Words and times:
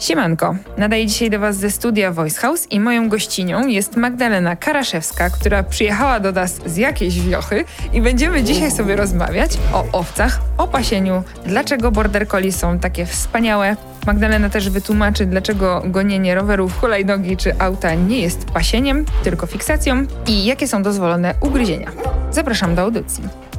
Siemanko, 0.00 0.54
nadaję 0.78 1.06
dzisiaj 1.06 1.30
do 1.30 1.38
Was 1.38 1.56
ze 1.56 1.70
studia 1.70 2.12
Voice 2.12 2.40
House 2.40 2.66
i 2.70 2.80
moją 2.80 3.08
gościnią 3.08 3.66
jest 3.66 3.96
Magdalena 3.96 4.56
Karaszewska, 4.56 5.30
która 5.30 5.62
przyjechała 5.62 6.20
do 6.20 6.32
nas 6.32 6.60
z 6.66 6.76
jakiejś 6.76 7.20
wiochy 7.20 7.64
i 7.92 8.02
będziemy 8.02 8.42
dzisiaj 8.42 8.70
sobie 8.70 8.96
rozmawiać 8.96 9.50
o 9.72 9.84
owcach, 9.92 10.40
o 10.58 10.68
pasieniu, 10.68 11.22
dlaczego 11.46 11.90
border 11.90 12.28
collie 12.28 12.52
są 12.52 12.78
takie 12.78 13.06
wspaniałe. 13.06 13.76
Magdalena 14.06 14.50
też 14.50 14.70
wytłumaczy, 14.70 15.26
dlaczego 15.26 15.82
gonienie 15.86 16.34
rowerów, 16.34 16.80
hulajnogi 16.80 17.36
czy 17.36 17.58
auta 17.58 17.94
nie 17.94 18.20
jest 18.20 18.44
pasieniem, 18.44 19.04
tylko 19.24 19.46
fiksacją 19.46 20.06
i 20.26 20.44
jakie 20.44 20.68
są 20.68 20.82
dozwolone 20.82 21.34
ugryzienia. 21.40 21.90
Zapraszam 22.30 22.74
do 22.74 22.82
audycji. 22.82 23.49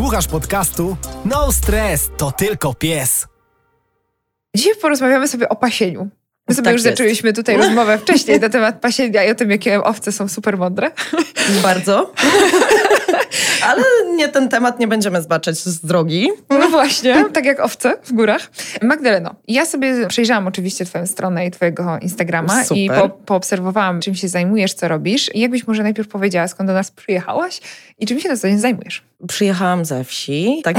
Słuchasz 0.00 0.26
podcastu? 0.26 0.96
No 1.24 1.52
stres, 1.52 2.10
to 2.16 2.32
tylko 2.32 2.74
pies. 2.74 3.26
Dzisiaj 4.56 4.74
porozmawiamy 4.82 5.28
sobie 5.28 5.48
o 5.48 5.56
pasieniu. 5.56 6.08
My 6.48 6.54
sobie 6.54 6.64
Tak 6.64 6.72
już 6.72 6.84
jest. 6.84 6.98
zaczęliśmy 6.98 7.32
tutaj 7.32 7.56
rozmowę 7.56 7.98
wcześniej 7.98 8.40
na 8.40 8.48
temat 8.48 8.80
pasienia 8.80 9.24
i 9.24 9.30
o 9.30 9.34
tym, 9.34 9.50
jakie 9.50 9.82
owce 9.84 10.12
są 10.12 10.28
super 10.28 10.58
mądre. 10.58 10.90
Bardzo. 11.62 12.12
Ale 13.62 13.82
nie 14.16 14.28
ten 14.28 14.48
temat 14.48 14.78
nie 14.78 14.88
będziemy 14.88 15.22
zbaczać 15.22 15.58
z 15.58 15.80
drogi. 15.80 16.28
No 16.50 16.68
właśnie, 16.68 17.24
tak 17.32 17.44
jak 17.44 17.60
owce 17.60 17.96
w 18.04 18.12
górach. 18.12 18.50
Magdaleno, 18.82 19.34
ja 19.48 19.66
sobie 19.66 20.06
przejrzałam 20.06 20.46
oczywiście 20.46 20.84
twoją 20.84 21.06
stronę 21.06 21.46
i 21.46 21.50
twojego 21.50 21.98
Instagrama 22.02 22.64
Super. 22.64 22.78
i 22.78 22.90
po, 22.90 23.08
poobserwowałam, 23.08 24.00
czym 24.00 24.14
się 24.14 24.28
zajmujesz, 24.28 24.74
co 24.74 24.88
robisz. 24.88 25.34
I 25.34 25.40
jakbyś 25.40 25.66
może 25.66 25.82
najpierw 25.82 26.08
powiedziała, 26.08 26.48
skąd 26.48 26.70
do 26.70 26.74
nas 26.74 26.90
przyjechałaś 26.90 27.60
i 27.98 28.06
czym 28.06 28.20
się 28.20 28.28
na 28.28 28.36
co 28.36 28.48
dzień 28.48 28.58
zajmujesz? 28.58 29.02
Przyjechałam 29.28 29.84
ze 29.84 30.04
wsi. 30.04 30.60
Tak, 30.64 30.76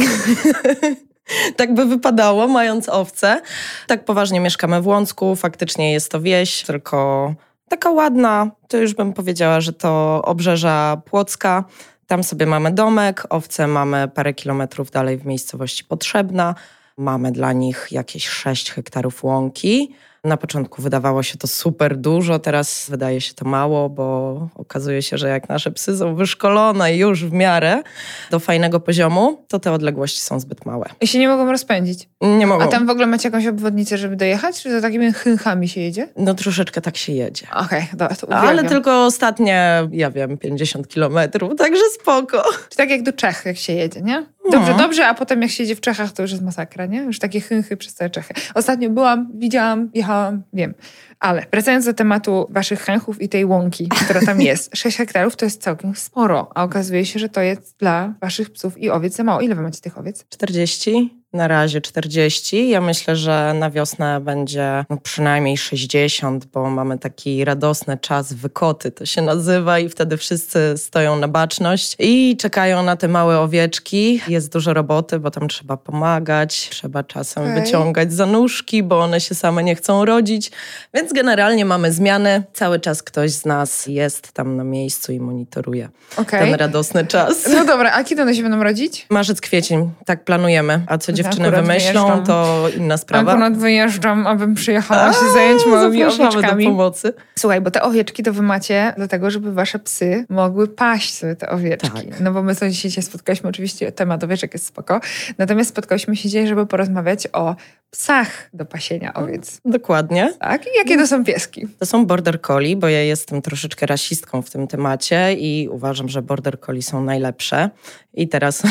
tak 1.57 1.73
by 1.73 1.85
wypadało, 1.85 2.47
mając 2.47 2.89
owce. 2.89 3.41
Tak 3.88 4.05
poważnie 4.05 4.39
mieszkamy 4.39 4.81
w 4.81 4.88
Łącku. 4.88 5.35
Faktycznie 5.35 5.94
jest 5.94 6.11
to 6.11 6.22
wieś, 6.22 6.63
tylko 6.63 7.33
taka 7.69 7.91
ładna. 7.91 8.52
To 8.67 8.77
już 8.77 8.94
bym 8.94 9.13
powiedziała, 9.13 9.61
że 9.61 9.73
to 9.73 10.22
obrzeża 10.25 11.02
Płocka. 11.05 11.63
Tam 12.11 12.23
sobie 12.23 12.45
mamy 12.45 12.71
domek, 12.71 13.27
owce 13.29 13.67
mamy 13.67 14.07
parę 14.07 14.33
kilometrów 14.33 14.91
dalej 14.91 15.17
w 15.17 15.25
miejscowości 15.25 15.83
Potrzebna. 15.83 16.55
Mamy 16.97 17.31
dla 17.31 17.53
nich 17.53 17.87
jakieś 17.91 18.27
6 18.27 18.71
hektarów 18.71 19.23
łąki. 19.23 19.95
Na 20.23 20.38
początku 20.38 20.81
wydawało 20.81 21.23
się 21.23 21.38
to 21.38 21.47
super 21.47 21.97
dużo, 21.97 22.39
teraz 22.39 22.88
wydaje 22.89 23.22
się 23.22 23.33
to 23.33 23.45
mało, 23.45 23.89
bo 23.89 24.50
okazuje 24.55 25.02
się, 25.02 25.17
że 25.17 25.30
jak 25.30 25.50
nasze 25.50 25.72
psy 25.72 25.97
są 25.97 26.16
wyszkolone 26.16 26.95
już 26.95 27.25
w 27.25 27.31
miarę 27.33 27.83
do 28.31 28.39
fajnego 28.39 28.80
poziomu, 28.80 29.45
to 29.47 29.59
te 29.59 29.72
odległości 29.72 30.22
są 30.22 30.39
zbyt 30.39 30.66
małe. 30.66 30.86
I 31.02 31.08
się 31.08 31.19
nie 31.19 31.28
mogą 31.28 31.52
rozpędzić. 31.52 32.09
Nie 32.22 32.47
mogą. 32.47 32.63
A 32.63 32.67
tam 32.67 32.88
w 32.88 32.89
ogóle 32.89 33.08
macie 33.08 33.28
jakąś 33.30 33.47
obwodnicę, 33.47 33.97
żeby 33.97 34.16
dojechać? 34.16 34.61
Czy 34.61 34.69
to 34.69 34.81
takimi 34.81 35.13
chynchami 35.13 35.69
się 35.69 35.81
jedzie? 35.81 36.08
No 36.17 36.33
troszeczkę 36.33 36.81
tak 36.81 36.97
się 36.97 37.13
jedzie. 37.13 37.47
Okej, 37.56 37.88
dobra, 37.94 38.16
to 38.16 38.30
Ale 38.33 38.44
uwielbiam. 38.44 38.69
tylko 38.69 39.06
ostatnie, 39.06 39.88
ja 39.91 40.11
wiem, 40.11 40.38
50 40.38 40.88
kilometrów, 40.88 41.56
także 41.58 41.83
spoko. 42.02 42.44
Czy 42.69 42.78
tak 42.78 42.89
jak 42.89 43.03
do 43.03 43.13
Czech, 43.13 43.41
jak 43.45 43.58
się 43.58 43.73
jedzie, 43.73 44.02
nie? 44.02 44.25
Dobrze, 44.52 44.72
No. 44.72 44.78
dobrze, 44.78 45.08
a 45.08 45.14
potem 45.14 45.42
jak 45.42 45.52
się 45.52 45.64
jedzie 45.64 45.75
w 45.75 45.81
Czechach, 45.81 46.11
to 46.11 46.22
już 46.22 46.31
jest 46.31 46.44
masakra, 46.44 46.86
nie? 46.86 46.97
Już 47.02 47.20
takie 47.20 47.42
chynchy 47.42 47.78
przez 47.78 47.94
całe 47.94 48.09
Czechy. 48.09 48.34
Ostatnio 48.56 48.89
byłam, 48.89 49.30
widziałam, 49.34 49.89
jechałam, 49.94 50.44
wiem. 50.53 50.73
Ale 51.20 51.45
wracając 51.52 51.86
do 51.86 51.94
tematu 51.94 52.47
waszych 52.50 52.81
chęchów 52.81 53.22
i 53.22 53.30
tej 53.30 53.45
łąki, 53.45 53.89
która 53.89 54.22
tam 54.22 54.42
jest. 54.52 54.78
6 54.78 54.97
hektarów 54.97 55.36
to 55.36 55.45
jest 55.45 55.62
całkiem 55.62 55.95
sporo, 55.95 56.52
a 56.56 56.64
okazuje 56.64 57.06
się, 57.06 57.19
że 57.19 57.30
to 57.30 57.42
jest 57.42 57.75
dla 57.80 58.13
waszych 58.22 58.50
psów 58.50 58.78
i 58.78 58.90
owiec 58.90 59.16
za 59.16 59.24
mało. 59.24 59.41
Ile 59.41 59.56
wy 59.56 59.62
macie 59.62 59.81
tych 59.81 59.97
owiec? 59.97 60.25
40, 60.30 61.20
na 61.34 61.47
razie 61.47 61.81
40. 61.81 62.69
Ja 62.69 62.81
myślę, 62.81 63.16
że 63.16 63.53
na 63.59 63.69
wiosnę 63.69 64.19
będzie 64.22 64.86
no, 64.90 64.97
przynajmniej 64.97 65.58
60, 65.58 66.46
bo 66.46 66.69
mamy 66.69 66.97
taki 67.00 67.46
radosny 67.46 67.97
czas 67.97 68.34
wykoty, 68.34 68.92
to 68.92 69.06
się 69.06 69.22
nazywa, 69.22 69.80
i 69.80 69.90
wtedy 69.90 70.18
wszyscy 70.18 70.74
stoją 70.78 71.19
na 71.19 71.28
baczność 71.28 71.96
i 72.00 72.38
czekają 72.38 72.84
na 72.84 72.96
te 72.96 73.08
małe 73.08 73.40
owieczki. 73.40 74.22
Jest 74.28 74.53
dużo 74.53 74.74
roboty, 74.74 75.19
bo 75.19 75.31
tam 75.31 75.47
trzeba 75.47 75.78
pomagać, 75.78 76.69
trzeba 76.69 77.03
czasem 77.03 77.44
Okej. 77.44 77.63
wyciągać 77.63 78.13
za 78.13 78.25
nóżki, 78.25 78.84
bo 78.84 79.00
one 79.00 79.22
się 79.22 79.36
same 79.36 79.63
nie 79.63 79.75
chcą 79.75 80.06
rodzić. 80.06 80.52
Więc 80.94 81.13
generalnie 81.13 81.66
mamy 81.66 81.92
zmiany. 81.92 82.44
Cały 82.53 82.80
czas 82.80 83.03
ktoś 83.03 83.31
z 83.31 83.46
nas 83.46 83.88
jest 83.88 84.31
tam 84.31 84.58
na 84.58 84.63
miejscu 84.63 85.12
i 85.12 85.19
monitoruje 85.19 85.90
Okej. 86.18 86.40
ten 86.40 86.53
radosny 86.53 87.06
czas. 87.06 87.50
No 87.53 87.66
dobra, 87.66 87.92
a 87.92 88.03
kiedy 88.03 88.22
one 88.22 88.36
się 88.36 88.44
będą 88.44 88.63
rodzić? 88.63 89.06
Marzec, 89.09 89.42
kwiecień, 89.42 89.92
tak 90.06 90.24
planujemy. 90.24 90.81
A 90.88 90.98
co 90.98 91.13
dziewczyny 91.23 91.47
akurat 91.47 91.65
wymyślą, 91.65 92.05
wyjeżdżam. 92.05 92.23
to 92.25 92.67
inna 92.77 92.97
sprawa. 92.97 93.31
Akurat 93.31 93.57
wyjeżdżam, 93.57 94.27
abym 94.27 94.55
przyjechała 94.55 95.13
się 95.13 95.33
zająć 95.33 95.61
A, 95.65 95.69
małymi 95.69 96.03
owieczkami. 96.03 96.65
do 96.65 96.71
pomocy. 96.71 97.13
Słuchaj, 97.39 97.61
bo 97.61 97.71
te 97.71 97.81
owieczki 97.81 98.23
to 98.23 98.33
wy 98.33 98.41
macie 98.41 98.93
dlatego, 98.97 99.31
żeby 99.31 99.53
wasze 99.53 99.79
psy 99.79 100.25
mogły 100.29 100.67
paść 100.67 101.13
sobie 101.13 101.35
te 101.35 101.49
owieczki. 101.49 102.07
Tak. 102.09 102.19
No 102.19 102.31
bo 102.31 102.43
my 102.43 102.55
sobie 102.55 102.71
dzisiaj 102.71 102.91
się 102.91 103.01
spotkaliśmy, 103.01 103.49
oczywiście 103.49 103.91
temat 103.91 104.23
owieczek 104.23 104.53
jest 104.53 104.65
spoko, 104.65 104.99
natomiast 105.37 105.69
spotkaliśmy 105.69 106.15
się 106.15 106.29
dzisiaj, 106.29 106.47
żeby 106.47 106.65
porozmawiać 106.65 107.27
o 107.33 107.55
psach 107.91 108.49
do 108.53 108.65
pasienia 108.65 109.13
owiec. 109.13 109.61
Dokładnie. 109.65 110.33
Tak? 110.39 110.65
I 110.65 110.69
jakie 110.77 110.97
to 110.97 111.07
są 111.07 111.25
pieski? 111.25 111.67
To 111.79 111.85
są 111.85 112.05
border 112.05 112.41
collie, 112.41 112.75
bo 112.75 112.88
ja 112.88 113.01
jestem 113.01 113.41
troszeczkę 113.41 113.85
rasistką 113.85 114.41
w 114.41 114.49
tym 114.49 114.67
temacie 114.67 115.33
i 115.33 115.69
uważam, 115.71 116.09
że 116.09 116.21
border 116.21 116.59
collie 116.59 116.81
są 116.81 117.03
najlepsze. 117.03 117.69
I 118.13 118.27
teraz 118.27 118.63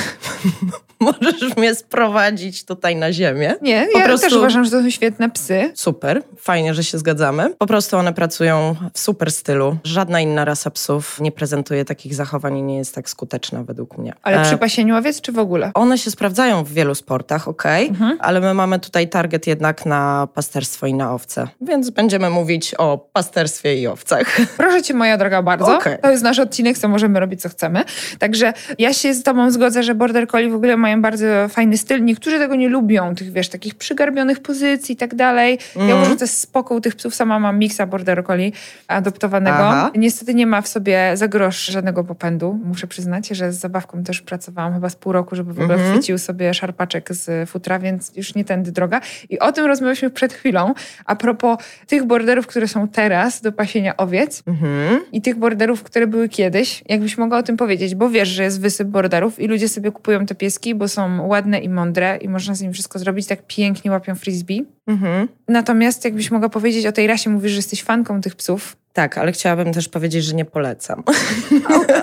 możesz 1.00 1.56
mnie 1.56 1.74
sprowadzić 1.74 2.39
tutaj 2.66 2.96
na 2.96 3.12
ziemię. 3.12 3.54
Nie, 3.62 3.86
Po 3.92 3.98
ja 3.98 4.04
prostu- 4.04 4.26
też 4.26 4.36
uważam, 4.38 4.64
że 4.64 4.70
to 4.70 4.82
są 4.82 4.90
świetne 4.90 5.30
psy. 5.30 5.70
Super, 5.74 6.22
fajnie, 6.36 6.74
że 6.74 6.84
się 6.84 6.98
zgadzamy. 6.98 7.54
Po 7.58 7.66
prostu 7.66 7.96
one 7.96 8.12
pracują 8.12 8.76
w 8.94 8.98
super 9.00 9.32
stylu. 9.32 9.76
Żadna 9.84 10.20
inna 10.20 10.44
rasa 10.44 10.70
psów 10.70 11.20
nie 11.20 11.32
prezentuje 11.32 11.84
takich 11.84 12.14
zachowań 12.14 12.58
i 12.58 12.62
nie 12.62 12.76
jest 12.76 12.94
tak 12.94 13.10
skuteczna 13.10 13.64
według 13.64 13.98
mnie. 13.98 14.12
Ale 14.22 14.40
E, 14.40 14.44
przy 14.44 14.56
pasieniu 14.56 14.96
owiec 14.96 15.20
czy 15.20 15.32
w 15.32 15.38
ogóle? 15.38 15.70
One 15.74 15.98
się 15.98 16.10
sprawdzają 16.10 16.64
w 16.64 16.72
wielu 16.72 16.94
sportach, 16.94 17.48
okej, 17.48 17.88
Mhm. 17.88 18.18
ale 18.20 18.40
my 18.40 18.54
mamy 18.54 18.78
tutaj 18.78 19.08
target 19.08 19.46
jednak 19.46 19.86
na 19.86 20.28
pasterstwo 20.34 20.86
i 20.86 20.94
na 20.94 21.14
owce, 21.14 21.48
więc 21.60 21.90
będziemy 21.90 22.30
mówić 22.30 22.74
o 22.78 22.98
pasterstwie 23.12 23.74
i 23.80 23.86
owcach. 23.86 24.36
Proszę 24.56 24.82
cię, 24.82 24.94
moja 24.94 25.16
droga, 25.18 25.42
bardzo. 25.42 25.76
Okej. 25.76 25.98
To 26.02 26.10
jest 26.10 26.22
nasz 26.22 26.38
odcinek, 26.38 26.78
co 26.78 26.88
możemy 26.88 27.20
robić, 27.20 27.40
co 27.42 27.48
chcemy. 27.48 27.82
Także 28.18 28.52
ja 28.78 28.92
się 28.92 29.14
z 29.14 29.22
tobą 29.22 29.50
zgodzę, 29.50 29.82
że 29.82 29.94
border 29.94 30.28
collie 30.28 30.50
w 30.50 30.54
ogóle 30.54 30.76
mają 30.76 31.02
bardzo 31.02 31.26
fajny 31.48 31.78
styl. 31.78 32.04
Niektórzy 32.04 32.29
tego 32.38 32.54
nie 32.54 32.68
lubią, 32.68 33.14
tych, 33.14 33.32
wiesz, 33.32 33.48
takich 33.48 33.74
przygarbionych 33.74 34.40
pozycji 34.40 34.92
i 34.92 34.96
tak 34.96 35.14
dalej. 35.14 35.58
Ja 35.76 35.80
Mhm. 35.82 35.96
uważam, 35.98 36.12
że 36.12 36.18
to 36.18 36.24
jest 36.24 36.40
spoko 36.40 36.80
tych 36.80 36.96
psów. 36.96 37.14
Sama 37.14 37.38
mam 37.38 37.58
miksa 37.58 37.86
border 37.86 38.24
collie 38.24 38.50
adoptowanego. 38.88 39.56
Aha. 39.58 39.90
Niestety 39.96 40.34
nie 40.34 40.46
ma 40.46 40.62
w 40.62 40.68
sobie 40.68 41.10
za 41.14 41.28
grosz 41.28 41.64
żadnego 41.66 42.04
popędu. 42.04 42.58
Muszę 42.64 42.86
przyznać, 42.86 43.28
że 43.28 43.52
z 43.52 43.56
zabawką 43.58 44.04
też 44.04 44.20
pracowałam 44.20 44.74
chyba 44.74 44.88
z 44.88 44.96
pół 44.96 45.12
roku, 45.12 45.36
żeby 45.36 45.52
w 45.54 45.60
ogóle 45.60 45.74
Mhm. 45.74 45.92
chwycił 45.94 46.18
sobie 46.18 46.54
szarpaczek 46.54 47.14
z 47.14 47.50
futra, 47.50 47.78
więc 47.78 48.12
już 48.16 48.34
nie 48.34 48.44
tędy 48.44 48.72
droga. 48.72 49.00
I 49.30 49.38
o 49.38 49.52
tym 49.52 49.66
rozmawialiśmy 49.66 50.10
przed 50.10 50.32
chwilą. 50.32 50.74
A 51.04 51.16
propos 51.16 51.58
tych 51.86 52.04
borderów, 52.04 52.46
które 52.46 52.68
są 52.68 52.88
teraz 52.88 53.40
do 53.40 53.52
pasienia 53.52 53.96
owiec, 53.96 54.42
Mhm. 54.46 55.00
i 55.12 55.22
tych 55.22 55.36
borderów, 55.36 55.82
które 55.82 56.06
były 56.06 56.28
kiedyś, 56.28 56.82
jakbyś 56.88 57.18
mogła 57.18 57.38
o 57.38 57.42
tym 57.42 57.56
powiedzieć, 57.56 57.94
bo 57.94 58.08
wiesz, 58.10 58.28
że 58.28 58.42
jest 58.42 58.60
wysyp 58.60 58.88
borderów 58.88 59.38
i 59.40 59.46
ludzie 59.48 59.68
sobie 59.68 59.92
kupują 59.92 60.26
te 60.26 60.34
pieski, 60.34 60.74
bo 60.74 60.88
są 60.88 61.26
ładne 61.26 61.58
i 61.60 61.68
mądre 61.68 62.18
i 62.20 62.28
można 62.28 62.54
z 62.54 62.60
nimi 62.60 62.74
wszystko 62.74 62.98
zrobić, 62.98 63.26
tak 63.26 63.46
pięknie 63.46 63.90
łapią 63.90 64.14
frisbee. 64.14 64.64
Mhm. 64.86 65.28
Natomiast 65.48 66.04
jakbyś 66.04 66.30
mogła 66.30 66.48
powiedzieć 66.48 66.86
o 66.86 66.92
tej 66.92 67.06
rasie, 67.06 67.30
mówisz, 67.30 67.52
że 67.52 67.56
jesteś 67.56 67.82
fanką 67.82 68.20
tych 68.20 68.36
psów. 68.36 68.76
Tak, 68.92 69.18
ale 69.18 69.32
chciałabym 69.32 69.72
też 69.72 69.88
powiedzieć, 69.88 70.24
że 70.24 70.34
nie 70.34 70.44
polecam. 70.44 71.02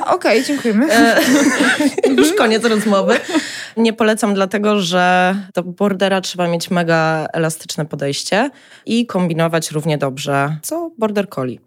Okej, 0.06 0.44
dziękujemy. 0.44 0.88
E, 0.94 1.20
Już 2.18 2.34
koniec 2.34 2.66
rozmowy. 2.66 3.20
Nie 3.78 3.94
polecam 3.94 4.34
dlatego, 4.34 4.82
że 4.82 5.36
do 5.54 5.64
bordera 5.64 6.22
trzeba 6.22 6.48
mieć 6.48 6.72
mega 6.72 7.28
elastyczne 7.34 7.86
podejście 7.86 8.50
i 8.86 9.06
kombinować 9.06 9.72
równie 9.72 9.98
dobrze, 9.98 10.58
co 10.62 10.92
border 10.98 11.30
collie. 11.30 11.58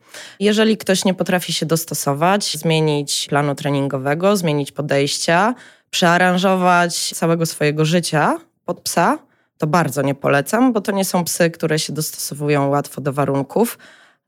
Jeżeli 0.40 0.76
ktoś 0.76 1.04
nie 1.04 1.14
potrafi 1.14 1.52
się 1.52 1.66
dostosować, 1.66 2.56
zmienić 2.56 3.26
planu 3.28 3.54
treningowego, 3.54 4.36
zmienić 4.36 4.72
podejścia, 4.72 5.54
przearanżować 5.90 7.10
całego 7.14 7.46
swojego 7.46 7.84
życia 7.84 8.38
pod 8.70 8.80
psa, 8.80 9.18
to 9.58 9.66
bardzo 9.66 10.02
nie 10.02 10.14
polecam, 10.14 10.72
bo 10.72 10.80
to 10.80 10.92
nie 10.92 11.04
są 11.04 11.24
psy, 11.24 11.50
które 11.50 11.78
się 11.78 11.92
dostosowują 11.92 12.68
łatwo 12.68 13.00
do 13.00 13.12
warunków 13.12 13.78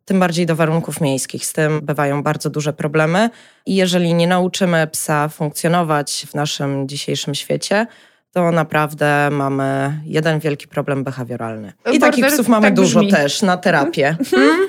tym 0.04 0.20
bardziej 0.20 0.46
do 0.46 0.56
warunków 0.56 1.00
miejskich. 1.00 1.46
Z 1.46 1.52
tym 1.52 1.80
bywają 1.82 2.22
bardzo 2.22 2.50
duże 2.50 2.72
problemy 2.72 3.30
i 3.66 3.74
jeżeli 3.74 4.14
nie 4.14 4.26
nauczymy 4.26 4.86
psa 4.86 5.28
funkcjonować 5.28 6.26
w 6.30 6.34
naszym 6.34 6.88
dzisiejszym 6.88 7.34
świecie, 7.34 7.86
to 8.32 8.52
naprawdę 8.52 9.28
mamy 9.30 10.00
jeden 10.04 10.38
wielki 10.38 10.68
problem 10.68 11.04
behawioralny. 11.04 11.72
I 11.78 11.82
Border 11.84 12.00
takich 12.00 12.26
psów 12.26 12.48
mamy 12.48 12.66
tak 12.66 12.74
dużo 12.74 13.00
też 13.10 13.42
na 13.42 13.56
terapię. 13.56 14.16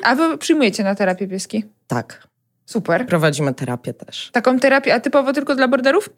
A 0.04 0.16
wy 0.16 0.38
przyjmujecie 0.38 0.84
na 0.84 0.96
terapię 0.96 1.28
pieski? 1.28 1.66
Tak. 1.88 2.28
Super. 2.66 3.06
Prowadzimy 3.06 3.54
terapię 3.54 3.94
też. 3.94 4.30
Taką 4.31 4.60
terapię, 4.60 4.94
a 4.94 5.00
typowo 5.00 5.34
tylko 5.34 5.56
dla 5.56 5.68
borderów? 5.68 6.10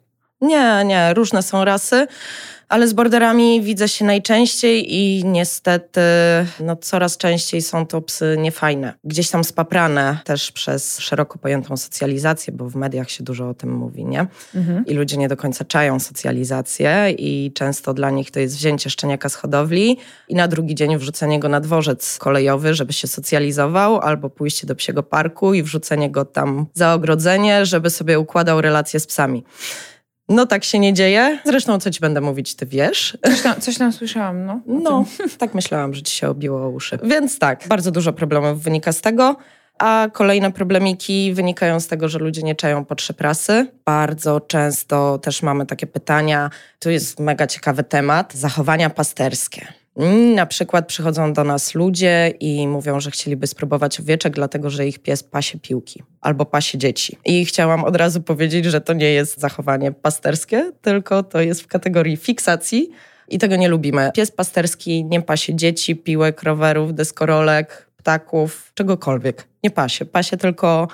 Nie, 0.41 0.85
nie, 0.85 1.13
różne 1.13 1.43
są 1.43 1.65
rasy, 1.65 2.07
ale 2.69 2.87
z 2.87 2.93
borderami 2.93 3.61
widzę 3.61 3.87
się 3.87 4.05
najczęściej 4.05 4.95
i 4.95 5.25
niestety 5.25 6.01
no, 6.59 6.75
coraz 6.75 7.17
częściej 7.17 7.61
są 7.61 7.85
to 7.85 8.01
psy 8.01 8.35
niefajne. 8.39 8.93
Gdzieś 9.03 9.29
tam 9.29 9.43
spaprane 9.43 10.17
też 10.23 10.51
przez 10.51 10.99
szeroko 10.99 11.37
pojętą 11.37 11.77
socjalizację, 11.77 12.53
bo 12.53 12.69
w 12.69 12.75
mediach 12.75 13.09
się 13.09 13.23
dużo 13.23 13.49
o 13.49 13.53
tym 13.53 13.71
mówi, 13.71 14.05
nie? 14.05 14.27
Mhm. 14.55 14.85
I 14.85 14.93
ludzie 14.93 15.17
nie 15.17 15.27
do 15.27 15.37
końca 15.37 15.65
czają 15.65 15.99
socjalizację 15.99 17.11
i 17.17 17.51
często 17.55 17.93
dla 17.93 18.09
nich 18.09 18.31
to 18.31 18.39
jest 18.39 18.55
wzięcie 18.55 18.89
szczeniaka 18.89 19.29
z 19.29 19.35
hodowli 19.35 19.97
i 20.27 20.35
na 20.35 20.47
drugi 20.47 20.75
dzień 20.75 20.97
wrzucenie 20.97 21.39
go 21.39 21.49
na 21.49 21.59
dworzec 21.59 22.17
kolejowy, 22.17 22.73
żeby 22.73 22.93
się 22.93 23.07
socjalizował, 23.07 23.99
albo 23.99 24.29
pójście 24.29 24.67
do 24.67 24.75
psiego 24.75 25.03
parku 25.03 25.53
i 25.53 25.63
wrzucenie 25.63 26.11
go 26.11 26.25
tam 26.25 26.65
za 26.73 26.93
ogrodzenie, 26.93 27.65
żeby 27.65 27.89
sobie 27.89 28.19
układał 28.19 28.61
relacje 28.61 28.99
z 28.99 29.07
psami. 29.07 29.43
No 30.29 30.45
tak 30.45 30.63
się 30.63 30.79
nie 30.79 30.93
dzieje. 30.93 31.39
Zresztą 31.45 31.79
co 31.79 31.91
ci 31.91 31.99
będę 31.99 32.21
mówić, 32.21 32.55
ty 32.55 32.65
wiesz. 32.65 33.17
Coś 33.25 33.41
tam, 33.41 33.61
coś 33.61 33.77
tam 33.77 33.93
słyszałam, 33.93 34.45
no. 34.45 34.61
No, 34.65 35.05
tak 35.37 35.53
myślałam, 35.53 35.93
że 35.93 36.01
ci 36.01 36.15
się 36.15 36.29
obiło 36.29 36.63
o 36.65 36.69
uszy. 36.69 36.99
Więc 37.03 37.39
tak, 37.39 37.67
bardzo 37.67 37.91
dużo 37.91 38.13
problemów 38.13 38.63
wynika 38.63 38.91
z 38.91 39.01
tego. 39.01 39.35
A 39.79 40.07
kolejne 40.13 40.51
problemiki 40.51 41.33
wynikają 41.33 41.79
z 41.79 41.87
tego, 41.87 42.07
że 42.09 42.19
ludzie 42.19 42.43
nie 42.43 42.55
czają 42.55 42.85
potrzeb 42.85 43.21
rasy. 43.21 43.67
Bardzo 43.85 44.39
często 44.39 45.17
też 45.17 45.41
mamy 45.41 45.65
takie 45.65 45.87
pytania, 45.87 46.49
tu 46.79 46.89
jest 46.89 47.19
mega 47.19 47.47
ciekawy 47.47 47.83
temat, 47.83 48.33
zachowania 48.33 48.89
pasterskie. 48.89 49.67
Na 50.35 50.45
przykład 50.45 50.87
przychodzą 50.87 51.33
do 51.33 51.43
nas 51.43 51.75
ludzie 51.75 52.33
i 52.39 52.67
mówią, 52.67 52.99
że 52.99 53.11
chcieliby 53.11 53.47
spróbować 53.47 53.99
owieczek, 53.99 54.33
dlatego 54.33 54.69
że 54.69 54.87
ich 54.87 54.99
pies 54.99 55.23
pasie 55.23 55.59
piłki 55.59 56.03
albo 56.21 56.45
pasie 56.45 56.77
dzieci. 56.77 57.17
I 57.25 57.45
chciałam 57.45 57.83
od 57.83 57.95
razu 57.95 58.21
powiedzieć, 58.21 58.65
że 58.65 58.81
to 58.81 58.93
nie 58.93 59.11
jest 59.11 59.39
zachowanie 59.39 59.91
pasterskie, 59.91 60.71
tylko 60.81 61.23
to 61.23 61.41
jest 61.41 61.61
w 61.61 61.67
kategorii 61.67 62.17
fiksacji 62.17 62.89
i 63.27 63.39
tego 63.39 63.55
nie 63.55 63.67
lubimy. 63.67 64.11
Pies 64.13 64.31
pasterski 64.31 65.05
nie 65.05 65.21
pasie 65.21 65.55
dzieci, 65.55 65.95
piłek, 65.95 66.43
rowerów, 66.43 66.93
deskorolek, 66.93 67.89
ptaków, 67.97 68.71
czegokolwiek. 68.73 69.47
Nie 69.63 69.71
pasie. 69.71 70.05
Pasie 70.05 70.37
tylko 70.37 70.87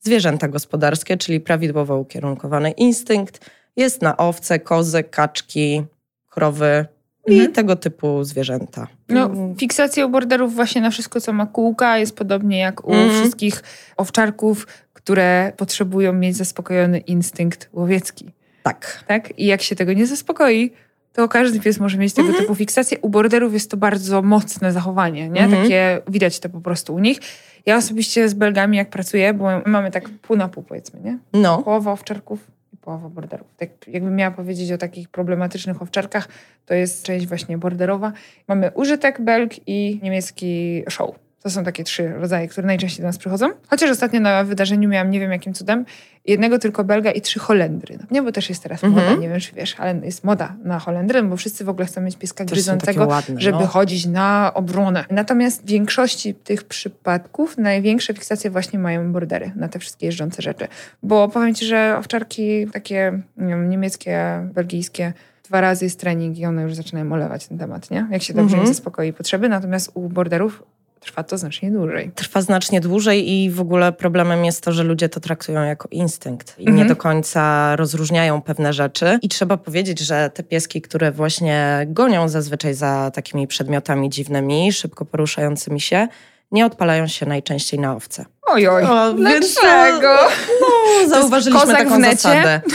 zwierzęta 0.00 0.48
gospodarskie, 0.48 1.16
czyli 1.16 1.40
prawidłowo 1.40 1.98
ukierunkowany 1.98 2.70
instynkt. 2.70 3.50
Jest 3.76 4.02
na 4.02 4.16
owce, 4.16 4.58
kozy, 4.58 5.04
kaczki, 5.04 5.82
krowy 6.30 6.86
i 7.26 7.32
Mhm. 7.34 7.52
tego 7.52 7.76
typu 7.76 8.24
zwierzęta. 8.24 8.86
No, 9.08 9.30
fiksacja 9.58 10.06
u 10.06 10.08
borderów 10.10 10.54
właśnie 10.54 10.80
na 10.80 10.90
wszystko, 10.90 11.20
co 11.20 11.32
ma 11.32 11.46
kółka, 11.46 11.98
jest 11.98 12.16
podobnie 12.16 12.58
jak 12.58 12.84
u 12.88 12.92
Mhm. 12.92 13.10
wszystkich 13.20 13.62
owczarków, 13.96 14.66
które 14.92 15.52
potrzebują 15.56 16.12
mieć 16.12 16.36
zaspokojony 16.36 16.98
instynkt 16.98 17.68
łowiecki. 17.72 18.30
tak. 18.62 19.04
Tak? 19.06 19.38
I 19.38 19.46
jak 19.46 19.62
się 19.62 19.76
tego 19.76 19.92
nie 19.92 20.06
zaspokoi, 20.06 20.70
to 21.12 21.28
każdy 21.28 21.60
pies 21.60 21.80
może 21.80 21.98
mieć 21.98 22.14
tego 22.14 22.32
typu 22.32 22.54
fiksację. 22.54 22.98
U 23.02 23.08
borderów 23.08 23.52
jest 23.54 23.70
to 23.70 23.76
bardzo 23.76 24.22
mocne 24.22 24.72
zachowanie, 24.72 25.28
nie? 25.28 25.40
Mhm. 25.44 25.62
Takie, 25.62 26.00
widać 26.08 26.40
to 26.40 26.48
po 26.48 26.60
prostu 26.60 26.94
u 26.94 26.98
nich. 26.98 27.18
Ja 27.66 27.76
osobiście 27.76 28.28
z 28.28 28.34
Belgami, 28.34 28.76
jak 28.76 28.90
pracuję, 28.90 29.34
bo 29.34 29.44
mamy 29.66 29.90
tak 29.90 30.08
pół 30.10 30.36
na 30.36 30.48
pół, 30.48 30.62
powiedzmy, 30.62 31.00
nie? 31.00 31.18
No, 31.32 31.62
Połowa 31.62 31.92
owczarków 31.92 32.38
połowa 32.84 33.08
borderów. 33.08 33.46
Tak 33.56 33.68
jakbym 33.88 34.16
miała 34.16 34.30
powiedzieć 34.30 34.72
o 34.72 34.78
takich 34.78 35.08
problematycznych 35.08 35.82
owczarkach, 35.82 36.28
to 36.66 36.74
jest 36.74 37.04
część 37.04 37.26
właśnie 37.26 37.58
borderowa. 37.58 38.12
Mamy 38.48 38.70
użytek, 38.74 39.20
belg 39.20 39.52
i 39.68 40.00
niemiecki 40.02 40.82
show. 40.88 41.23
To 41.44 41.50
są 41.50 41.64
takie 41.64 41.84
trzy 41.84 42.08
rodzaje, 42.12 42.48
które 42.48 42.66
najczęściej 42.66 43.00
do 43.02 43.06
nas 43.06 43.18
przychodzą. 43.18 43.50
Chociaż 43.70 43.90
ostatnio 43.90 44.20
na 44.20 44.44
wydarzeniu 44.44 44.88
miałam, 44.88 45.10
nie 45.10 45.20
wiem 45.20 45.32
jakim 45.32 45.54
cudem, 45.54 45.84
jednego 46.26 46.58
tylko 46.58 46.84
belga 46.84 47.10
i 47.10 47.20
trzy 47.20 47.38
holendry. 47.38 47.96
No, 48.00 48.04
nie, 48.10 48.22
bo 48.22 48.32
też 48.32 48.48
jest 48.48 48.62
teraz 48.62 48.84
Mhm. 48.84 49.04
moda, 49.08 49.20
nie 49.22 49.28
wiem 49.28 49.40
czy 49.40 49.54
wiesz, 49.54 49.74
ale 49.78 50.00
jest 50.06 50.24
moda 50.24 50.56
na 50.64 50.78
holendry, 50.78 51.22
bo 51.22 51.36
wszyscy 51.36 51.64
w 51.64 51.68
ogóle 51.68 51.86
chcą 51.86 52.00
mieć 52.00 52.16
pieska 52.16 52.44
gryzącego 52.44 53.06
ładne. 53.06 53.40
żeby 53.40 53.58
no. 53.58 53.66
chodzić 53.66 54.06
na 54.06 54.50
obronę. 54.54 55.04
Natomiast 55.10 55.62
w 55.62 55.66
większości 55.66 56.34
tych 56.34 56.64
przypadków 56.64 57.58
największe 57.58 58.14
fiksacje 58.14 58.50
właśnie 58.50 58.78
mają 58.78 59.12
bordery 59.12 59.52
na 59.56 59.68
te 59.68 59.78
wszystkie 59.78 60.06
jeżdżące 60.06 60.42
rzeczy. 60.42 60.68
Bo 61.02 61.28
powiem 61.28 61.54
ci, 61.54 61.66
że 61.66 61.96
owczarki 61.98 62.66
takie 62.72 63.20
nie 63.36 63.48
wiem, 63.48 63.70
niemieckie, 63.70 64.20
belgijskie, 64.54 65.12
dwa 65.44 65.60
razy 65.60 65.84
jest 65.84 66.00
trening 66.00 66.38
i 66.38 66.46
one 66.46 66.62
już 66.62 66.74
zaczynają 66.74 67.12
olewać 67.12 67.46
ten 67.46 67.58
temat, 67.58 67.90
nie? 67.90 68.06
Jak 68.10 68.22
się 68.22 68.34
dobrze 68.34 68.54
Mhm. 68.56 68.62
im 68.68 68.74
zaspokoi 68.74 69.12
potrzeby. 69.12 69.48
Natomiast 69.48 69.90
u 69.94 70.08
borderów 70.08 70.62
trwa 71.04 71.22
to 71.22 71.38
znacznie 71.38 71.70
dłużej. 71.70 72.10
trwa 72.14 72.40
znacznie 72.42 72.80
dłużej 72.80 73.30
i 73.32 73.50
w 73.50 73.60
ogóle 73.60 73.92
problemem 73.92 74.44
jest 74.44 74.60
to, 74.64 74.72
że 74.72 74.82
ludzie 74.82 75.08
to 75.08 75.20
traktują 75.20 75.62
jako 75.62 75.88
instynkt 75.90 76.54
i 76.58 76.62
Mhm. 76.68 76.76
nie 76.76 76.84
do 76.84 76.96
końca 76.96 77.76
rozróżniają 77.76 78.42
pewne 78.42 78.72
rzeczy. 78.72 79.18
I 79.22 79.28
trzeba 79.28 79.56
powiedzieć, 79.56 80.00
że 80.00 80.30
te 80.34 80.42
pieski, 80.42 80.82
które 80.82 81.12
właśnie 81.12 81.86
gonią 81.88 82.28
zazwyczaj 82.28 82.74
za 82.74 83.10
takimi 83.14 83.46
przedmiotami 83.46 84.10
dziwnymi, 84.10 84.72
szybko 84.72 85.04
poruszającymi 85.04 85.80
się, 85.80 86.08
nie 86.52 86.66
odpalają 86.66 87.06
się 87.06 87.26
najczęściej 87.26 87.80
na 87.80 87.94
owce. 87.96 88.24
Oj, 88.46 88.68
oj, 88.68 88.84
O, 88.84 89.14
więc 89.14 89.54
to- 89.54 89.60
dlaczego? 89.60 90.16
No, 90.60 91.08
zauważyliśmy 91.08 91.72
taką 91.72 92.02
zasadę. 92.02 92.60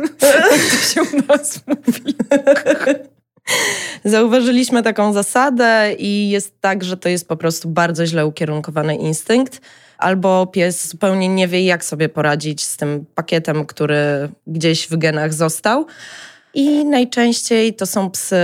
to 0.20 0.76
się 0.94 1.02
u 1.02 1.26
nas 1.28 1.60
mówi. 1.66 2.14
Zauważyliśmy 4.04 4.82
taką 4.82 5.12
zasadę 5.12 5.94
i 5.98 6.30
jest 6.30 6.60
tak, 6.60 6.84
że 6.84 6.96
to 6.96 7.08
jest 7.08 7.28
po 7.28 7.36
prostu 7.36 7.68
bardzo 7.68 8.06
źle 8.06 8.26
ukierunkowany 8.26 8.96
instynkt. 8.96 9.60
Albo 9.98 10.46
pies 10.46 10.88
zupełnie 10.88 11.28
nie 11.28 11.48
wie, 11.48 11.64
jak 11.64 11.84
sobie 11.84 12.08
poradzić 12.08 12.64
z 12.64 12.76
tym 12.76 13.06
pakietem, 13.14 13.66
który 13.66 14.28
gdzieś 14.46 14.86
w 14.88 14.96
genach 14.96 15.32
został. 15.32 15.86
I 16.54 16.84
najczęściej 16.84 17.74
to 17.74 17.86
są 17.86 18.10
psy 18.10 18.36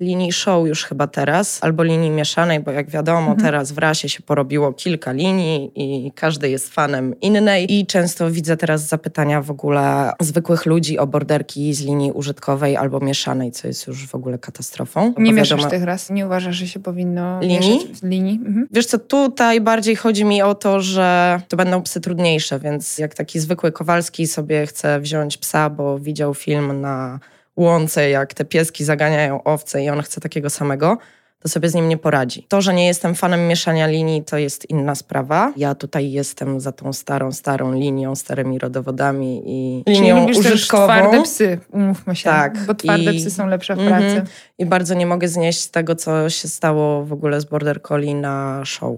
linii 0.00 0.32
show 0.32 0.66
już 0.68 0.84
chyba 0.84 1.06
teraz, 1.06 1.58
albo 1.62 1.82
linii 1.82 2.10
mieszanej, 2.10 2.60
bo 2.60 2.70
jak 2.70 2.90
wiadomo, 2.90 3.36
teraz 3.36 3.72
w 3.72 3.78
rasie 3.78 4.08
się 4.08 4.22
porobiło 4.22 4.72
kilka 4.72 5.12
linii 5.12 5.72
i 5.74 6.12
każdy 6.12 6.50
jest 6.50 6.74
fanem 6.74 7.20
innej. 7.20 7.72
I 7.72 7.86
często 7.86 8.30
widzę 8.30 8.56
teraz 8.56 8.88
zapytania 8.88 9.42
w 9.42 9.50
ogóle 9.50 10.12
zwykłych 10.20 10.66
ludzi 10.66 10.98
o 10.98 11.06
borderki 11.06 11.74
z 11.74 11.80
linii 11.80 12.12
użytkowej 12.12 12.76
albo 12.76 13.00
mieszanej, 13.00 13.52
co 13.52 13.68
jest 13.68 13.86
już 13.86 14.06
w 14.06 14.14
ogóle 14.14 14.38
katastrofą. 14.38 15.14
Nie 15.18 15.32
mieszasz 15.32 15.60
wiadomo- 15.60 15.70
tych 15.70 15.82
raz. 15.82 16.10
Nie 16.10 16.26
uważasz, 16.26 16.56
że 16.56 16.66
się 16.66 16.80
powinno 16.80 17.40
Linii? 17.40 17.94
z 17.94 18.02
linii? 18.02 18.40
Mhm. 18.46 18.68
Wiesz 18.70 18.86
co, 18.86 18.98
tutaj 18.98 19.60
bardziej 19.60 19.96
chodzi 19.96 20.24
mi 20.24 20.42
o 20.42 20.54
to, 20.54 20.80
że 20.80 21.40
to 21.48 21.56
będą 21.56 21.82
psy 21.82 22.00
trudniejsze, 22.00 22.58
więc 22.58 22.98
jak 22.98 23.14
taki 23.14 23.40
zwykły 23.40 23.72
Kowalski 23.72 24.26
sobie 24.26 24.66
chce 24.66 25.00
wziąć 25.00 25.36
psa, 25.36 25.70
bo 25.70 25.98
widział 25.98 26.34
film 26.34 26.80
na 26.80 27.20
łące, 27.60 28.10
jak 28.10 28.34
te 28.34 28.44
pieski 28.44 28.84
zaganiają 28.84 29.42
owce 29.44 29.82
i 29.82 29.90
on 29.90 30.02
chce 30.02 30.20
takiego 30.20 30.50
samego, 30.50 30.98
to 31.42 31.48
sobie 31.48 31.68
z 31.68 31.74
nim 31.74 31.88
nie 31.88 31.96
poradzi. 31.96 32.42
To, 32.48 32.60
że 32.60 32.74
nie 32.74 32.86
jestem 32.86 33.14
fanem 33.14 33.48
mieszania 33.48 33.86
linii, 33.86 34.24
to 34.24 34.38
jest 34.38 34.70
inna 34.70 34.94
sprawa. 34.94 35.52
Ja 35.56 35.74
tutaj 35.74 36.12
jestem 36.12 36.60
za 36.60 36.72
tą 36.72 36.92
starą, 36.92 37.32
starą 37.32 37.72
linią, 37.72 38.16
starymi 38.16 38.58
rodowodami 38.58 39.42
i 39.46 39.84
Czyli 39.84 40.00
linią 40.00 40.20
lubisz 40.20 40.36
też 40.38 40.54
użytkową. 40.54 40.84
twarde 40.84 41.22
psy, 41.22 41.58
umówmy 41.72 42.16
się. 42.16 42.24
Tak. 42.30 42.58
Bo 42.66 42.74
twarde 42.74 43.12
I- 43.14 43.18
psy 43.20 43.30
są 43.30 43.46
lepsze 43.46 43.76
w 43.76 43.78
Mhm. 43.80 44.02
pracy. 44.14 44.30
I 44.58 44.66
bardzo 44.66 44.94
nie 44.94 45.06
mogę 45.06 45.28
znieść 45.28 45.66
tego, 45.66 45.94
co 45.96 46.30
się 46.30 46.48
stało 46.48 47.04
w 47.04 47.12
ogóle 47.12 47.40
z 47.40 47.44
Border 47.44 47.82
Collie 47.82 48.14
na 48.14 48.62
show, 48.64 48.96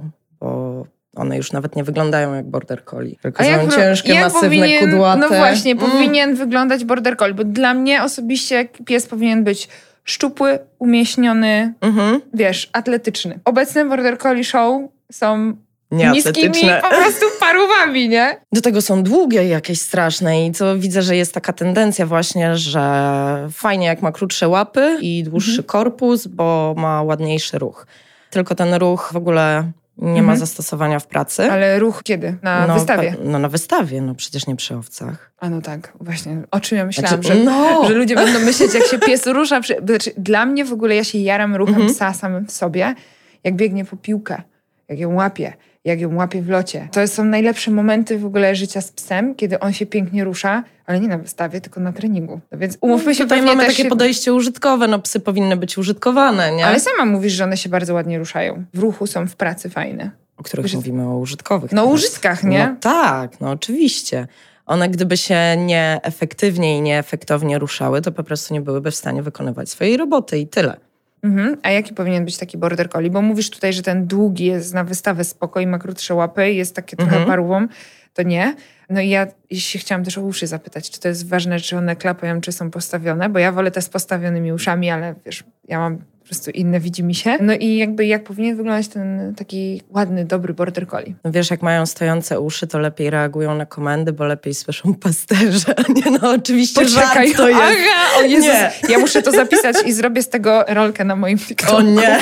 one 1.16 1.36
już 1.36 1.52
nawet 1.52 1.76
nie 1.76 1.84
wyglądają 1.84 2.34
jak 2.34 2.46
Border 2.46 2.84
Collie. 2.84 3.16
Tylko 3.22 3.44
są 3.44 3.66
wy- 3.66 3.76
ciężkie, 3.76 4.14
jak 4.14 4.22
masywne, 4.24 4.40
powinien, 4.48 4.80
kudłate. 4.90 5.20
No 5.20 5.28
właśnie, 5.28 5.72
Mm. 5.72 5.90
powinien 5.90 6.34
wyglądać 6.34 6.84
border 6.84 7.16
collie, 7.16 7.34
bo 7.34 7.44
dla 7.44 7.74
mnie 7.74 8.02
osobiście 8.02 8.68
pies 8.86 9.06
powinien 9.06 9.44
być 9.44 9.68
szczupły, 10.04 10.58
umieśniony, 10.78 11.74
Mhm. 11.80 12.20
wiesz, 12.34 12.70
atletyczny. 12.72 13.40
Obecne 13.44 13.84
border 13.84 14.18
collie 14.18 14.44
show 14.44 14.82
są 15.12 15.52
niskimi 15.90 16.70
po 16.82 16.88
prostu 16.88 17.26
parówami, 17.40 18.08
nie? 18.08 18.40
Do 18.52 18.60
tego 18.60 18.82
są 18.82 19.02
długie 19.02 19.48
jakieś 19.48 19.80
straszne 19.80 20.46
i 20.46 20.52
co 20.52 20.78
widzę, 20.78 21.02
że 21.02 21.16
jest 21.16 21.34
taka 21.34 21.52
tendencja 21.52 22.06
właśnie, 22.06 22.56
że 22.56 23.48
fajnie 23.52 23.86
jak 23.86 24.02
ma 24.02 24.12
krótsze 24.12 24.48
łapy 24.48 24.98
i 25.00 25.24
dłuższy 25.24 25.50
Mhm. 25.50 25.66
korpus, 25.66 26.26
bo 26.26 26.74
ma 26.76 27.02
ładniejszy 27.02 27.58
ruch. 27.58 27.86
Tylko 28.30 28.54
ten 28.54 28.74
ruch 28.74 29.10
w 29.12 29.16
ogóle 29.16 29.70
nie 30.02 30.22
ma 30.22 30.32
Mhm. 30.32 30.38
zastosowania 30.38 30.98
w 30.98 31.06
pracy. 31.06 31.50
Ale 31.52 31.78
ruch 31.78 32.02
kiedy? 32.02 32.36
Na 32.42 32.66
no, 32.66 32.74
wystawie. 32.74 33.10
pe- 33.10 33.16
No 33.24 33.38
na 33.38 33.48
wystawie, 33.48 34.00
no 34.00 34.14
przecież 34.14 34.46
nie 34.46 34.56
przy 34.56 34.76
owcach. 34.76 35.32
A 35.38 35.50
no 35.50 35.60
tak, 35.60 35.92
właśnie. 36.00 36.36
O 36.50 36.60
czym 36.60 36.78
ja 36.78 36.84
myślałam, 36.84 37.22
Znaczy, 37.22 37.38
że, 37.38 37.44
no. 37.44 37.84
że 37.88 37.94
ludzie 37.94 38.14
będą 38.14 38.40
myśleć, 38.40 38.74
jak 38.74 38.84
się 38.84 38.98
pies 38.98 39.26
rusza. 39.26 39.60
Przy... 39.60 39.76
Znaczy, 39.86 40.10
dla 40.18 40.46
mnie 40.46 40.64
w 40.64 40.72
ogóle 40.72 40.94
ja 40.96 41.04
się 41.04 41.18
jaram 41.18 41.56
ruchem 41.56 41.74
Mhm. 41.74 41.94
psa 41.94 42.12
samym 42.12 42.46
w 42.46 42.52
sobie, 42.52 42.94
jak 43.44 43.54
biegnie 43.56 43.84
po 43.84 43.96
piłkę, 43.96 44.42
jak 44.88 44.98
ją 44.98 45.14
łapie, 45.14 45.52
jak 45.84 46.00
ją 46.00 46.14
łapie 46.14 46.42
w 46.42 46.48
locie. 46.48 46.88
To 46.92 47.08
są 47.08 47.24
najlepsze 47.24 47.70
momenty 47.70 48.18
w 48.18 48.24
ogóle 48.26 48.54
życia 48.56 48.80
z 48.80 48.92
psem, 48.92 49.34
kiedy 49.34 49.60
on 49.60 49.72
się 49.72 49.86
pięknie 49.86 50.24
rusza, 50.24 50.62
ale 50.86 51.00
nie 51.00 51.08
na 51.08 51.18
wystawie, 51.18 51.60
tylko 51.60 51.80
na 51.80 51.92
treningu. 51.92 52.40
No 52.52 52.58
więc 52.58 52.78
umówmy 52.80 53.14
się, 53.14 53.24
Tutaj 53.24 53.42
mamy 53.42 53.66
takie 53.66 53.82
się... 53.82 53.88
podejście 53.88 54.32
użytkowe, 54.34 54.88
no 54.88 54.98
psy 54.98 55.20
powinny 55.20 55.56
być 55.56 55.78
użytkowane, 55.78 56.52
nie? 56.52 56.66
Ale 56.66 56.80
sama 56.80 57.04
mówisz, 57.04 57.32
że 57.32 57.44
one 57.44 57.56
się 57.56 57.68
bardzo 57.68 57.94
ładnie 57.94 58.18
ruszają. 58.18 58.64
W 58.74 58.78
ruchu 58.78 59.06
są 59.06 59.26
w 59.26 59.36
pracy 59.36 59.70
fajne. 59.70 60.10
o 60.36 60.42
których 60.42 60.66
Użyt- 60.66 60.74
mówimy 60.74 61.08
o 61.08 61.18
użytkowych. 61.18 61.72
No 61.72 61.82
o 61.82 61.86
teraz. 61.86 62.00
użytkach, 62.00 62.44
nie? 62.44 62.66
No 62.68 62.76
tak, 62.80 63.40
no 63.40 63.50
oczywiście. 63.50 64.16
No 64.16 64.26
no 64.26 64.26
no 64.26 64.30
oczywiście. 64.30 64.52
One 64.66 64.88
gdyby 64.88 65.16
się 65.16 65.56
nieefektywnie 65.56 66.78
i 66.78 66.80
nieefektownie 66.82 67.58
ruszały, 67.58 68.02
to 68.02 68.12
po 68.12 68.22
prostu 68.22 68.54
nie 68.54 68.60
byłyby 68.60 68.90
w 68.90 68.94
stanie 68.94 69.22
wykonywać 69.22 69.70
swojej 69.70 69.96
roboty 69.96 70.38
i 70.38 70.46
tyle. 70.46 70.76
Mhm. 71.22 71.56
A 71.62 71.70
jaki 71.70 71.94
powinien 71.94 72.24
być 72.24 72.36
taki 72.38 72.58
border 72.58 72.90
collie? 72.90 73.10
Bo 73.10 73.22
mówisz 73.22 73.50
tutaj, 73.50 73.72
że 73.72 73.82
ten 73.82 74.06
długi 74.06 74.44
jest 74.44 74.74
na 74.74 74.84
wystawę 74.84 75.24
spoko 75.24 75.60
i 75.60 75.66
ma 75.66 75.78
krótsze 75.78 76.14
łapy, 76.14 76.52
jest 76.52 76.76
takie 76.76 76.96
trochę 76.96 77.10
Mhm. 77.12 77.26
parłą, 77.28 77.66
to 78.14 78.22
nie. 78.22 78.54
No 78.90 79.00
i 79.00 79.08
ja 79.08 79.26
się 79.52 79.78
chciałam 79.78 80.04
też 80.04 80.18
o 80.18 80.22
uszy 80.22 80.46
zapytać, 80.46 80.90
czy 80.90 81.00
to 81.00 81.08
jest 81.08 81.28
ważne, 81.28 81.60
czy 81.60 81.76
one 81.76 81.96
klapają, 81.96 82.40
czy 82.40 82.52
są 82.52 82.70
postawione, 82.70 83.28
bo 83.28 83.38
ja 83.38 83.52
wolę 83.52 83.70
te 83.70 83.82
z 83.82 83.88
postawionymi 83.88 84.52
uszami, 84.52 84.90
ale 84.90 85.14
wiesz, 85.26 85.44
ja 85.68 85.78
mam 85.78 85.98
po 86.22 86.28
prostu 86.28 86.50
inne 86.50 86.80
widzi 86.80 87.04
mi 87.04 87.14
się. 87.14 87.38
No 87.40 87.52
i 87.54 87.76
jakby 87.76 88.06
jak 88.06 88.24
powinien 88.24 88.56
wyglądać 88.56 88.88
ten 88.88 89.34
taki 89.34 89.82
ładny, 89.90 90.24
dobry 90.24 90.54
border 90.54 90.86
collie? 90.88 91.14
No 91.24 91.32
wiesz, 91.32 91.50
jak 91.50 91.62
mają 91.62 91.86
stojące 91.86 92.40
uszy, 92.40 92.66
to 92.66 92.78
lepiej 92.78 93.10
reagują 93.10 93.54
na 93.54 93.66
komendy, 93.66 94.12
bo 94.12 94.24
lepiej 94.24 94.54
słyszą 94.54 94.94
pasterze. 95.02 95.74
Nie 96.04 96.18
no, 96.22 96.30
oczywiście 96.30 96.88
żart 96.88 97.14
to 97.36 97.48
jest. 97.48 97.62
Aha, 97.62 98.18
o 98.18 98.22
Jezus, 98.22 98.46
Nie. 98.46 98.72
ja 98.88 98.98
muszę 98.98 99.22
to 99.22 99.30
zapisać 99.30 99.76
i 99.86 99.92
zrobię 99.92 100.22
z 100.22 100.28
tego 100.28 100.64
rolkę 100.68 101.04
na 101.04 101.16
moim 101.16 101.38
TikToku. 101.38 101.76
O 101.76 101.82
nie. 101.82 102.20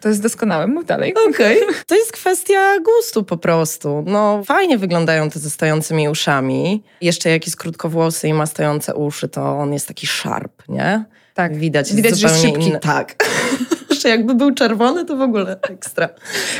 To 0.00 0.08
jest 0.08 0.22
doskonałe, 0.22 0.66
mów 0.66 0.84
dalej. 0.86 1.14
Okej. 1.28 1.60
To 1.86 1.94
jest 1.94 2.12
kwestia 2.12 2.74
gustu 2.84 3.24
po 3.24 3.36
prostu. 3.36 4.04
No 4.06 4.44
fajnie 4.44 4.78
wyglądają 4.78 5.30
te 5.30 5.38
ze 5.38 5.50
stojącymi 5.50 6.08
uszami. 6.08 6.82
Jeszcze 7.00 7.30
jak 7.30 7.46
jest 7.46 7.56
krótkowłosy 7.56 8.28
i 8.28 8.32
ma 8.34 8.46
stojące 8.46 8.94
uszy, 8.94 9.28
to 9.28 9.58
on 9.58 9.72
jest 9.72 9.88
taki 9.88 10.06
sharp, 10.06 10.62
nie? 10.68 11.04
Tak. 11.38 11.56
Widać, 11.56 11.94
Widać, 11.94 12.18
że 12.18 12.28
jest 12.28 12.42
szybki. 12.42 12.66
inny. 12.68 12.78
Tak. 12.80 13.14
Jeszcze 13.90 14.08
jakby 14.08 14.34
był 14.34 14.54
czerwony, 14.54 15.04
to 15.04 15.16
w 15.16 15.20
ogóle 15.20 15.56
ekstra. 15.62 16.08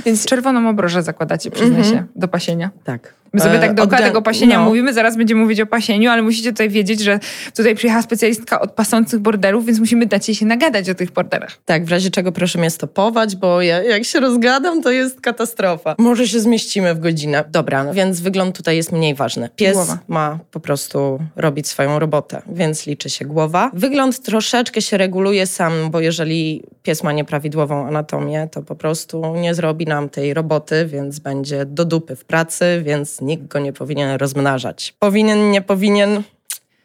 Więc 0.04 0.26
czerwoną 0.26 0.68
obrożę 0.68 1.02
zakładacie, 1.02 1.50
przyznaj 1.50 1.80
Mhm. 1.80 1.96
się, 1.96 2.04
do 2.16 2.28
pasienia. 2.28 2.70
Tak. 2.84 3.14
My 3.32 3.40
sobie 3.40 3.58
E, 3.58 3.60
tak 3.60 3.74
dookoła 3.74 4.02
tego 4.02 4.22
pasienia 4.22 4.58
no. 4.58 4.64
mówimy, 4.64 4.92
zaraz 4.92 5.16
będziemy 5.16 5.40
mówić 5.40 5.60
o 5.60 5.66
pasieniu, 5.66 6.10
ale 6.10 6.22
musicie 6.22 6.50
tutaj 6.50 6.68
wiedzieć, 6.68 7.00
że 7.00 7.20
tutaj 7.56 7.74
przyjechała 7.74 8.02
specjalistka 8.02 8.60
od 8.60 8.72
pasących 8.72 9.20
borderów, 9.20 9.66
więc 9.66 9.78
musimy 9.78 10.06
dać 10.06 10.28
jej 10.28 10.34
się 10.34 10.46
nagadać 10.46 10.90
o 10.90 10.94
tych 10.94 11.12
borderach. 11.12 11.58
Tak, 11.64 11.84
w 11.84 11.90
razie 11.90 12.10
czego 12.10 12.32
proszę 12.32 12.58
mnie 12.58 12.70
stopować, 12.70 13.36
bo 13.36 13.62
ja, 13.62 13.82
jak 13.82 14.04
się 14.04 14.20
rozgadam, 14.20 14.82
to 14.82 14.90
jest 14.90 15.20
katastrofa. 15.20 15.94
Może 15.98 16.28
się 16.28 16.40
zmieścimy 16.40 16.94
w 16.94 17.00
godzinę. 17.00 17.44
Dobra, 17.50 17.84
no 17.84 17.94
więc 17.94 18.20
wygląd 18.20 18.56
tutaj 18.56 18.76
jest 18.76 18.92
mniej 18.92 19.14
ważny. 19.14 19.48
Pies 19.56 19.74
Głowa. 19.74 19.98
ma 20.08 20.38
po 20.50 20.60
prostu 20.60 21.18
robić 21.36 21.68
swoją 21.68 21.98
robotę, 21.98 22.42
więc 22.52 22.86
liczy 22.86 23.10
się 23.10 23.24
głowa. 23.24 23.70
Wygląd 23.74 24.22
troszeczkę 24.22 24.82
się 24.82 24.96
reguluje 24.96 25.46
sam, 25.46 25.72
bo 25.90 26.00
jeżeli 26.00 26.62
pies 26.82 27.02
ma 27.02 27.12
nieprawidłową 27.12 27.86
anatomię, 27.86 28.48
to 28.52 28.62
po 28.62 28.74
prostu 28.74 29.34
nie 29.34 29.54
zrobi 29.54 29.86
nam 29.86 30.08
tej 30.08 30.34
roboty, 30.34 30.86
więc 30.86 31.18
będzie 31.18 31.64
do 31.64 31.84
dupy 31.84 32.16
w 32.16 32.24
pracy, 32.24 32.82
więc 32.84 33.17
nikt 33.20 33.46
go 33.46 33.58
nie 33.58 33.72
powinien 33.72 34.16
rozmnażać. 34.16 34.94
Powinien, 34.98 35.50
nie 35.50 35.62
powinien... 35.62 36.22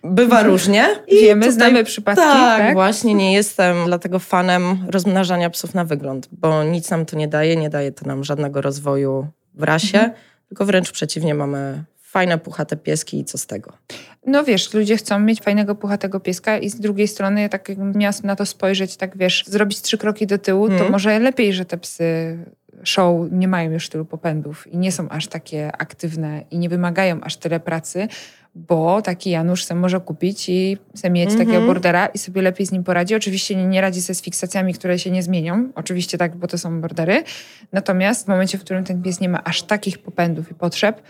Bywa 0.06 0.44
różnie. 0.44 0.86
I 1.08 1.16
Wiemy, 1.22 1.52
znamy 1.52 1.84
przypadki, 1.84 2.22
tak, 2.24 2.60
tak? 2.60 2.74
właśnie 2.74 3.14
nie 3.14 3.34
jestem 3.34 3.78
dlatego 3.86 4.20
fanem 4.20 4.78
rozmnażania 4.90 5.50
psów 5.50 5.74
na 5.74 5.86
wygląd, 5.86 6.28
bo 6.32 6.64
nic 6.64 6.90
nam 6.90 7.06
to 7.06 7.18
nie 7.18 7.28
daje, 7.28 7.56
nie 7.56 7.70
daje 7.70 7.92
to 7.92 8.06
nam 8.06 8.24
żadnego 8.24 8.62
rozwoju 8.62 9.28
w 9.54 9.64
rasie, 9.64 9.98
Mhm. 9.98 10.18
tylko 10.50 10.66
wręcz 10.66 10.92
przeciwnie, 10.92 11.36
mamy 11.36 11.84
fajne, 12.02 12.38
puchate 12.38 12.78
pieski 12.78 13.20
i 13.20 13.26
co 13.26 13.38
z 13.38 13.46
tego. 13.46 13.74
No 14.26 14.44
wiesz, 14.44 14.74
ludzie 14.74 14.98
chcą 14.98 15.20
mieć 15.20 15.42
fajnego, 15.42 15.76
puchatego 15.76 16.20
pieska 16.20 16.58
i 16.58 16.70
z 16.70 16.80
drugiej 16.80 17.08
strony, 17.08 17.42
ja 17.42 17.50
tak 17.50 17.70
jakbym 17.70 17.92
miała 17.96 18.14
na 18.24 18.36
to 18.36 18.46
spojrzeć, 18.46 18.98
tak 18.98 19.18
wiesz, 19.18 19.44
zrobić 19.48 19.82
trzy 19.82 19.98
kroki 19.98 20.28
do 20.28 20.38
tyłu, 20.38 20.68
to 20.68 20.74
Mhm. 20.74 20.92
może 20.92 21.20
lepiej, 21.20 21.54
że 21.54 21.66
te 21.66 21.78
psy 21.78 22.38
show 22.84 23.32
nie 23.32 23.48
mają 23.48 23.72
już 23.72 23.90
tylu 23.90 24.06
popędów 24.06 24.68
i 24.68 24.78
nie 24.78 24.92
są 24.92 25.10
aż 25.10 25.28
takie 25.28 25.72
aktywne 25.78 26.44
i 26.52 26.60
nie 26.60 26.70
wymagają 26.70 27.22
aż 27.22 27.38
tyle 27.38 27.60
pracy, 27.60 28.08
bo 28.56 29.02
taki 29.02 29.30
Janusz 29.30 29.64
sam 29.64 29.78
może 29.80 30.00
kupić 30.00 30.50
i 30.50 30.78
sobie 30.96 31.12
mieć 31.12 31.30
Mhm. 31.30 31.48
takiego 31.48 31.66
bordera 31.68 32.06
i 32.06 32.18
sobie 32.18 32.42
lepiej 32.42 32.66
z 32.68 32.72
nim 32.72 32.84
poradzi. 32.84 33.16
Oczywiście 33.16 33.56
nie, 33.56 33.66
nie 33.66 33.82
radzi 33.82 34.02
sobie 34.02 34.16
z 34.16 34.22
fiksacjami, 34.22 34.74
które 34.74 35.00
się 35.00 35.12
nie 35.12 35.24
zmienią. 35.24 35.70
Oczywiście 35.76 36.18
tak, 36.18 36.36
bo 36.36 36.48
to 36.48 36.58
są 36.58 36.82
bordery. 36.82 37.24
Natomiast 37.72 38.26
w 38.26 38.28
momencie, 38.28 38.58
w 38.58 38.62
którym 38.62 38.84
ten 38.84 39.02
pies 39.02 39.20
nie 39.20 39.30
ma 39.30 39.44
aż 39.44 39.64
takich 39.64 39.98
popędów 40.00 40.52
i 40.52 40.54
potrzeb, 40.56 41.02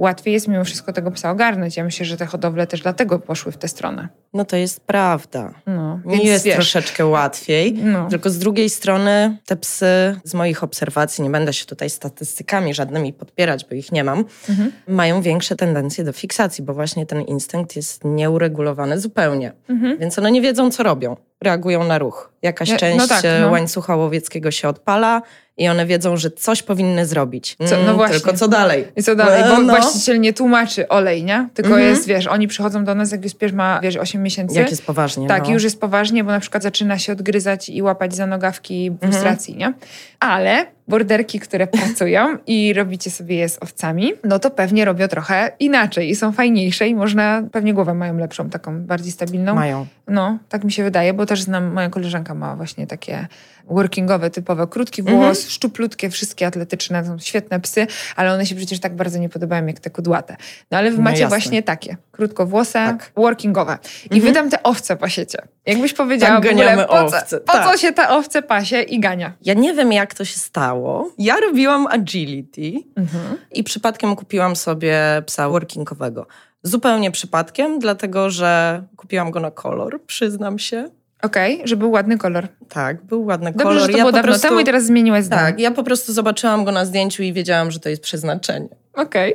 łatwiej 0.00 0.34
jest 0.34 0.48
mimo 0.48 0.64
wszystko 0.64 0.92
tego 0.92 1.10
psa 1.10 1.30
ogarnąć. 1.30 1.76
Ja 1.76 1.84
myślę, 1.84 2.06
że 2.06 2.16
te 2.16 2.26
hodowle 2.26 2.66
też 2.66 2.80
dlatego 2.82 3.18
poszły 3.18 3.52
w 3.52 3.56
tę 3.56 3.68
stronę. 3.68 4.08
No 4.32 4.44
to 4.44 4.56
jest 4.56 4.80
prawda. 4.80 5.54
No, 5.66 6.00
Mi 6.04 6.24
jest 6.26 6.44
wiesz, 6.44 6.54
troszeczkę 6.54 7.06
łatwiej. 7.06 7.72
No. 7.72 8.08
Tylko 8.08 8.30
z 8.30 8.38
drugiej 8.38 8.70
strony 8.70 9.36
te 9.46 9.56
psy, 9.56 10.20
z 10.24 10.34
moich 10.34 10.64
obserwacji, 10.64 11.24
nie 11.24 11.30
będę 11.30 11.52
się 11.52 11.66
tutaj 11.66 11.90
statystykami 11.90 12.74
żadnymi 12.74 13.12
podpierać, 13.12 13.64
bo 13.68 13.74
ich 13.74 13.92
nie 13.92 14.04
mam, 14.04 14.24
Mhm. 14.48 14.72
mają 14.88 15.22
większe 15.22 15.56
tendencje 15.56 16.04
do 16.04 16.12
fiksacji, 16.12 16.64
bo 16.64 16.74
właśnie 16.74 17.06
ten 17.06 17.20
instynkt 17.22 17.76
jest 17.76 18.04
nieuregulowany 18.04 19.00
zupełnie. 19.00 19.52
Mhm. 19.68 19.98
Więc 19.98 20.18
one 20.18 20.30
nie 20.30 20.40
wiedzą, 20.42 20.70
co 20.70 20.82
robią. 20.82 21.16
Reagują 21.42 21.84
na 21.84 21.98
ruch. 21.98 22.32
Jakaś 22.42 22.68
Ja- 22.68 22.74
no 22.74 22.78
część 22.80 23.08
tak, 23.08 23.24
e, 23.24 23.40
no. 23.40 23.50
łańcucha 23.50 23.96
łowieckiego 23.96 24.50
się 24.50 24.68
odpala 24.68 25.22
i 25.60 25.68
one 25.68 25.86
wiedzą, 25.86 26.16
że 26.16 26.30
coś 26.30 26.62
powinny 26.62 27.06
zrobić. 27.06 27.56
Co- 27.68 27.76
no 27.76 27.82
Mm, 27.82 27.96
właśnie. 27.96 28.16
Tylko 28.16 28.32
co 28.32 28.48
dalej? 28.48 28.84
I 28.96 29.02
co 29.02 29.14
dalej? 29.16 29.42
Bo 29.56 29.60
no. 29.62 29.72
właściciel 29.76 30.20
nie 30.20 30.32
tłumaczy 30.32 30.88
olej, 30.88 31.24
nie? 31.24 31.48
Tylko 31.54 31.70
Mhm. 31.70 31.88
jest, 31.88 32.06
wiesz, 32.06 32.26
oni 32.26 32.48
przychodzą 32.48 32.84
do 32.84 32.94
nas, 32.94 33.12
jak 33.12 33.24
już 33.24 33.34
pies 33.34 33.52
ma, 33.52 33.80
wiesz, 33.82 33.96
8 33.96 34.22
miesięcy. 34.22 34.58
Jak 34.58 34.70
jest 34.70 34.86
poważnie. 34.86 35.28
Tak, 35.28 35.44
no. 35.44 35.50
już 35.52 35.64
jest 35.64 35.80
poważnie, 35.80 36.24
bo 36.24 36.30
na 36.30 36.40
przykład 36.40 36.62
zaczyna 36.62 36.98
się 36.98 37.12
odgryzać 37.12 37.68
i 37.68 37.82
łapać 37.82 38.14
za 38.14 38.26
nogawki 38.26 38.86
Mhm. 38.86 39.12
frustracji, 39.12 39.56
nie? 39.56 39.72
Ale 40.20 40.66
borderki, 40.90 41.40
które 41.40 41.66
pracują 41.66 42.38
i 42.46 42.72
robicie 42.72 43.10
sobie 43.10 43.36
je 43.36 43.48
z 43.48 43.58
owcami, 43.62 44.12
no 44.24 44.38
to 44.38 44.50
pewnie 44.50 44.84
robią 44.84 45.08
trochę 45.08 45.52
inaczej 45.60 46.10
i 46.10 46.16
są 46.16 46.32
fajniejsze 46.32 46.88
i 46.88 46.94
można, 46.94 47.42
pewnie 47.52 47.74
głowę 47.74 47.94
mają 47.94 48.16
lepszą, 48.18 48.50
taką 48.50 48.80
bardziej 48.82 49.12
stabilną. 49.12 49.54
Mają. 49.54 49.86
No, 50.08 50.38
tak 50.48 50.64
mi 50.64 50.72
się 50.72 50.84
wydaje, 50.84 51.14
bo 51.14 51.26
też 51.26 51.42
znam, 51.42 51.72
moja 51.72 51.88
koleżanka 51.88 52.34
ma 52.34 52.56
właśnie 52.56 52.86
takie 52.86 53.26
workingowe, 53.64 54.30
typowe, 54.30 54.66
krótki 54.66 55.02
włos, 55.02 55.14
Mhm. 55.14 55.34
szczuplutkie, 55.34 56.10
wszystkie 56.10 56.46
atletyczne, 56.46 57.04
są 57.04 57.18
świetne 57.18 57.60
psy, 57.60 57.86
ale 58.16 58.32
one 58.32 58.46
się 58.46 58.54
przecież 58.54 58.80
tak 58.80 58.96
bardzo 58.96 59.18
nie 59.18 59.28
podobają 59.28 59.66
jak 59.66 59.80
te 59.80 59.90
kudłate. 59.90 60.36
No 60.70 60.78
ale 60.78 60.90
wy 60.90 60.96
No 60.96 61.02
macie 61.02 61.20
jasne. 61.20 61.28
właśnie 61.38 61.62
takie, 61.62 61.96
krótkowłose, 62.12 62.72
Tak. 62.72 63.12
workingowe. 63.16 63.78
I 64.10 64.14
Mhm. 64.14 64.22
wy 64.22 64.32
tam 64.32 64.50
te 64.50 64.62
owce 64.62 64.96
pasiecie. 64.96 65.38
Jakbyś 65.66 65.92
powiedziała 65.94 66.34
Tak 66.34 66.44
w 66.44 66.48
ogóle, 66.48 66.64
ganiamy 66.64 66.86
po, 66.88 66.92
co, 67.10 67.16
owce, 67.16 67.40
po 67.40 67.52
co 67.52 67.58
tak. 67.58 67.78
się 67.78 67.92
ta 67.92 68.08
owce 68.16 68.42
pasie 68.42 68.80
i 68.82 69.00
gania? 69.00 69.32
Ja 69.42 69.54
nie 69.54 69.74
wiem, 69.74 69.92
jak 69.92 70.14
to 70.14 70.24
się 70.24 70.38
stało. 70.38 70.79
Ja 71.18 71.36
robiłam 71.40 71.86
agility 71.86 72.72
Mhm. 72.96 73.36
i 73.52 73.64
przypadkiem 73.64 74.16
kupiłam 74.16 74.56
sobie 74.56 75.22
psa 75.26 75.48
workingowego. 75.48 76.26
Zupełnie 76.62 77.10
przypadkiem, 77.10 77.78
dlatego 77.78 78.30
że 78.30 78.82
kupiłam 78.96 79.30
go 79.30 79.40
na 79.40 79.50
kolor, 79.50 80.00
przyznam 80.06 80.58
się. 80.58 80.90
Okej, 81.22 81.60
że 81.64 81.76
był 81.76 81.90
ładny 81.90 82.18
kolor. 82.18 82.48
Tak, 82.68 83.02
był 83.04 83.24
ładny 83.24 83.50
Dobrze, 83.52 83.64
kolor. 83.64 83.80
że 83.80 83.86
to 83.86 83.92
ja 83.92 83.96
było 83.98 84.08
po 84.08 84.12
dawno 84.12 84.28
prostu, 84.28 84.48
temu 84.48 84.60
i 84.60 84.64
teraz 84.64 84.84
zmieniłaś 84.84 85.24
zdanie. 85.24 85.42
Tak, 85.42 85.60
ja 85.60 85.70
po 85.70 85.82
prostu 85.82 86.12
zobaczyłam 86.12 86.64
go 86.64 86.72
na 86.72 86.84
zdjęciu 86.84 87.22
i 87.22 87.32
wiedziałam, 87.32 87.70
że 87.70 87.80
to 87.80 87.88
jest 87.88 88.02
przeznaczenie. 88.02 88.68
Okej. 88.94 89.34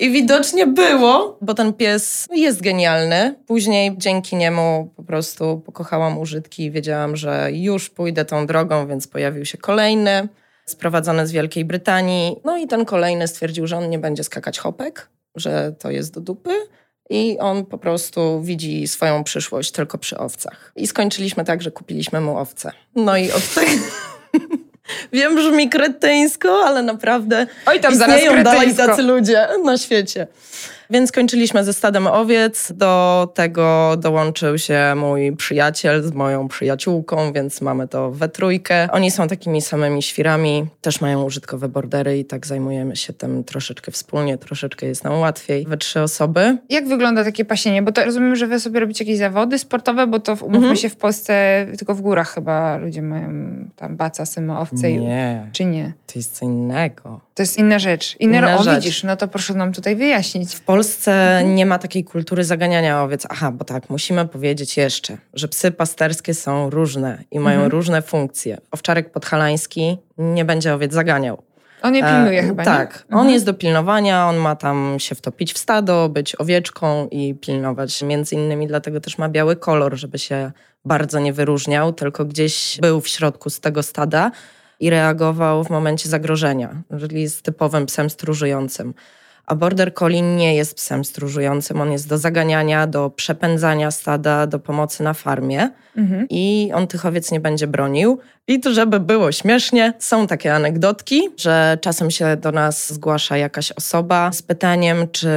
I 0.00 0.10
widocznie 0.10 0.66
było, 0.66 1.38
bo 1.40 1.54
ten 1.54 1.72
pies 1.72 2.28
jest 2.32 2.62
genialny. 2.62 3.34
Później 3.46 3.94
dzięki 3.98 4.36
niemu 4.36 4.90
po 4.96 5.02
prostu 5.02 5.62
pokochałam 5.66 6.18
użytki 6.18 6.64
i 6.64 6.70
wiedziałam, 6.70 7.16
że 7.16 7.48
już 7.52 7.90
pójdę 7.90 8.24
tą 8.24 8.46
drogą, 8.46 8.86
więc 8.86 9.08
pojawił 9.08 9.44
się 9.44 9.58
kolejny, 9.58 10.28
sprowadzony 10.66 11.26
z 11.26 11.32
Wielkiej 11.32 11.64
Brytanii. 11.64 12.36
No 12.44 12.56
i 12.56 12.66
ten 12.66 12.84
kolejny 12.84 13.28
stwierdził, 13.28 13.66
że 13.66 13.78
on 13.78 13.90
nie 13.90 13.98
będzie 13.98 14.24
skakać 14.24 14.58
hopek, 14.58 15.08
że 15.34 15.72
to 15.78 15.90
jest 15.90 16.14
do 16.14 16.20
dupy. 16.20 16.50
I 17.10 17.38
on 17.38 17.66
po 17.66 17.78
prostu 17.78 18.42
widzi 18.42 18.88
swoją 18.88 19.24
przyszłość 19.24 19.72
tylko 19.72 19.98
przy 19.98 20.18
owcach. 20.18 20.72
I 20.76 20.86
skończyliśmy 20.86 21.44
tak, 21.44 21.62
że 21.62 21.70
kupiliśmy 21.70 22.20
mu 22.20 22.38
owce. 22.38 22.72
No 22.94 23.16
i 23.16 23.32
od 23.32 23.54
tego... 23.54 23.70
Wiem, 25.12 25.34
brzmi 25.36 25.68
kretyńsko, 25.68 26.64
ale 26.66 26.82
naprawdę 26.82 27.46
Oj, 27.66 27.80
tam 27.80 27.94
zaraz 27.94 28.16
istnieją 28.16 28.42
dalej 28.44 28.60
kretyńsko. 28.60 28.86
tacy 28.86 29.02
ludzie 29.02 29.48
na 29.64 29.78
świecie. 29.78 30.26
Więc 30.92 31.08
skończyliśmy 31.08 31.64
ze 31.64 31.72
stadem 31.72 32.06
owiec. 32.06 32.72
Do 32.74 33.28
tego 33.34 33.96
dołączył 33.98 34.58
się 34.58 34.94
mój 34.96 35.36
przyjaciel 35.36 36.02
z 36.02 36.12
moją 36.12 36.48
przyjaciółką, 36.48 37.32
więc 37.32 37.60
mamy 37.60 37.88
to 37.88 38.10
we 38.10 38.28
trójkę. 38.28 38.88
Oni 38.90 39.10
są 39.10 39.28
takimi 39.28 39.62
samymi 39.62 40.02
świrami, 40.02 40.66
też 40.80 41.00
mają 41.00 41.22
użytkowe 41.24 41.68
bordery 41.68 42.18
i 42.18 42.24
tak 42.24 42.46
zajmujemy 42.46 42.96
się 42.96 43.12
tym 43.12 43.44
troszeczkę 43.44 43.92
wspólnie, 43.92 44.38
troszeczkę 44.38 44.86
jest 44.86 45.04
nam 45.04 45.18
łatwiej. 45.20 45.64
We 45.68 45.76
trzy 45.76 46.00
osoby. 46.00 46.58
Jak 46.68 46.88
wygląda 46.88 47.24
takie 47.24 47.44
pasienie? 47.44 47.82
Bo 47.82 47.92
to 47.92 48.04
rozumiem, 48.04 48.36
że 48.36 48.46
wy 48.46 48.60
sobie 48.60 48.80
robicie 48.80 49.04
jakieś 49.04 49.18
zawody 49.18 49.58
sportowe, 49.58 50.06
bo 50.06 50.20
to 50.20 50.32
umówmy 50.32 50.56
Mhm. 50.56 50.76
się 50.76 50.88
w 50.88 50.96
Polsce 50.96 51.66
tylko 51.78 51.94
w 51.94 52.00
górach 52.00 52.34
chyba 52.34 52.76
ludzie 52.76 53.02
mają 53.02 53.28
tam 53.76 53.96
baca, 53.96 54.26
symy, 54.26 54.58
owce. 54.58 54.90
i- 54.90 54.98
Nie, 54.98 55.46
Czy 55.52 55.64
nie? 55.64 55.92
to 56.06 56.12
jest 56.16 56.36
co 56.38 56.44
innego. 56.44 57.20
To 57.34 57.42
jest 57.42 57.58
inna 57.58 57.78
rzecz. 57.78 58.16
Inne, 58.20 58.38
Inna 58.38 58.56
o, 58.58 58.62
rzecz. 58.62 58.74
widzisz, 58.74 59.04
no 59.04 59.16
to 59.16 59.28
proszę 59.28 59.54
nam 59.54 59.72
tutaj 59.72 59.96
wyjaśnić. 59.96 60.54
W 60.54 60.60
Polsce 60.60 60.81
nie 61.44 61.66
ma 61.66 61.78
takiej 61.78 62.04
kultury 62.04 62.44
zaganiania 62.44 63.02
owiec. 63.02 63.26
Aha, 63.30 63.50
bo 63.52 63.64
tak, 63.64 63.90
musimy 63.90 64.28
powiedzieć 64.28 64.76
jeszcze, 64.76 65.16
że 65.34 65.48
psy 65.48 65.70
pasterskie 65.70 66.34
są 66.34 66.70
różne 66.70 67.24
i 67.30 67.38
mają 67.38 67.56
Mhm. 67.56 67.70
różne 67.72 68.02
funkcje. 68.02 68.58
Owczarek 68.70 69.12
podhalański 69.12 69.98
nie 70.18 70.44
będzie 70.44 70.74
owiec 70.74 70.92
zaganiał. 70.92 71.42
On 71.82 71.94
je 71.94 72.02
pilnuje 72.02 72.40
E, 72.40 72.42
chyba, 72.42 72.64
Tak, 72.64 72.94
nie? 72.94 73.14
on 73.16 73.18
Mhm. 73.20 73.34
jest 73.34 73.46
do 73.46 73.54
pilnowania, 73.54 74.28
on 74.28 74.36
ma 74.36 74.56
tam 74.56 74.96
się 74.98 75.14
wtopić 75.14 75.52
w 75.52 75.58
stado, 75.58 76.08
być 76.08 76.40
owieczką 76.40 77.08
i 77.10 77.34
pilnować. 77.34 78.02
Między 78.02 78.34
innymi 78.34 78.66
dlatego 78.66 79.00
też 79.00 79.18
ma 79.18 79.28
biały 79.28 79.56
kolor, 79.56 79.96
żeby 79.96 80.18
się 80.18 80.52
bardzo 80.84 81.18
nie 81.20 81.32
wyróżniał, 81.32 81.92
tylko 81.92 82.24
gdzieś 82.24 82.78
był 82.80 83.00
w 83.00 83.08
środku 83.08 83.50
z 83.50 83.60
tego 83.60 83.82
stada 83.82 84.30
i 84.80 84.90
reagował 84.90 85.64
w 85.64 85.70
momencie 85.70 86.08
zagrożenia, 86.08 86.82
czyli 87.00 87.22
jest 87.22 87.42
typowym 87.42 87.86
psem 87.86 88.10
stróżującym. 88.10 88.94
A 89.46 89.54
Border 89.54 89.94
Collie 89.94 90.22
nie 90.22 90.54
jest 90.54 90.74
psem 90.74 91.04
stróżującym, 91.04 91.80
on 91.80 91.92
jest 91.92 92.08
do 92.08 92.18
zaganiania, 92.18 92.86
do 92.86 93.10
przepędzania 93.10 93.90
stada, 93.90 94.46
do 94.46 94.58
pomocy 94.58 95.02
na 95.02 95.14
farmie 95.14 95.70
Mhm. 95.96 96.26
i 96.30 96.70
on 96.74 96.86
tych 96.86 97.06
owiec 97.06 97.32
nie 97.32 97.40
będzie 97.40 97.66
bronił. 97.66 98.18
I 98.48 98.60
to, 98.60 98.72
żeby 98.74 99.00
było 99.00 99.32
śmiesznie, 99.32 99.92
są 99.98 100.26
takie 100.26 100.54
anegdotki, 100.54 101.22
że 101.36 101.78
czasem 101.80 102.10
się 102.10 102.36
do 102.36 102.52
nas 102.52 102.92
zgłasza 102.92 103.36
jakaś 103.36 103.72
osoba 103.72 104.32
z 104.32 104.42
pytaniem, 104.42 105.06
czy 105.12 105.28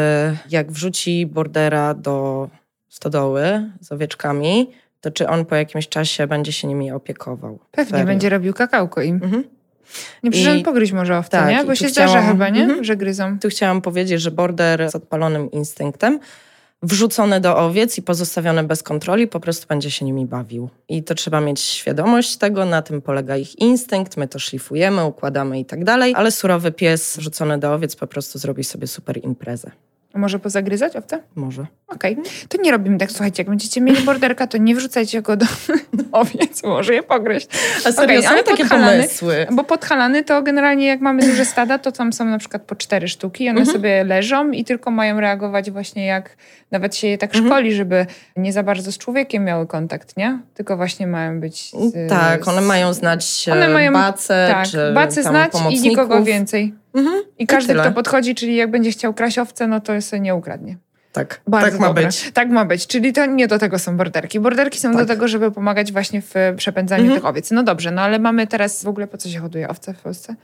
jak 0.49 0.71
wrzuci 0.71 1.25
bordera 1.25 1.93
do 1.93 2.49
stodoły 2.89 3.69
z 3.81 3.91
owieczkami, 3.91 4.71
to 5.01 5.11
czy 5.11 5.27
on 5.29 5.45
po 5.45 5.55
jakimś 5.55 5.87
czasie 5.87 6.27
będzie 6.27 6.51
się 6.51 6.67
nimi 6.67 6.91
opiekował. 6.91 7.59
Pewnie 7.71 7.91
Serio. 7.91 8.05
będzie 8.05 8.29
robił 8.29 8.53
kakałko 8.53 9.01
im. 9.01 9.15
Mhm. 9.23 9.43
Nie 10.23 10.31
przyszedł 10.31 10.59
I- 10.59 10.63
pogryźć 10.63 10.91
może 10.91 11.17
owce, 11.17 11.29
tak, 11.37 11.49
nie? 11.49 11.63
Bo 11.65 11.75
się 11.75 11.85
chciałam- 11.87 12.09
zdarza 12.11 12.27
chyba, 12.27 12.49
nie? 12.49 12.63
Mhm. 12.63 12.83
Że 12.83 12.95
gryzą. 12.97 13.39
Tu 13.39 13.49
chciałam 13.49 13.81
powiedzieć, 13.81 14.21
że 14.21 14.31
border 14.31 14.91
z 14.91 14.95
odpalonym 14.95 15.51
instynktem, 15.51 16.19
wrzucony 16.83 17.39
do 17.41 17.57
owiec 17.57 17.97
i 17.97 18.01
pozostawiony 18.01 18.63
bez 18.63 18.83
kontroli, 18.83 19.27
po 19.27 19.39
prostu 19.39 19.67
będzie 19.67 19.91
się 19.91 20.05
nimi 20.05 20.25
bawił. 20.25 20.69
I 20.89 21.03
to 21.03 21.15
trzeba 21.15 21.41
mieć 21.41 21.59
świadomość 21.59 22.37
tego, 22.37 22.65
na 22.65 22.81
tym 22.81 23.01
polega 23.01 23.37
ich 23.37 23.59
instynkt, 23.59 24.17
my 24.17 24.27
to 24.27 24.39
szlifujemy, 24.39 25.05
układamy 25.05 25.59
i 25.59 25.65
tak 25.65 25.83
dalej, 25.83 26.13
ale 26.17 26.31
surowy 26.31 26.71
pies 26.71 27.17
wrzucony 27.17 27.57
do 27.57 27.73
owiec 27.73 27.95
po 27.95 28.07
prostu 28.07 28.39
zrobi 28.39 28.63
sobie 28.63 28.87
super 28.87 29.17
imprezę. 29.23 29.71
Może 30.15 30.39
pozagryzać 30.39 30.95
owce? 30.95 31.19
Może. 31.35 31.65
Okej. 31.87 32.17
To 32.49 32.61
nie 32.61 32.71
robimy 32.71 32.97
tak, 32.97 33.11
słuchajcie, 33.11 33.41
jak 33.43 33.49
będziecie 33.49 33.81
mieli 33.81 34.01
borderka, 34.03 34.47
to 34.47 34.57
nie 34.57 34.75
wrzucajcie 34.75 35.21
go 35.21 35.37
do 35.37 35.45
owiec, 36.11 36.63
może 36.63 36.93
je 36.93 37.03
pogryźć. 37.03 37.47
A 37.85 37.91
serio, 37.91 38.21
są 38.21 38.29
ale 38.29 38.43
takie 38.43 38.65
pomysły. 38.65 39.47
Bo 39.51 39.63
podhalany 39.63 40.23
to 40.23 40.41
generalnie 40.41 40.87
jak 40.87 41.01
mamy 41.01 41.21
duże 41.21 41.45
stada, 41.45 41.79
to 41.79 41.91
tam 41.91 42.13
są 42.13 42.25
na 42.25 42.37
przykład 42.37 42.61
po 42.61 42.75
cztery 42.75 43.07
sztuki, 43.07 43.49
one 43.49 43.59
Mhm. 43.59 43.75
sobie 43.77 44.03
leżą 44.03 44.51
i 44.51 44.63
tylko 44.65 44.91
mają 44.91 45.19
reagować 45.19 45.71
właśnie 45.71 46.05
jak 46.05 46.37
nawet 46.71 46.95
się 46.95 47.07
je 47.07 47.17
tak 47.17 47.29
Mhm. 47.35 47.45
szkoli, 47.45 47.73
żeby 47.73 48.05
nie 48.37 48.53
za 48.53 48.63
bardzo 48.63 48.91
z 48.91 48.97
człowiekiem 48.97 49.43
miały 49.43 49.67
kontakt, 49.67 50.17
nie? 50.17 50.39
Tylko 50.53 50.77
właśnie 50.77 51.07
mają 51.07 51.39
być... 51.39 51.71
Z, 51.71 52.09
Tak, 52.09 52.47
one 52.47 52.61
mają 52.61 52.93
znać 52.93 53.45
One 53.51 53.65
one 53.65 53.73
mają- 53.73 53.93
bacę, 53.93 54.47
Tak, 54.51 54.67
tam 54.93 55.11
znać 55.11 55.51
i 55.71 55.81
nikogo 55.89 56.23
więcej. 56.23 56.73
Mhm. 56.95 57.23
I 57.39 57.47
każdy, 57.47 57.73
kto 57.73 57.91
podchodzi, 57.91 58.35
czyli 58.35 58.55
jak 58.55 58.71
będzie 58.71 58.91
chciał 58.91 59.13
kraść 59.13 59.39
owce, 59.39 59.67
no 59.67 59.79
to 59.79 60.01
sobie 60.01 60.19
nie 60.19 60.35
ukradnie. 60.35 60.77
Tak, 61.11 61.41
Bardzo 61.47 61.71
tak 61.71 61.79
ma 61.79 61.87
dobre. 61.87 62.05
być. 62.05 62.31
Tak 62.33 62.49
ma 62.49 62.65
być, 62.65 62.87
czyli 62.87 63.13
to 63.13 63.25
nie 63.25 63.47
do 63.47 63.59
tego 63.59 63.79
są 63.79 63.97
borderki. 63.97 64.39
Borderki 64.39 64.79
są 64.79 64.91
do 64.91 64.97
Tak. 64.99 65.07
tego, 65.07 65.27
żeby 65.27 65.51
pomagać 65.51 65.91
właśnie 65.91 66.21
w 66.21 66.33
przepędzaniu 66.57 67.03
Mhm. 67.03 67.19
tych 67.21 67.29
owiec. 67.29 67.51
No 67.51 67.63
dobrze, 67.63 67.91
no 67.91 68.01
ale 68.01 68.19
mamy 68.19 68.47
teraz 68.47 68.83
w 68.83 68.87
ogóle 68.87 69.07
po 69.07 69.17
co 69.17 69.29
się 69.29 69.39
hoduje 69.39 69.67
owce 69.69 69.93
w 69.93 69.97
Polsce? 70.01 70.35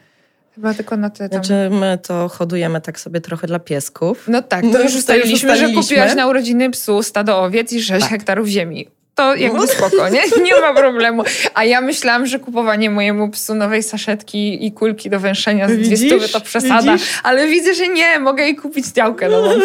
Chyba 0.55 0.73
tylko 0.73 0.97
na 0.97 1.09
te 1.09 1.29
tam... 1.29 1.43
Znaczy, 1.43 1.69
my 1.75 1.99
to 2.07 2.29
hodujemy 2.29 2.81
tak 2.81 2.99
sobie 2.99 3.21
trochę 3.21 3.47
dla 3.47 3.59
piesków. 3.59 4.25
No 4.27 4.41
tak, 4.41 4.63
No 4.63 4.71
to 4.71 4.77
już 4.81 4.91
już 4.91 4.95
ustaliliśmy, 4.99 5.49
że 5.49 5.53
ustaliliśmy. 5.53 5.81
kupiłaś 5.83 6.15
na 6.15 6.27
urodziny 6.27 6.69
psu 6.69 7.03
stado 7.03 7.41
owiec 7.43 7.73
i 7.73 7.81
6 7.83 8.01
Tak. 8.01 8.09
hektarów 8.09 8.47
ziemi. 8.47 8.87
To 9.21 9.35
jakby 9.35 9.57
No. 9.59 9.67
spoko, 9.67 10.09
nie? 10.09 10.21
Nie 10.45 10.61
ma 10.61 10.73
problemu. 10.73 11.23
A 11.53 11.63
ja 11.63 11.81
myślałam, 11.81 12.25
że 12.27 12.39
kupowanie 12.39 12.89
mojemu 12.89 13.29
psu 13.29 13.55
nowej 13.55 13.83
saszetki 13.83 14.65
i 14.65 14.71
kulki 14.71 15.09
do 15.09 15.19
węszenia 15.19 15.67
z 15.69 15.71
Widzisz? 15.71 15.99
200 16.09 16.29
to 16.29 16.41
przesada. 16.41 16.93
Widzisz? 16.93 17.09
Ale 17.23 17.47
widzę, 17.47 17.73
że 17.73 17.87
nie, 17.87 18.19
mogę 18.19 18.43
jej 18.43 18.55
kupić 18.55 18.87
działkę 18.87 19.29
nową. 19.29 19.49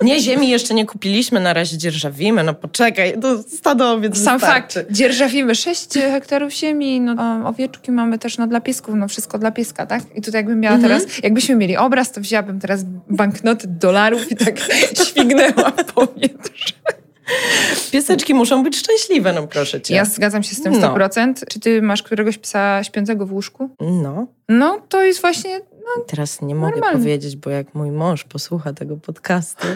Nie, 0.00 0.20
ziemi 0.20 0.48
jeszcze 0.48 0.74
nie 0.74 0.86
kupiliśmy, 0.86 1.40
na 1.40 1.52
razie 1.52 1.78
dzierżawimy. 1.78 2.42
No 2.44 2.54
poczekaj, 2.54 3.14
to 3.22 3.42
stado 3.42 3.90
owiec 3.92 4.22
Sam 4.24 4.38
wystarczy. 4.38 4.80
fakt, 4.80 4.92
dzierżawimy 4.92 5.54
6 5.54 5.94
hektarów 5.94 6.52
ziemi, 6.52 7.00
no, 7.00 7.14
owieczki 7.48 7.92
mamy 7.92 8.18
też 8.18 8.38
no, 8.38 8.46
dla 8.46 8.60
piesków, 8.60 8.94
no 8.94 9.08
wszystko 9.08 9.38
dla 9.38 9.50
pieska, 9.50 9.86
tak? 9.86 10.02
I 10.14 10.22
tutaj 10.22 10.38
jakbym 10.38 10.60
miała 10.60 10.74
Mhm. 10.76 10.92
teraz, 11.00 11.18
jakbyśmy 11.22 11.54
mieli 11.56 11.76
obraz, 11.76 12.12
to 12.12 12.20
wzięłabym 12.20 12.60
teraz 12.60 12.80
banknoty 13.10 13.66
dolarów 13.68 14.30
i 14.32 14.36
tak 14.36 14.54
śwignęła 15.08 15.70
w 15.70 15.84
powietrze. 15.92 16.74
Pieseczki 17.92 18.34
muszą 18.34 18.62
być 18.62 18.76
szczęśliwe, 18.76 19.32
no 19.32 19.46
proszę 19.46 19.80
cię. 19.80 19.94
Ja 19.94 20.04
zgadzam 20.04 20.42
się 20.42 20.54
z 20.54 20.62
tym 20.62 20.72
No. 20.80 20.94
100%. 20.94 21.34
Czy 21.48 21.60
ty 21.60 21.82
masz 21.82 22.02
któregoś 22.02 22.38
psa 22.38 22.84
śpiącego 22.84 23.26
w 23.26 23.32
łóżku? 23.32 23.70
No, 23.80 24.26
No, 24.48 24.80
to 24.88 25.02
jest 25.04 25.20
właśnie, 25.20 25.60
teraz 26.06 26.42
nie 26.42 26.54
mogę 26.54 26.70
Normalnie. 26.72 26.98
powiedzieć, 26.98 27.36
bo 27.36 27.50
jak 27.50 27.74
mój 27.74 27.90
mąż 27.90 28.24
posłucha 28.24 28.72
tego 28.72 28.96
podcastu, 28.96 29.66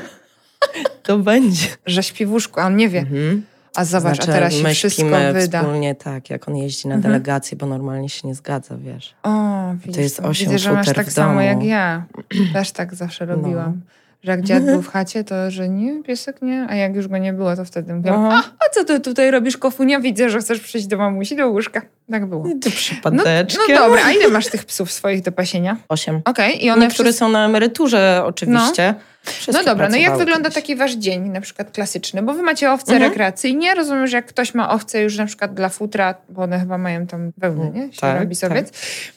to 1.02 1.18
będzie. 1.18 1.66
że 1.86 2.02
śpi 2.02 2.26
w 2.26 2.32
łóżku, 2.32 2.60
a 2.60 2.66
on 2.66 2.76
nie 2.76 2.88
wie. 2.88 2.98
Mhm. 3.00 3.42
A 3.76 3.84
zobacz, 3.84 4.16
znaczy, 4.16 4.30
a 4.30 4.34
teraz 4.34 4.54
się 4.54 4.62
my 4.62 4.74
wszystko 4.74 5.02
śpimy 5.02 5.32
wyda. 5.32 5.60
wspólnie 5.60 5.94
tak, 5.94 6.30
jak 6.30 6.48
on 6.48 6.56
jeździ 6.56 6.88
na 6.88 6.94
Mhm. 6.94 7.12
delegację, 7.12 7.56
bo 7.56 7.66
normalnie 7.66 8.08
się 8.08 8.28
nie 8.28 8.34
zgadza, 8.34 8.76
wiesz. 8.78 9.14
O, 9.22 9.30
widzisz, 9.74 10.02
jest 10.02 10.20
osiem 10.20 10.46
widzę, 10.46 10.58
że 10.58 10.72
masz 10.72 10.86
tak 10.92 11.12
samo 11.12 11.40
jak 11.42 11.62
ja. 11.62 12.04
Też 12.52 12.72
tak 12.72 12.94
zawsze 12.94 13.26
No. 13.26 13.72
Że 14.22 14.30
jak 14.30 14.42
dziad 14.42 14.64
był 14.64 14.82
w 14.82 14.88
chacie, 14.92 15.24
to 15.24 15.50
że 15.50 15.68
nie, 15.68 16.02
piesek 16.02 16.42
nie, 16.42 16.66
a 16.68 16.74
jak 16.74 16.94
już 16.96 17.08
go 17.08 17.18
nie 17.18 17.32
było, 17.32 17.56
to 17.56 17.64
wtedy 17.64 17.94
mówiłam, 17.94 18.24
a, 18.24 18.38
a 18.38 18.70
co 18.72 18.84
ty 18.84 19.00
tutaj 19.00 19.30
robisz, 19.30 19.56
kofunia? 19.56 20.00
Widzę, 20.00 20.30
że 20.30 20.38
chcesz 20.38 20.60
przyjść 20.60 20.86
do 20.86 20.96
mamusi 20.96 21.36
do 21.36 21.48
łóżka. 21.48 21.82
Tak 22.10 22.26
było. 22.26 22.44
Ty 22.44 22.54
No, 22.64 22.70
przypadeczkiem. 22.76 23.62
no 23.68 23.76
dobra, 23.78 24.00
a 24.04 24.12
ile 24.12 24.28
masz 24.28 24.46
tych 24.46 24.64
psów 24.64 24.92
swoich 24.92 25.22
do 25.22 25.32
pasienia? 25.32 25.76
Osiem. 25.88 26.20
Okej, 26.24 26.64
i 26.64 26.70
one 26.70 26.80
Niektóre 26.86 27.04
wszystkie... 27.12 27.18
są 27.26 27.28
na 27.28 27.44
emeryturze 27.44 28.22
oczywiście. 28.26 28.94
No 28.98 29.11
Wszystkie 29.24 29.64
dobra, 29.64 29.88
no 29.88 29.96
jak 29.96 30.16
wygląda 30.18 30.48
kiedyś. 30.48 30.54
taki 30.54 30.76
wasz 30.76 30.92
dzień, 30.92 31.28
na 31.28 31.40
przykład 31.40 31.70
klasyczny? 31.70 32.22
Bo 32.22 32.34
wy 32.34 32.42
macie 32.42 32.72
owce 32.72 32.92
Mhm. 32.92 33.10
rekreacyjnie. 33.10 33.74
Rozumiem, 33.74 34.06
że 34.06 34.16
jak 34.16 34.26
ktoś 34.26 34.54
ma 34.54 34.70
owce 34.70 35.02
już 35.02 35.16
na 35.18 35.26
przykład 35.26 35.54
dla 35.54 35.68
futra, 35.68 36.14
bo 36.28 36.42
one 36.42 36.60
chyba 36.60 36.78
mają 36.78 37.06
tam 37.06 37.32
wełnę, 37.36 37.70
nie? 37.70 37.92
Się 37.92 38.00
tak, 38.00 38.20
robi 38.20 38.34
sobie. 38.34 38.64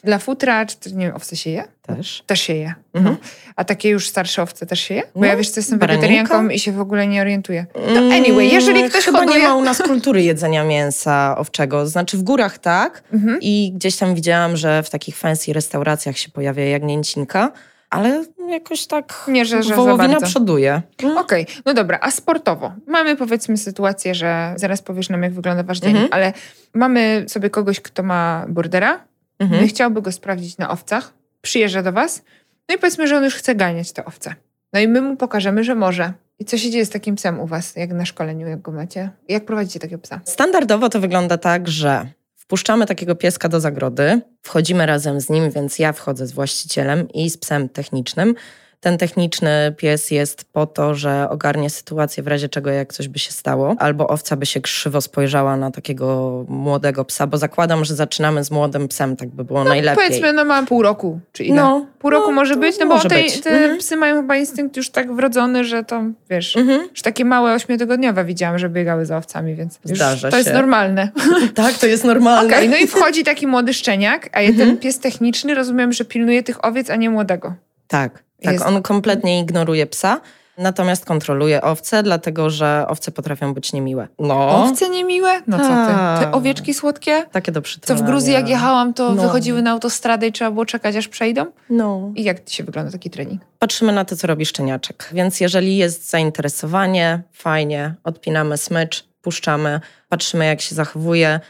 Dla 0.04 0.18
futra, 0.18 0.66
czy 0.66 0.94
nie 0.94 1.06
wiem, 1.06 1.16
owce 1.16 1.36
się 1.36 1.50
je? 1.50 1.64
Też. 1.82 2.22
Też 2.26 2.40
się 2.40 2.54
je. 2.54 2.74
Mhm. 2.94 3.16
No. 3.22 3.28
A 3.56 3.64
takie 3.64 3.88
już 3.88 4.08
starsze 4.08 4.42
owce 4.42 4.66
też 4.66 4.80
się 4.80 4.94
je? 4.94 5.02
Bo 5.14 5.20
No, 5.20 5.26
ja 5.26 5.36
wiesz, 5.36 5.50
co 5.50 5.60
jestem 5.60 5.78
wegetarianką 5.78 6.48
i 6.48 6.58
się 6.58 6.72
w 6.72 6.80
ogóle 6.80 7.06
nie 7.06 7.20
orientuję. 7.20 7.66
To 7.72 7.80
Mm, 7.80 8.12
anyway, 8.12 8.48
jeżeli 8.52 8.90
ktoś 8.90 9.04
Chyba 9.04 9.18
hoduje... 9.18 9.38
nie 9.38 9.48
ma 9.48 9.54
u 9.54 9.62
nas 9.62 9.82
kultury 9.82 10.22
jedzenia 10.22 10.64
mięsa 10.64 11.38
owczego. 11.38 11.86
Znaczy 11.86 12.16
w 12.16 12.22
górach 12.22 12.58
tak 12.58 13.02
Mhm. 13.12 13.38
i 13.40 13.72
gdzieś 13.74 13.96
tam 13.96 14.14
widziałam, 14.14 14.56
że 14.56 14.82
w 14.82 14.90
takich 14.90 15.16
fancy 15.16 15.52
restauracjach 15.52 16.18
się 16.18 16.28
pojawia 16.28 16.64
jagnięcinka, 16.64 17.52
ale 17.96 18.24
jakoś 18.48 18.86
tak 18.86 19.24
Nie, 19.28 19.44
że- 19.44 19.62
że 19.62 19.74
wołowina 19.74 20.20
przoduje. 20.20 20.82
Okej, 21.16 21.46
no 21.66 21.74
dobra, 21.74 21.98
a 22.02 22.10
sportowo? 22.10 22.72
Mamy 22.86 23.16
powiedzmy 23.16 23.56
sytuację, 23.56 24.14
że 24.14 24.54
zaraz 24.56 24.82
powiesz 24.82 25.08
nam, 25.08 25.22
jak 25.22 25.32
wygląda 25.32 25.62
wasz 25.62 25.78
dzień, 25.80 25.90
Mhm. 25.90 26.08
ale 26.12 26.32
mamy 26.74 27.24
sobie 27.28 27.50
kogoś, 27.50 27.80
kto 27.80 28.02
ma 28.02 28.44
burdera, 28.48 29.04
Mhm. 29.38 29.60
no 29.60 29.66
i 29.66 29.68
chciałby 29.68 30.02
go 30.02 30.12
sprawdzić 30.12 30.58
na 30.58 30.70
owcach, 30.70 31.12
przyjeżdża 31.42 31.82
do 31.82 31.92
was, 31.92 32.22
no 32.68 32.74
i 32.74 32.78
powiedzmy, 32.78 33.06
że 33.08 33.16
on 33.16 33.24
już 33.24 33.34
chce 33.34 33.54
ganiać 33.54 33.92
te 33.92 34.04
owce. 34.04 34.34
No 34.72 34.80
i 34.80 34.88
my 34.88 35.00
mu 35.02 35.16
pokażemy, 35.16 35.64
że 35.64 35.74
może. 35.74 36.12
I 36.38 36.44
co 36.44 36.58
się 36.58 36.70
dzieje 36.70 36.86
z 36.86 36.90
takim 36.90 37.14
psem 37.14 37.40
u 37.40 37.46
was, 37.46 37.76
jak 37.76 37.92
na 37.92 38.04
szkoleniu, 38.06 38.48
jak 38.48 38.60
go 38.62 38.72
macie? 38.72 39.10
Jak 39.28 39.44
prowadzicie 39.44 39.80
takiego 39.80 40.02
psa? 40.02 40.20
Standardowo 40.24 40.88
to 40.88 41.00
wygląda 41.00 41.38
tak, 41.38 41.68
że 41.68 42.06
wpuszczamy 42.46 42.86
takiego 42.86 43.14
pieska 43.14 43.48
do 43.48 43.60
zagrody, 43.60 44.20
wchodzimy 44.42 44.86
razem 44.86 45.20
z 45.20 45.30
nim, 45.30 45.50
więc 45.50 45.78
ja 45.78 45.92
wchodzę 45.92 46.26
z 46.26 46.32
właścicielem 46.32 47.08
i 47.12 47.30
z 47.30 47.38
psem 47.38 47.68
technicznym. 47.68 48.34
Ten 48.80 48.98
techniczny 48.98 49.74
pies 49.76 50.10
jest 50.10 50.44
po 50.52 50.66
to, 50.66 50.94
że 50.94 51.26
ogarnie 51.30 51.70
sytuację 51.70 52.22
w 52.22 52.26
razie 52.26 52.48
czego, 52.48 52.70
jak 52.70 52.92
coś 52.92 53.08
by 53.08 53.18
się 53.18 53.32
stało, 53.32 53.76
albo 53.78 54.06
owca 54.08 54.36
by 54.36 54.46
się 54.46 54.60
krzywo 54.60 55.00
spojrzała 55.00 55.56
na 55.56 55.70
takiego 55.70 56.44
młodego 56.48 57.04
psa, 57.04 57.26
bo 57.26 57.38
zakładam, 57.38 57.84
że 57.84 57.94
zaczynamy 57.94 58.44
z 58.44 58.50
młodym 58.50 58.88
psem, 58.88 59.16
tak 59.16 59.28
by 59.28 59.44
było 59.44 59.64
najlepiej. 59.64 60.04
Powiedzmy, 60.04 60.32
no 60.32 60.44
ma 60.44 60.62
pół 60.62 60.82
roku, 60.82 61.20
czy 61.32 61.44
ile? 61.44 61.56
No, 61.56 61.86
Pół 61.98 62.10
roku 62.10 62.26
no, 62.26 62.32
może 62.32 62.56
być, 62.56 62.78
no 62.78 62.86
bo 62.86 63.00
te, 63.00 63.08
być. 63.08 63.40
te 63.40 63.50
Mhm. 63.50 63.78
psy 63.78 63.96
mają 63.96 64.16
chyba 64.16 64.36
instynkt 64.36 64.76
już 64.76 64.90
tak 64.90 65.12
wrodzony, 65.14 65.64
że 65.64 65.84
to, 65.84 66.02
wiesz, 66.30 66.56
Mhm. 66.56 66.80
już 66.90 67.02
takie 67.02 67.24
małe 67.24 67.54
ośmiotygodniowe 67.54 68.24
widziałam, 68.24 68.58
że 68.58 68.68
biegały 68.68 69.06
za 69.06 69.16
owcami, 69.16 69.54
więc 69.54 69.78
Zdarza 69.84 70.30
to 70.30 70.36
jest 70.36 70.48
się. 70.48 70.54
normalne. 70.54 71.08
Tak, 71.54 71.74
to 71.78 71.86
jest 71.86 72.04
normalne. 72.04 72.48
Okej, 72.56 72.68
no 72.68 72.76
i 72.76 72.86
wchodzi 72.86 73.24
taki 73.24 73.46
młody 73.46 73.74
szczeniak, 73.74 74.28
a 74.32 74.40
Mhm. 74.40 74.56
ten 74.68 74.78
pies 74.78 74.98
techniczny 74.98 75.54
rozumiem, 75.54 75.92
że 75.92 76.04
pilnuje 76.04 76.42
tych 76.42 76.64
owiec, 76.64 76.90
a 76.90 76.96
nie 76.96 77.10
młodego. 77.10 77.54
Tak, 77.88 78.22
tak. 78.42 78.52
Jest- 78.52 78.66
On 78.66 78.82
kompletnie 78.82 79.40
ignoruje 79.40 79.86
psa, 79.86 80.20
natomiast 80.58 81.04
kontroluje 81.04 81.62
owce, 81.62 82.02
dlatego 82.02 82.50
że 82.50 82.84
owce 82.88 83.12
potrafią 83.12 83.54
być 83.54 83.72
niemiłe. 83.72 84.08
No, 84.18 84.64
Owce 84.64 84.88
niemiłe? 84.88 85.40
No 85.46 85.56
co 85.58 85.62
ty? 85.64 85.68
Te 86.20 86.24
Tak. 86.24 86.36
owieczki 86.36 86.74
słodkie? 86.74 87.24
takie 87.32 87.52
do 87.52 87.60
Co 87.60 87.64
przytulania. 87.64 88.02
w 88.04 88.06
Gruzji 88.06 88.32
jak 88.32 88.48
jechałam, 88.48 88.94
to 88.94 89.14
No. 89.14 89.22
wychodziły 89.22 89.62
na 89.62 89.70
autostradę 89.70 90.26
i 90.26 90.32
trzeba 90.32 90.50
było 90.50 90.66
czekać, 90.66 90.96
aż 90.96 91.08
przejdą? 91.08 91.46
No. 91.70 92.12
I 92.14 92.24
jak 92.24 92.48
się 92.48 92.64
wygląda 92.64 92.92
taki 92.92 93.10
trening? 93.10 93.42
Patrzymy 93.58 93.92
na 93.92 94.04
to, 94.04 94.16
co 94.16 94.26
robi 94.26 94.46
szczeniaczek. 94.46 95.08
Więc 95.12 95.40
jeżeli 95.40 95.76
jest 95.76 96.10
zainteresowanie, 96.10 97.22
fajnie, 97.32 97.94
odpinamy 98.04 98.56
smycz, 98.58 99.04
puszczamy, 99.22 99.80
patrzymy 100.08 100.46
jak 100.46 100.60
się 100.60 100.74
zachowuje. 100.74 101.40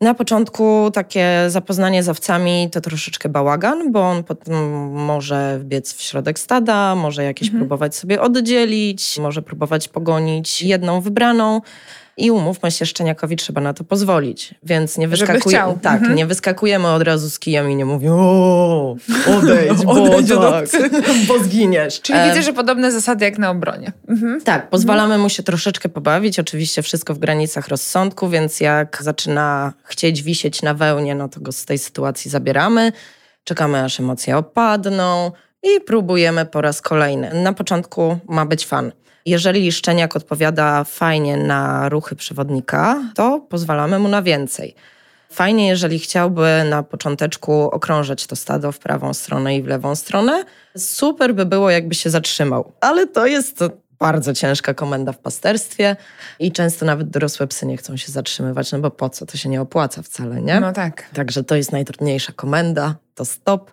Na 0.00 0.14
początku 0.14 0.90
takie 0.94 1.44
zapoznanie 1.48 2.02
z 2.02 2.08
owcami 2.08 2.68
to 2.72 2.80
troszeczkę 2.80 3.28
bałagan, 3.28 3.92
bo 3.92 4.10
on 4.10 4.24
potem 4.24 4.54
może 4.92 5.58
wbiec 5.58 5.94
w 5.94 6.02
środek 6.02 6.38
stada, 6.38 6.94
może 6.94 7.24
jakieś 7.24 7.48
Mhm. 7.48 7.60
próbować 7.60 7.96
sobie 7.96 8.20
oddzielić, 8.20 9.18
może 9.18 9.42
próbować 9.42 9.88
pogonić 9.88 10.62
jedną 10.62 11.00
wybraną. 11.00 11.60
I 12.16 12.30
umówmy 12.30 12.70
się, 12.70 12.86
szczeniakowi 12.86 13.36
trzeba 13.36 13.60
na 13.60 13.74
to 13.74 13.84
pozwolić, 13.84 14.54
więc 14.62 14.98
nie 14.98 15.08
Żeby 15.08 15.16
wyskakuje, 15.16 15.56
chciał. 15.56 15.78
tak, 15.82 15.94
Mhm. 15.98 16.14
nie 16.14 16.26
wyskakujemy 16.26 16.88
od 16.88 17.02
razu 17.02 17.30
z 17.30 17.38
kijem 17.38 17.70
i 17.70 17.76
nie 17.76 17.84
mówimy 17.84 18.14
o, 18.14 18.96
odejdź, 19.38 19.84
bo, 19.84 19.90
Odejdź 19.92 20.30
od 20.30 20.42
tak, 20.50 20.66
bo 21.28 21.38
zginiesz. 21.38 22.00
Czyli 22.00 22.18
E, 22.18 22.28
widzę, 22.28 22.42
że 22.42 22.52
podobne 22.52 22.92
zasady 22.92 23.24
jak 23.24 23.38
na 23.38 23.50
obronie. 23.50 23.92
Mhm. 24.08 24.40
tak, 24.40 24.70
pozwalamy 24.70 25.18
mu 25.18 25.28
się 25.28 25.42
troszeczkę 25.42 25.88
pobawić, 25.88 26.38
oczywiście 26.38 26.82
wszystko 26.82 27.14
w 27.14 27.18
granicach 27.18 27.68
rozsądku, 27.68 28.28
więc 28.28 28.60
jak 28.60 28.98
zaczyna 29.00 29.72
chcieć 29.84 30.22
wisieć 30.22 30.62
na 30.62 30.74
wełnie, 30.74 31.14
no 31.14 31.28
to 31.28 31.40
go 31.40 31.52
z 31.52 31.64
tej 31.64 31.78
sytuacji 31.78 32.30
zabieramy, 32.30 32.92
czekamy 33.44 33.84
aż 33.84 34.00
emocje 34.00 34.36
opadną 34.36 35.32
i 35.62 35.80
próbujemy 35.80 36.46
po 36.46 36.60
raz 36.60 36.82
kolejny. 36.82 37.42
Na 37.42 37.52
początku 37.52 38.18
ma 38.28 38.46
być 38.46 38.66
fan. 38.66 38.92
Jeżeli 39.26 39.72
szczeniak 39.72 40.16
odpowiada 40.16 40.84
fajnie 40.84 41.36
na 41.36 41.88
ruchy 41.88 42.16
przewodnika, 42.16 43.02
to 43.14 43.40
pozwalamy 43.40 43.98
mu 43.98 44.08
na 44.08 44.22
więcej. 44.22 44.74
Fajnie, 45.30 45.68
jeżeli 45.68 45.98
chciałby 45.98 46.48
na 46.70 46.82
począteczku 46.82 47.62
okrążać 47.62 48.26
to 48.26 48.36
stado 48.36 48.72
w 48.72 48.78
prawą 48.78 49.14
stronę 49.14 49.56
i 49.56 49.62
w 49.62 49.66
lewą 49.66 49.96
stronę. 49.96 50.44
Super 50.76 51.34
by 51.34 51.46
było, 51.46 51.70
jakby 51.70 51.94
się 51.94 52.10
zatrzymał. 52.10 52.72
Ale 52.80 53.06
to 53.06 53.26
jest 53.26 53.64
bardzo 53.98 54.34
ciężka 54.34 54.74
komenda 54.74 55.12
w 55.12 55.18
pasterstwie 55.18 55.96
i 56.38 56.52
często 56.52 56.86
nawet 56.86 57.10
dorosłe 57.10 57.46
psy 57.46 57.66
nie 57.66 57.76
chcą 57.76 57.96
się 57.96 58.12
zatrzymywać, 58.12 58.72
no 58.72 58.78
bo 58.78 58.90
po 58.90 59.10
co? 59.10 59.26
To 59.26 59.36
się 59.36 59.48
nie 59.48 59.60
opłaca 59.60 60.02
wcale, 60.02 60.42
nie? 60.42 60.60
No 60.60 60.72
tak. 60.72 61.10
Także 61.14 61.44
to 61.44 61.54
jest 61.54 61.72
najtrudniejsza 61.72 62.32
komenda, 62.32 62.94
to 63.14 63.24
stop. 63.24 63.72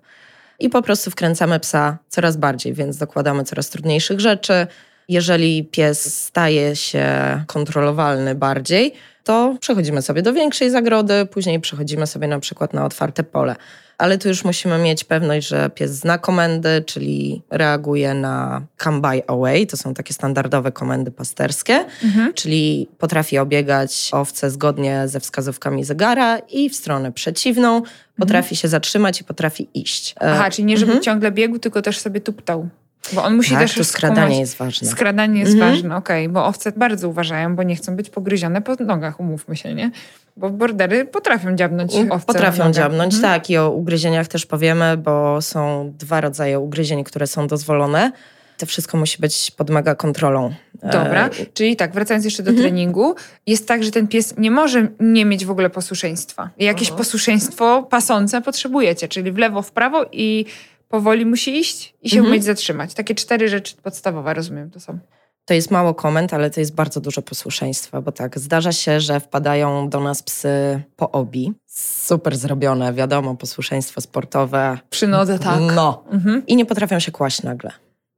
I 0.60 0.70
po 0.70 0.82
prostu 0.82 1.12
wkręcamy 1.12 1.60
psa 1.60 1.98
coraz 2.10 2.38
bardziej, 2.38 2.74
więc 2.74 2.98
dokładamy 2.98 3.44
coraz 3.44 3.70
trudniejszych 3.70 4.20
rzeczy. 4.20 4.68
Jeżeli 5.10 5.64
pies 5.64 6.24
staje 6.24 6.76
się 6.76 7.08
kontrolowalny 7.48 8.36
bardziej, 8.36 8.94
to 9.24 9.56
przechodzimy 9.60 10.02
sobie 10.02 10.22
do 10.22 10.34
większej 10.34 10.70
zagrody, 10.70 11.26
później 11.26 11.60
przechodzimy 11.60 12.08
sobie 12.08 12.28
na 12.28 12.40
przykład 12.40 12.74
na 12.74 12.86
otwarte 12.86 13.24
pole. 13.24 13.56
Ale 13.98 14.18
tu 14.18 14.28
już 14.28 14.44
musimy 14.44 14.78
mieć 14.78 15.04
pewność, 15.04 15.48
że 15.48 15.70
pies 15.70 15.92
zna 15.92 16.18
komendy, 16.18 16.84
czyli 16.86 17.42
reaguje 17.50 18.14
na 18.14 18.62
come 18.84 19.02
by 19.02 19.28
away, 19.28 19.68
to 19.68 19.78
są 19.78 19.94
takie 19.94 20.14
standardowe 20.14 20.72
komendy 20.72 21.12
pasterskie, 21.12 21.86
Mhm. 22.04 22.34
czyli 22.34 22.88
potrafi 22.98 23.38
obiegać 23.38 24.10
owce 24.12 24.50
zgodnie 24.52 25.08
ze 25.08 25.20
wskazówkami 25.20 25.84
zegara 25.84 26.38
i 26.38 26.70
w 26.70 26.76
stronę 26.76 27.12
przeciwną, 27.12 27.82
potrafi 28.18 28.56
się 28.56 28.68
zatrzymać 28.68 29.22
i 29.22 29.24
potrafi 29.24 29.68
iść. 29.74 30.16
E, 30.22 30.32
Aha, 30.32 30.50
czyli 30.52 30.66
nie 30.66 30.78
żeby 30.78 30.92
mhm. 30.92 31.04
ciągle 31.04 31.32
biegł, 31.32 31.60
tylko 31.60 31.82
też 31.82 32.00
sobie 32.00 32.22
tuptał. 32.22 32.70
Bo 33.14 33.24
on 33.24 33.36
musi 33.36 33.52
tak, 33.52 33.60
też 33.60 33.74
tu 33.74 33.84
skradanie 33.84 34.22
skumać- 34.28 34.40
jest 34.40 34.58
ważne. 34.58 34.88
Skradanie 34.88 35.40
jest 35.40 35.52
Mhm. 35.54 35.72
ważne, 35.72 35.96
okej, 35.96 36.30
bo 36.30 36.46
owce 36.46 36.72
bardzo 36.72 37.10
uważają, 37.10 37.56
bo 37.56 37.64
nie 37.64 37.76
chcą 37.76 37.96
być 37.96 38.10
pogryzione 38.10 38.62
po 38.62 38.76
nogach, 38.76 39.20
umówmy 39.20 39.56
się, 39.56 39.74
nie? 39.74 39.92
Bo 40.38 40.50
bordery 40.50 41.06
potrafią 41.06 41.56
dziabnąć 41.56 41.94
owce 42.10 42.26
Potrafią 42.26 42.72
dziabnąć, 42.72 43.14
Mhm. 43.14 43.34
tak. 43.34 43.50
I 43.50 43.58
o 43.58 43.72
ugryzieniach 43.72 44.28
też 44.28 44.46
powiemy, 44.46 44.98
bo 44.98 45.42
są 45.42 45.92
dwa 46.00 46.22
rodzaje 46.22 46.60
ugryzień, 46.60 47.04
które 47.04 47.28
są 47.28 47.48
dozwolone. 47.48 48.12
To 48.58 48.66
wszystko 48.66 48.98
musi 48.98 49.18
być 49.22 49.52
pod 49.52 49.70
mega 49.70 49.96
kontrolą. 49.96 50.54
Dobra, 50.84 51.28
E, 51.28 51.46
czyli 51.54 51.76
tak, 51.76 51.94
wracając 51.94 52.26
jeszcze 52.26 52.44
do 52.44 52.50
Mhm. 52.52 52.68
treningu, 52.68 53.16
jest 53.48 53.68
tak, 53.68 53.84
że 53.84 53.92
ten 53.92 54.08
pies 54.08 54.34
nie 54.38 54.52
może 54.52 54.88
nie 55.00 55.26
mieć 55.26 55.46
w 55.46 55.52
ogóle 55.52 55.70
posłuszeństwa. 55.70 56.50
Jakieś 56.58 56.88
Mhm. 56.88 56.98
posłuszeństwo 56.98 57.84
pasące 57.84 58.42
potrzebujecie, 58.42 59.08
czyli 59.08 59.32
w 59.32 59.38
lewo, 59.38 59.62
w 59.62 59.72
prawo 59.72 60.06
i 60.12 60.46
powoli 60.92 61.26
musi 61.26 61.58
iść 61.60 61.94
i 62.02 62.10
się 62.10 62.18
Mhm. 62.18 62.32
umieć 62.32 62.44
zatrzymać. 62.44 62.94
Takie 62.94 63.16
cztery 63.16 63.50
rzeczy 63.50 63.76
podstawowe, 63.84 64.34
rozumiem, 64.34 64.72
to 64.72 64.80
są. 64.80 65.00
To 65.46 65.54
jest 65.54 65.72
mało 65.72 65.94
komend, 65.94 66.34
ale 66.34 66.50
to 66.50 66.60
jest 66.60 66.76
bardzo 66.76 67.02
dużo 67.02 67.22
posłuszeństwa, 67.22 68.02
bo 68.02 68.12
tak, 68.12 68.40
zdarza 68.40 68.72
się, 68.72 69.00
że 69.00 69.20
wpadają 69.20 69.90
do 69.90 70.00
nas 70.00 70.24
psy 70.24 70.82
po 70.96 71.12
obi. 71.12 71.54
Super 71.68 72.38
zrobione, 72.38 72.94
wiadomo, 72.94 73.36
posłuszeństwo 73.36 74.02
sportowe. 74.02 74.78
Przy 74.90 75.08
nodze 75.08 75.40
tak. 75.40 75.60
No. 75.76 76.04
Mhm. 76.12 76.44
I 76.48 76.56
nie 76.56 76.66
potrafią 76.66 77.00
się 77.00 77.12
kłaść 77.12 77.44
nagle. 77.44 77.72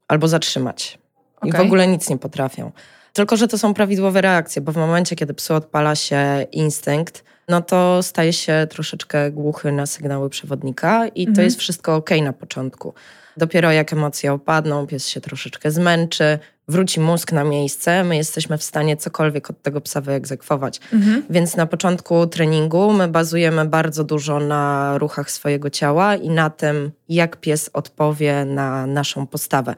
Albo 0.08 0.28
zatrzymać. 0.28 1.00
I 1.44 1.52
w 1.52 1.60
ogóle 1.60 1.88
nic 1.88 2.10
nie 2.10 2.18
potrafią. 2.18 2.72
Tylko, 3.14 3.38
że 3.38 3.48
to 3.48 3.58
są 3.58 3.74
prawidłowe 3.74 4.22
reakcje, 4.22 4.62
bo 4.62 4.72
w 4.72 4.78
momencie, 4.78 5.16
kiedy 5.16 5.34
psu 5.34 5.54
odpala 5.54 5.96
się 5.96 6.46
instynkt, 6.52 7.24
no 7.50 7.62
to 7.62 8.04
staje 8.04 8.34
się 8.34 8.68
troszeczkę 8.70 9.32
głuchy 9.32 9.72
na 9.72 9.86
sygnały 9.86 10.30
przewodnika 10.30 11.08
i 11.08 11.26
to 11.26 11.30
Mhm. 11.30 11.46
jest 11.46 11.60
wszystko 11.60 11.96
ok 11.96 12.10
na 12.24 12.34
początku. 12.34 12.94
Dopiero 13.38 13.72
jak 13.72 13.94
emocje 13.94 14.34
opadną, 14.34 14.88
pies 14.88 15.08
się 15.08 15.22
troszeczkę 15.22 15.72
zmęczy, 15.72 16.40
wróci 16.68 17.00
mózg 17.00 17.32
na 17.32 17.44
miejsce, 17.44 18.04
my 18.04 18.16
jesteśmy 18.16 18.58
w 18.58 18.64
stanie 18.64 18.98
cokolwiek 18.98 19.50
od 19.50 19.62
tego 19.62 19.82
psa 19.82 20.02
wyegzekwować. 20.02 20.80
Mhm. 20.94 21.24
Więc 21.30 21.56
na 21.56 21.66
początku 21.66 22.28
treningu 22.28 22.94
my 22.94 23.08
bazujemy 23.08 23.66
bardzo 23.66 24.04
dużo 24.04 24.40
na 24.40 24.94
ruchach 24.98 25.32
swojego 25.32 25.70
ciała 25.70 26.16
i 26.16 26.30
na 26.30 26.50
tym, 26.50 26.92
jak 27.10 27.38
pies 27.38 27.70
odpowie 27.74 28.46
na 28.46 28.88
naszą 28.88 29.28
postawę. 29.28 29.76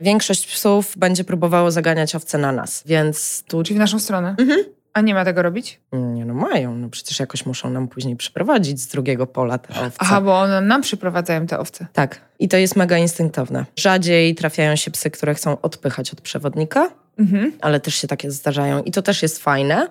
Większość 0.00 0.46
psów 0.46 0.92
będzie 0.96 1.24
próbowało 1.24 1.70
zaganiać 1.70 2.14
owce 2.14 2.38
na 2.38 2.52
nas, 2.52 2.82
więc 2.86 3.42
tu 3.48 3.62
Czyli 3.62 3.76
w 3.76 3.78
naszą 3.78 3.98
stronę. 3.98 4.34
Mhm. 4.38 4.64
A 4.98 5.00
nie 5.00 5.14
ma 5.14 5.24
tego 5.24 5.42
robić? 5.42 5.80
nie 5.92 6.24
no 6.24 6.34
mają, 6.34 6.74
no 6.74 6.88
przecież 6.88 7.20
jakoś 7.20 7.46
muszą 7.46 7.70
nam 7.70 7.88
później 7.88 8.16
przyprowadzić 8.16 8.80
z 8.80 8.86
drugiego 8.86 9.26
pola 9.26 9.58
te 9.58 9.68
owce. 9.74 9.96
Aha, 9.98 10.20
bo 10.20 10.38
one 10.40 10.60
nam 10.60 10.82
przyprowadzają 10.82 11.46
te 11.46 11.58
owce. 11.58 11.86
Tak, 11.92 12.20
i 12.38 12.48
to 12.48 12.56
jest 12.56 12.76
mega 12.76 12.98
instynktowne. 12.98 13.64
Rzadziej 13.76 14.34
trafiają 14.34 14.76
się 14.76 14.90
psy, 14.90 15.10
które 15.10 15.34
chcą 15.34 15.60
odpychać 15.60 16.12
od 16.12 16.20
przewodnika, 16.20 16.88
Mhm. 17.18 17.52
ale 17.60 17.80
też 17.80 17.94
się 17.94 18.08
takie 18.08 18.30
zdarzają 18.30 18.82
i 18.82 18.90
to 18.90 19.02
też 19.02 19.22
jest 19.22 19.38
fajne, 19.42 19.88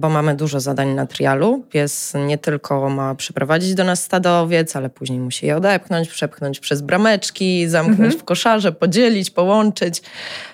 bo 0.00 0.08
mamy 0.08 0.34
dużo 0.36 0.60
zadań 0.60 0.88
na 0.94 1.06
trialu. 1.06 1.64
Pies 1.70 2.12
nie 2.26 2.38
tylko 2.38 2.88
ma 2.90 3.14
przyprowadzić 3.14 3.74
do 3.74 3.84
nas 3.84 4.02
stado 4.02 4.40
owiec, 4.40 4.76
ale 4.76 4.90
później 4.90 5.18
musi 5.18 5.46
je 5.46 5.56
odepchnąć, 5.56 6.08
przepchnąć 6.08 6.60
przez 6.60 6.80
brameczki, 6.82 7.68
zamknąć 7.68 8.00
Mhm. 8.00 8.18
w 8.20 8.24
koszarze, 8.24 8.72
podzielić, 8.72 9.30
połączyć. 9.30 10.02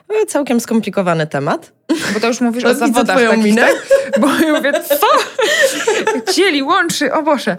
No, 0.09 0.15
całkiem 0.29 0.61
skomplikowany 0.61 1.27
temat. 1.27 1.73
Bo 2.15 2.21
to 2.21 2.27
już 2.27 2.41
mówisz 2.41 2.65
o 2.65 2.69
Widzę 2.75 2.87
zawodach 2.87 3.17
twoją 3.17 3.31
takich, 3.31 3.45
minę. 3.45 3.63
tak? 3.63 4.21
Bo 4.21 4.27
ja 4.47 4.53
mówię, 4.57 4.73
co? 4.89 5.07
Dzieli, 6.35 6.63
łączy, 6.63 7.13
o 7.13 7.23
Boże. 7.23 7.57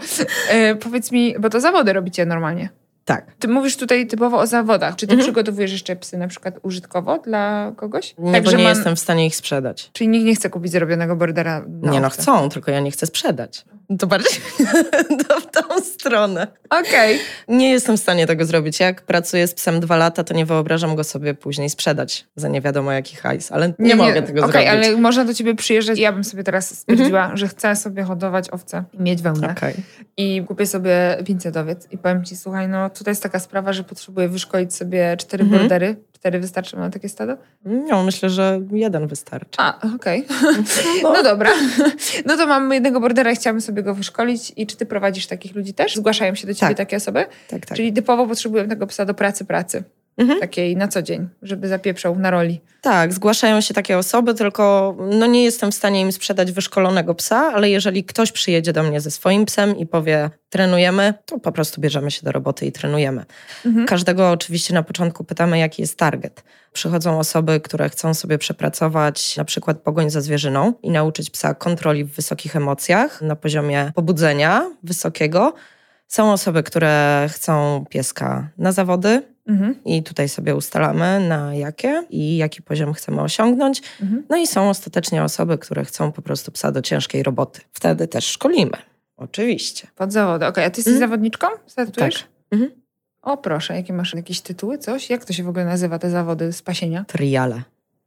E, 0.50 0.76
powiedz 0.76 1.12
mi, 1.12 1.36
bo 1.40 1.50
to 1.50 1.60
zawody 1.60 1.94
robicie 1.94 2.26
normalnie. 2.26 2.70
Tak. 3.08 3.26
Ty 3.40 3.48
mówisz 3.48 3.78
tutaj 3.78 4.08
typowo 4.08 4.38
o 4.40 4.48
zawodach. 4.48 4.96
Czy 4.96 5.08
ty 5.08 5.14
Mhm. 5.14 5.26
przygotowujesz 5.26 5.72
jeszcze 5.72 5.96
psy 5.96 6.18
na 6.18 6.28
przykład 6.28 6.60
użytkowo 6.64 7.18
dla 7.18 7.72
kogoś? 7.76 8.16
Nie, 8.18 8.32
Tak, 8.32 8.44
bo 8.44 8.52
nie 8.52 8.64
ma- 8.64 8.70
jestem 8.70 8.96
w 8.96 9.00
stanie 9.00 9.26
ich 9.26 9.36
sprzedać. 9.36 9.90
Czyli 9.94 10.08
nikt 10.08 10.26
nie 10.26 10.36
chce 10.36 10.50
kupić 10.50 10.72
zrobionego 10.72 11.16
bordera 11.16 11.64
nie 11.68 12.00
no, 12.02 12.08
owce. 12.08 12.22
chcą, 12.22 12.50
tylko 12.50 12.72
ja 12.72 12.80
nie 12.80 12.92
chcę 12.92 13.06
sprzedać. 13.06 13.66
To 14.00 14.08
bardziej 14.08 14.32
w 15.42 15.52
tą 15.52 15.82
stronę. 15.82 16.48
Okej. 16.70 17.20
Nie 17.48 17.72
jestem 17.72 17.98
w 17.98 18.00
stanie 18.00 18.28
tego 18.28 18.46
zrobić. 18.46 18.80
Jak 18.80 19.02
pracuję 19.02 19.48
z 19.48 19.54
psem 19.54 19.80
dwa 19.80 19.98
lata, 19.98 20.24
to 20.24 20.34
nie 20.34 20.46
wyobrażam 20.46 20.96
go 20.96 21.04
sobie 21.04 21.34
później 21.34 21.70
sprzedać 21.70 22.28
za 22.36 22.48
nie 22.48 22.62
wiadomo 22.62 22.92
jaki 22.92 23.16
hajs, 23.16 23.52
ale 23.52 23.74
nie, 23.80 23.96
mogę 23.96 24.22
tego 24.22 24.40
Okej, 24.40 24.52
zrobić. 24.52 24.68
Mhm. 24.70 24.86
ale 24.94 25.02
można 25.02 25.26
do 25.26 25.34
ciebie 25.34 25.56
przyjeżdżać. 25.56 26.00
Ja 26.00 26.12
bym 26.12 26.24
sobie 26.24 26.44
teraz 26.44 26.80
stwierdziła, 26.80 27.32
że 27.34 27.48
chcę 27.48 27.76
sobie 27.76 28.04
hodować 28.04 28.50
owce 28.50 28.84
i 28.94 29.02
mieć 29.02 29.22
wełnę. 29.22 29.52
Okej. 29.58 29.74
I 30.18 30.44
kupię 30.48 30.66
sobie 30.66 31.18
pincedowiec 31.26 31.88
i 31.92 31.98
powiem 31.98 32.24
ci, 32.26 32.36
słuchaj, 32.38 32.68
no 32.68 32.90
tutaj 32.90 33.12
jest 33.12 33.24
taka 33.24 33.40
sprawa, 33.40 33.74
że 33.74 33.84
potrzebuję 33.84 34.30
wyszkolić 34.30 34.74
sobie 34.74 35.18
cztery 35.18 35.44
Mhm. 35.44 35.62
bordery. 35.62 35.96
Cztery 36.28 36.40
wystarczą 36.40 36.80
na 36.80 36.90
takie 36.90 37.10
stado? 37.10 37.38
No, 37.66 38.04
myślę, 38.04 38.30
że 38.30 38.62
jeden 38.72 39.08
wystarczy. 39.08 39.58
A, 39.58 39.80
okej. 39.96 40.26
No. 41.04 41.24
dobra. 41.24 41.52
No 42.26 42.38
to 42.38 42.48
mam 42.48 42.74
jednego 42.74 43.00
bordera 43.00 43.32
i 43.32 43.36
chciałabym 43.36 43.62
sobie 43.62 43.84
go 43.84 43.96
wyszkolić. 43.96 44.54
I 44.56 44.68
czy 44.68 44.78
ty 44.78 44.86
prowadzisz 44.86 45.28
takich 45.28 45.56
ludzi 45.56 45.74
też? 45.74 45.96
Zgłaszają 45.96 46.36
się 46.36 46.48
do 46.48 46.54
ciebie 46.54 46.68
Tak. 46.70 46.78
takie 46.78 46.98
osoby? 46.98 47.26
Tak, 47.48 47.66
tak. 47.66 47.78
Czyli 47.78 47.94
typowo 47.94 48.28
potrzebuję 48.28 48.68
tego 48.68 48.88
psa 48.88 49.06
do 49.06 49.14
pracy, 49.14 49.46
pracy. 49.46 49.84
Mhm. 50.18 50.40
Takiej 50.40 50.78
na 50.78 50.88
co 50.88 51.02
dzień, 51.02 51.30
żeby 51.42 51.68
zapieprzał 51.68 52.20
na 52.20 52.32
roli. 52.32 52.62
Tak, 52.82 53.14
zgłaszają 53.14 53.62
się 53.62 53.74
takie 53.74 53.98
osoby, 53.98 54.34
tylko 54.34 54.96
no 55.20 55.26
nie 55.26 55.44
jestem 55.44 55.72
w 55.72 55.76
stanie 55.76 56.02
im 56.02 56.12
sprzedać 56.12 56.52
wyszkolonego 56.52 57.16
psa, 57.16 57.52
ale 57.54 57.70
jeżeli 57.70 58.04
ktoś 58.04 58.32
przyjedzie 58.32 58.74
do 58.74 58.84
mnie 58.84 59.02
ze 59.02 59.12
swoim 59.12 59.46
psem 59.46 59.78
i 59.78 59.86
powie 59.86 60.30
trenujemy, 60.50 61.14
to 61.26 61.40
po 61.40 61.52
prostu 61.52 61.82
bierzemy 61.82 62.12
się 62.12 62.22
do 62.24 62.32
roboty 62.32 62.66
i 62.66 62.72
trenujemy. 62.72 63.26
Mhm. 63.66 63.86
Każdego 63.86 64.32
oczywiście 64.32 64.74
na 64.74 64.84
początku 64.84 65.24
pytamy, 65.24 65.60
jaki 65.60 65.82
jest 65.82 65.98
target. 65.98 66.44
Przychodzą 66.74 67.20
osoby, 67.20 67.60
które 67.60 67.90
chcą 67.90 68.14
sobie 68.14 68.38
przepracować 68.38 69.38
na 69.38 69.46
przykład 69.46 69.78
pogoń 69.78 70.10
za 70.10 70.22
zwierzyną 70.22 70.74
i 70.84 70.90
nauczyć 70.92 71.30
psa 71.30 71.54
kontroli 71.54 72.04
w 72.04 72.16
wysokich 72.16 72.56
emocjach 72.56 73.22
na 73.22 73.36
poziomie 73.36 73.92
pobudzenia 73.96 74.72
wysokiego. 74.84 75.54
Są 76.08 76.32
osoby, 76.32 76.64
które 76.64 77.28
chcą 77.32 77.86
pieska 77.90 78.50
na 78.58 78.72
zawody, 78.72 79.37
Mhm. 79.48 79.76
i 79.86 80.04
tutaj 80.04 80.30
sobie 80.30 80.56
ustalamy 80.56 81.28
na 81.30 81.56
jakie 81.56 82.04
i 82.10 82.38
jaki 82.38 82.62
poziom 82.62 82.94
chcemy 82.94 83.22
osiągnąć. 83.22 83.82
Mhm. 84.02 84.24
No 84.30 84.38
i 84.38 84.48
są 84.48 84.70
ostatecznie 84.70 85.24
osoby, 85.24 85.58
które 85.58 85.86
chcą 85.86 86.12
po 86.12 86.22
prostu 86.22 86.52
psa 86.52 86.72
do 86.72 86.82
ciężkiej 86.82 87.24
roboty. 87.24 87.62
Wtedy 87.74 88.08
też 88.08 88.26
szkolimy. 88.26 88.78
Oczywiście. 89.18 89.88
Pod 89.96 90.12
zawody. 90.12 90.46
Okej, 90.46 90.66
a 90.66 90.70
ty 90.70 90.80
jesteś 90.80 90.94
Mhm. 90.94 91.10
zawodniczką? 91.10 91.48
Startujesz? 91.68 92.16
Tak. 92.20 92.30
Mhm. 92.52 92.72
O 93.22 93.38
proszę, 93.38 93.76
jakie 93.76 93.94
masz 93.94 94.14
jakieś 94.14 94.42
tytuły, 94.42 94.78
coś? 94.78 95.10
Jak 95.10 95.26
to 95.26 95.34
się 95.34 95.44
w 95.44 95.50
ogóle 95.50 95.66
nazywa, 95.66 96.00
te 96.00 96.10
zawody 96.10 96.54
z 96.54 96.62
pasienia? 96.62 97.06
Triale. 97.08 97.62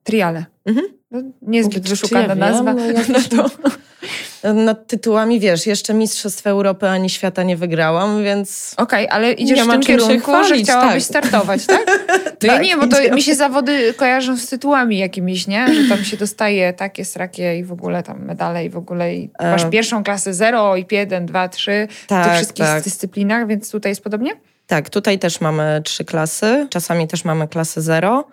Triale. 0.05 0.45
Mhm. 0.67 0.87
No, 1.11 1.23
niezbyt 1.43 1.89
wyszukana 1.89 2.27
ja 2.27 2.35
nazwa. 2.35 2.75
No, 2.75 2.83
No, 2.93 2.93
jakieś- 3.01 3.29
to. 3.29 3.51
Nad 4.55 4.87
tytułami, 4.87 5.41
wiesz, 5.41 5.67
jeszcze 5.67 5.95
Mistrzostw 5.95 6.47
Europy 6.47 6.89
ani 6.89 7.11
świata 7.11 7.43
nie 7.43 7.57
wygrałam, 7.57 8.25
więc... 8.25 8.75
Okej, 8.77 9.09
ale 9.11 9.33
idziesz 9.33 9.59
Nie 9.59 9.65
w 9.65 9.69
tym 9.69 9.81
kierunku, 9.81 10.33
że 10.33 10.47
chwalić, 10.47 10.65
chciałabyś 10.65 11.07
tak. 11.07 11.25
startować, 11.27 11.67
tak? 11.67 11.87
Ja 12.43 12.53
Tak, 12.53 12.63
nie, 12.63 12.77
bo 12.77 12.87
to 12.87 13.01
idziemy. 13.01 13.17
mi 13.17 13.23
się 13.23 13.35
zawody 13.35 13.95
kojarzą 13.95 14.37
z 14.37 14.47
tytułami 14.49 14.99
jakimiś, 14.99 15.47
nie? 15.47 15.75
Że 15.75 15.89
tam 15.89 16.05
się 16.05 16.17
dostaje 16.17 16.73
takie, 16.73 17.05
srakie 17.05 17.59
i 17.59 17.65
w 17.65 17.73
ogóle 17.73 18.03
tam 18.03 18.25
medale 18.25 18.65
i 18.65 18.71
w 18.71 18.77
ogóle 18.77 19.15
i 19.15 19.31
E. 19.39 19.51
masz 19.51 19.65
pierwszą 19.71 20.05
klasę 20.05 20.35
0 20.35 20.77
i 20.77 20.87
1, 20.91 21.27
2, 21.27 21.49
3 21.49 21.89
w 21.91 21.97
tych 21.97 22.07
Tak, 22.09 22.35
wszystkich 22.37 22.67
tak. 22.67 22.85
dyscyplinach, 22.85 23.47
więc 23.47 23.71
tutaj 23.71 23.91
jest 23.91 24.03
podobnie? 24.05 24.31
Tak, 24.67 24.91
tutaj 24.91 25.19
też 25.19 25.41
mamy 25.41 25.83
trzy 25.85 26.05
klasy, 26.05 26.67
czasami 26.71 27.09
też 27.09 27.25
mamy 27.25 27.49
klasę 27.49 27.83
zero. 27.83 28.25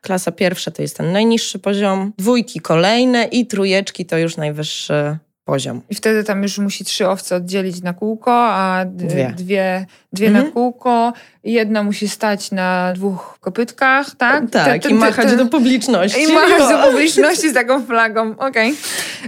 Klasa 0.00 0.32
pierwsza 0.32 0.70
to 0.70 0.82
jest 0.82 0.96
ten 0.96 1.12
najniższy 1.12 1.58
poziom, 1.58 2.12
dwójki 2.18 2.60
kolejne 2.60 3.24
i 3.24 3.46
trójeczki 3.46 4.06
to 4.06 4.18
już 4.18 4.36
najwyższy 4.36 5.18
poziom. 5.50 5.80
I 5.90 5.94
wtedy 5.94 6.24
tam 6.24 6.42
już 6.42 6.58
musi 6.58 6.84
trzy 6.84 7.08
owce 7.08 7.36
oddzielić 7.36 7.82
na 7.82 7.92
kółko, 7.92 8.32
a 8.34 8.84
Dwie. 8.86 9.34
dwie, 9.36 9.86
dwie 10.12 10.26
Mhm. 10.26 10.46
na 10.46 10.52
kółko. 10.52 11.12
Jedna 11.44 11.82
musi 11.82 12.08
stać 12.08 12.50
na 12.50 12.92
dwóch 12.92 13.38
kopytkach, 13.40 14.06
tak? 14.16 14.50
Tak, 14.50 14.64
Te- 14.72 14.78
te- 14.78 14.90
i 14.90 14.94
machać 14.94 15.26
te- 15.30 15.36
do 15.36 15.46
publiczności. 15.46 16.22
I 16.22 16.32
machać 16.32 16.58
No. 16.60 16.68
do 16.78 16.78
publiczności 16.90 17.50
z 17.50 17.54
taką 17.54 17.86
flagą, 17.86 18.34
okej. 18.38 18.74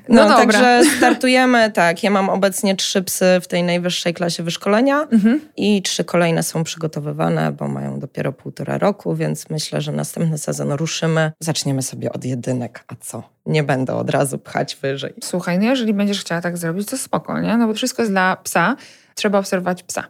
No, 0.09 0.23
No, 0.23 0.29
dobra. 0.29 0.39
także 0.39 0.83
startujemy, 0.97 1.71
tak. 1.73 2.03
Ja 2.03 2.11
mam 2.11 2.29
obecnie 2.29 2.77
trzy 2.77 3.03
psy 3.03 3.25
w 3.43 3.49
tej 3.49 3.63
najwyższej 3.63 4.15
klasie 4.15 4.43
wyszkolenia 4.43 5.03
Mhm. 5.13 5.41
i 5.57 5.83
trzy 5.83 6.05
kolejne 6.05 6.43
są 6.43 6.65
przygotowywane, 6.65 7.53
bo 7.53 7.69
mają 7.69 7.99
dopiero 7.99 8.33
półtora 8.33 8.79
roku, 8.79 9.15
więc 9.15 9.51
myślę, 9.51 9.81
że 9.81 9.93
następny 9.93 10.39
sezon 10.39 10.73
ruszymy. 10.73 11.33
Zaczniemy 11.41 11.83
sobie 11.83 12.13
od 12.13 12.25
jedynek, 12.25 12.85
a 12.89 12.95
co? 13.01 13.32
Nie 13.47 13.63
będę 13.63 13.95
od 13.95 14.11
razu 14.11 14.39
pchać 14.39 14.77
wyżej. 14.77 15.15
Słuchaj, 15.25 15.59
no 15.59 15.65
jeżeli 15.65 15.95
będziesz 15.95 16.21
chciała 16.21 16.41
tak 16.41 16.59
zrobić, 16.59 16.89
to 16.89 16.99
spoko, 16.99 17.41
nie? 17.41 17.57
No 17.57 17.67
bo 17.67 17.75
wszystko 17.75 18.03
jest 18.03 18.13
dla 18.13 18.37
psa. 18.37 18.77
Trzeba 19.15 19.39
obserwować 19.39 19.83
psa. 19.83 20.05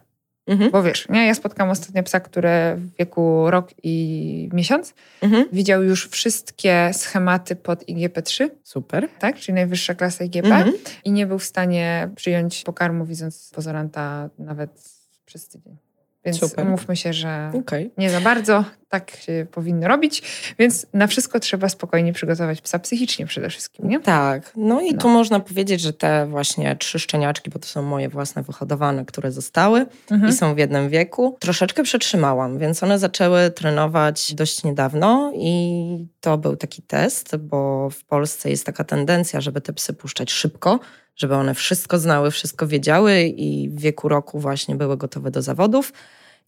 Mhm. 0.47 0.71
Bo 0.71 0.83
wiesz, 0.83 1.09
nie? 1.09 1.27
Ja 1.27 1.35
spotkałam 1.35 1.71
ostatnio 1.71 2.03
psa, 2.03 2.19
który 2.19 2.49
w 2.75 2.95
wieku 2.99 3.51
rok 3.51 3.69
i 3.83 4.49
miesiąc 4.53 4.93
Mhm. 5.21 5.45
widział 5.51 5.83
już 5.83 6.09
wszystkie 6.09 6.89
schematy 6.93 7.55
pod 7.55 7.83
IGP-3, 7.83 8.49
Super. 8.63 9.09
tak? 9.19 9.35
Czyli 9.35 9.55
najwyższa 9.55 9.93
klasa 9.95 10.23
IGP. 10.23 10.45
Mhm. 10.47 10.73
I 11.03 11.11
nie 11.11 11.25
był 11.27 11.39
w 11.39 11.43
stanie 11.43 12.09
przyjąć 12.15 12.63
pokarmu, 12.63 13.05
widząc 13.05 13.51
pozoranta 13.55 14.29
nawet 14.39 14.83
przez 15.25 15.47
tydzień. 15.47 15.77
Więc 16.25 16.39
Super. 16.39 16.67
umówmy 16.67 16.95
się, 16.95 17.13
że 17.13 17.51
Okej. 17.59 17.91
nie 17.97 18.09
za 18.09 18.21
bardzo 18.21 18.65
tak 18.89 19.11
się 19.11 19.45
powinno 19.51 19.87
robić, 19.87 20.23
więc 20.59 20.85
na 20.93 21.07
wszystko 21.07 21.39
trzeba 21.39 21.69
spokojnie 21.69 22.13
przygotować 22.13 22.61
psa 22.61 22.79
psychicznie 22.79 23.25
przede 23.25 23.49
wszystkim, 23.49 23.87
nie? 23.89 23.99
Tak, 23.99 24.51
no 24.55 24.81
i 24.81 24.91
No. 24.93 25.01
tu 25.01 25.09
można 25.09 25.39
powiedzieć, 25.39 25.81
że 25.81 25.93
te 25.93 26.25
właśnie 26.27 26.75
trzy 26.75 26.99
szczeniaczki, 26.99 27.49
bo 27.49 27.59
to 27.59 27.67
są 27.67 27.81
moje 27.81 28.09
własne 28.09 28.43
wyhodowane, 28.43 29.05
które 29.05 29.31
zostały 29.31 29.85
Mhm. 30.11 30.31
i 30.31 30.35
są 30.35 30.55
w 30.55 30.57
jednym 30.57 30.89
wieku, 30.89 31.37
troszeczkę 31.39 31.83
przetrzymałam, 31.83 32.57
więc 32.59 32.83
one 32.83 32.99
zaczęły 32.99 33.51
trenować 33.51 34.33
dość 34.33 34.63
niedawno 34.63 35.31
i 35.35 36.07
to 36.21 36.37
był 36.37 36.55
taki 36.55 36.81
test, 36.81 37.35
bo 37.35 37.89
w 37.89 38.05
Polsce 38.05 38.49
jest 38.49 38.65
taka 38.65 38.83
tendencja, 38.83 39.41
żeby 39.41 39.61
te 39.61 39.73
psy 39.73 39.93
puszczać 39.93 40.31
szybko, 40.31 40.79
żeby 41.15 41.35
one 41.35 41.53
wszystko 41.53 41.99
znały, 41.99 42.31
wszystko 42.31 42.67
wiedziały 42.67 43.21
i 43.23 43.69
w 43.69 43.79
wieku 43.81 44.07
roku 44.09 44.39
właśnie 44.39 44.75
były 44.75 44.97
gotowe 44.97 45.31
do 45.31 45.41
zawodów. 45.41 45.93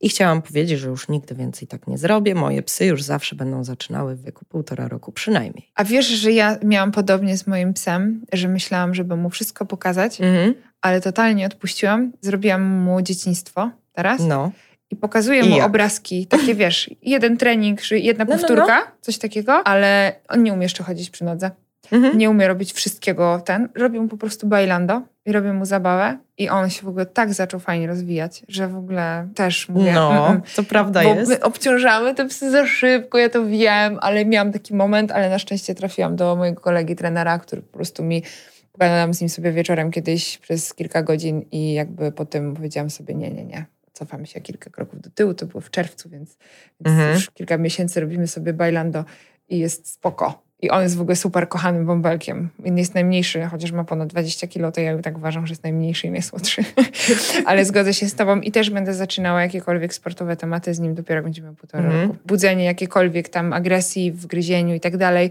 I 0.01 0.09
chciałam 0.09 0.41
powiedzieć, 0.41 0.79
że 0.79 0.87
już 0.89 1.09
nigdy 1.09 1.35
więcej 1.35 1.67
tak 1.67 1.87
nie 1.87 1.97
zrobię. 1.97 2.35
Moje 2.35 2.61
psy 2.63 2.85
już 2.85 3.03
zawsze 3.03 3.35
będą 3.35 3.63
zaczynały 3.63 4.15
w 4.15 4.21
wieku 4.21 4.45
półtora 4.45 4.87
roku 4.87 5.11
przynajmniej. 5.11 5.71
A 5.75 5.83
wiesz, 5.83 6.05
że 6.07 6.31
ja 6.31 6.57
miałam 6.63 6.91
podobnie 6.91 7.37
z 7.37 7.47
moim 7.47 7.73
psem, 7.73 8.21
że 8.33 8.47
myślałam, 8.47 8.95
żeby 8.95 9.15
mu 9.15 9.29
wszystko 9.29 9.65
pokazać, 9.65 10.21
Mhm. 10.21 10.53
ale 10.81 11.01
totalnie 11.01 11.45
odpuściłam. 11.45 12.11
Zrobiłam 12.21 12.61
mu 12.63 13.01
dzieciństwo 13.01 13.71
teraz 13.93 14.21
No. 14.21 14.51
i 14.91 14.95
pokazuję 14.95 15.41
I 15.41 15.49
mu 15.49 15.57
jak? 15.57 15.65
obrazki, 15.65 16.27
takie 16.27 16.55
wiesz, 16.55 16.89
jeden 17.01 17.37
trening, 17.37 17.91
jedna 17.91 18.25
No, 18.25 18.29
no, 18.29 18.35
no. 18.35 18.47
powtórka, 18.47 18.91
coś 19.01 19.17
takiego, 19.17 19.53
ale 19.67 20.15
on 20.29 20.43
nie 20.43 20.53
umie 20.53 20.63
jeszcze 20.63 20.83
chodzić 20.83 21.09
przy 21.09 21.23
nodze. 21.23 21.51
Mhm. 21.91 22.17
Nie 22.17 22.29
umie 22.29 22.47
robić 22.47 22.73
wszystkiego 22.73 23.41
ten. 23.45 23.69
Robię 23.75 24.01
mu 24.01 24.07
po 24.07 24.17
prostu 24.17 24.47
bailando 24.47 25.01
i 25.25 25.31
robię 25.31 25.53
mu 25.53 25.65
zabawę 25.65 26.17
i 26.37 26.49
on 26.49 26.69
się 26.69 26.81
w 26.81 26.87
ogóle 26.87 27.05
tak 27.05 27.33
zaczął 27.33 27.59
fajnie 27.59 27.87
rozwijać, 27.87 28.43
że 28.47 28.67
w 28.67 28.77
ogóle 28.77 29.27
też 29.35 29.69
mówię... 29.69 29.93
No, 29.93 30.27
mm, 30.27 30.41
to 30.55 30.63
prawda 30.63 31.03
bo 31.03 31.09
jest. 31.15 31.29
my 31.29 31.39
obciążamy 31.41 32.15
te 32.15 32.25
psy 32.25 32.51
za 32.51 32.67
szybko, 32.67 33.17
ja 33.17 33.29
to 33.29 33.45
wiem, 33.45 33.97
ale 34.01 34.25
miałam 34.25 34.51
taki 34.51 34.75
moment, 34.75 35.11
ale 35.11 35.29
na 35.29 35.39
szczęście 35.39 35.75
trafiłam 35.75 36.15
do 36.15 36.35
mojego 36.35 36.61
kolegi 36.61 36.95
trenera, 36.95 37.39
który 37.39 37.61
po 37.61 37.73
prostu 37.73 38.03
mi 38.03 38.23
pogadałam 38.71 39.13
z 39.13 39.21
nim 39.21 39.29
sobie 39.29 39.51
wieczorem 39.51 39.91
kiedyś 39.91 40.37
przez 40.37 40.73
kilka 40.73 41.03
godzin 41.03 41.45
i 41.51 41.73
jakby 41.73 42.11
potem 42.11 42.53
powiedziałam 42.55 42.89
sobie 42.89 43.15
nie, 43.15 43.31
nie, 43.31 43.45
nie. 43.45 43.65
Cofamy 43.93 44.27
się 44.27 44.41
kilka 44.41 44.69
kroków 44.69 45.01
do 45.01 45.09
tyłu, 45.09 45.33
to 45.33 45.45
było 45.45 45.61
w 45.61 45.69
czerwcu, 45.69 46.09
więc, 46.09 46.37
więc 46.81 46.97
Mhm. 46.97 47.13
już 47.13 47.31
kilka 47.31 47.57
miesięcy 47.57 47.99
robimy 47.99 48.27
sobie 48.27 48.53
bailando 48.53 49.05
i 49.49 49.59
jest 49.59 49.91
spoko. 49.93 50.44
I 50.65 50.69
on 50.69 50.81
jest 50.83 50.97
w 50.97 51.01
ogóle 51.01 51.15
super 51.15 51.49
kochanym 51.49 51.85
bąbelkiem. 51.85 52.49
Jest 52.65 52.93
najmniejszy, 52.95 53.41
chociaż 53.51 53.71
ma 53.71 53.83
ponad 53.83 54.07
20 54.09 54.47
kilo, 54.47 54.71
to 54.71 54.81
ja 54.81 54.97
tak 54.97 55.17
uważam, 55.17 55.47
że 55.47 55.51
jest 55.51 55.63
najmniejszy 55.63 56.07
i 56.07 56.11
najsłodszy. 56.11 56.63
Ale 57.45 57.65
zgodzę 57.65 57.93
się 57.93 58.09
z 58.09 58.15
tobą 58.15 58.39
i 58.41 58.51
też 58.51 58.69
będę 58.69 58.93
zaczynała 58.93 59.41
jakiekolwiek 59.41 59.93
sportowe 59.93 60.35
tematy 60.37 60.73
z 60.73 60.79
nim 60.79 60.95
dopiero 60.95 61.23
będziemy 61.23 61.55
półtora 61.55 61.83
Mhm. 61.83 62.01
roku. 62.07 62.17
Budzenie 62.25 62.63
jakiekolwiek 62.63 63.29
tam 63.29 63.53
agresji 63.53 64.11
w 64.11 64.25
gryzieniu 64.25 64.75
i 64.75 64.79
tak 64.79 64.97
dalej. 64.97 65.29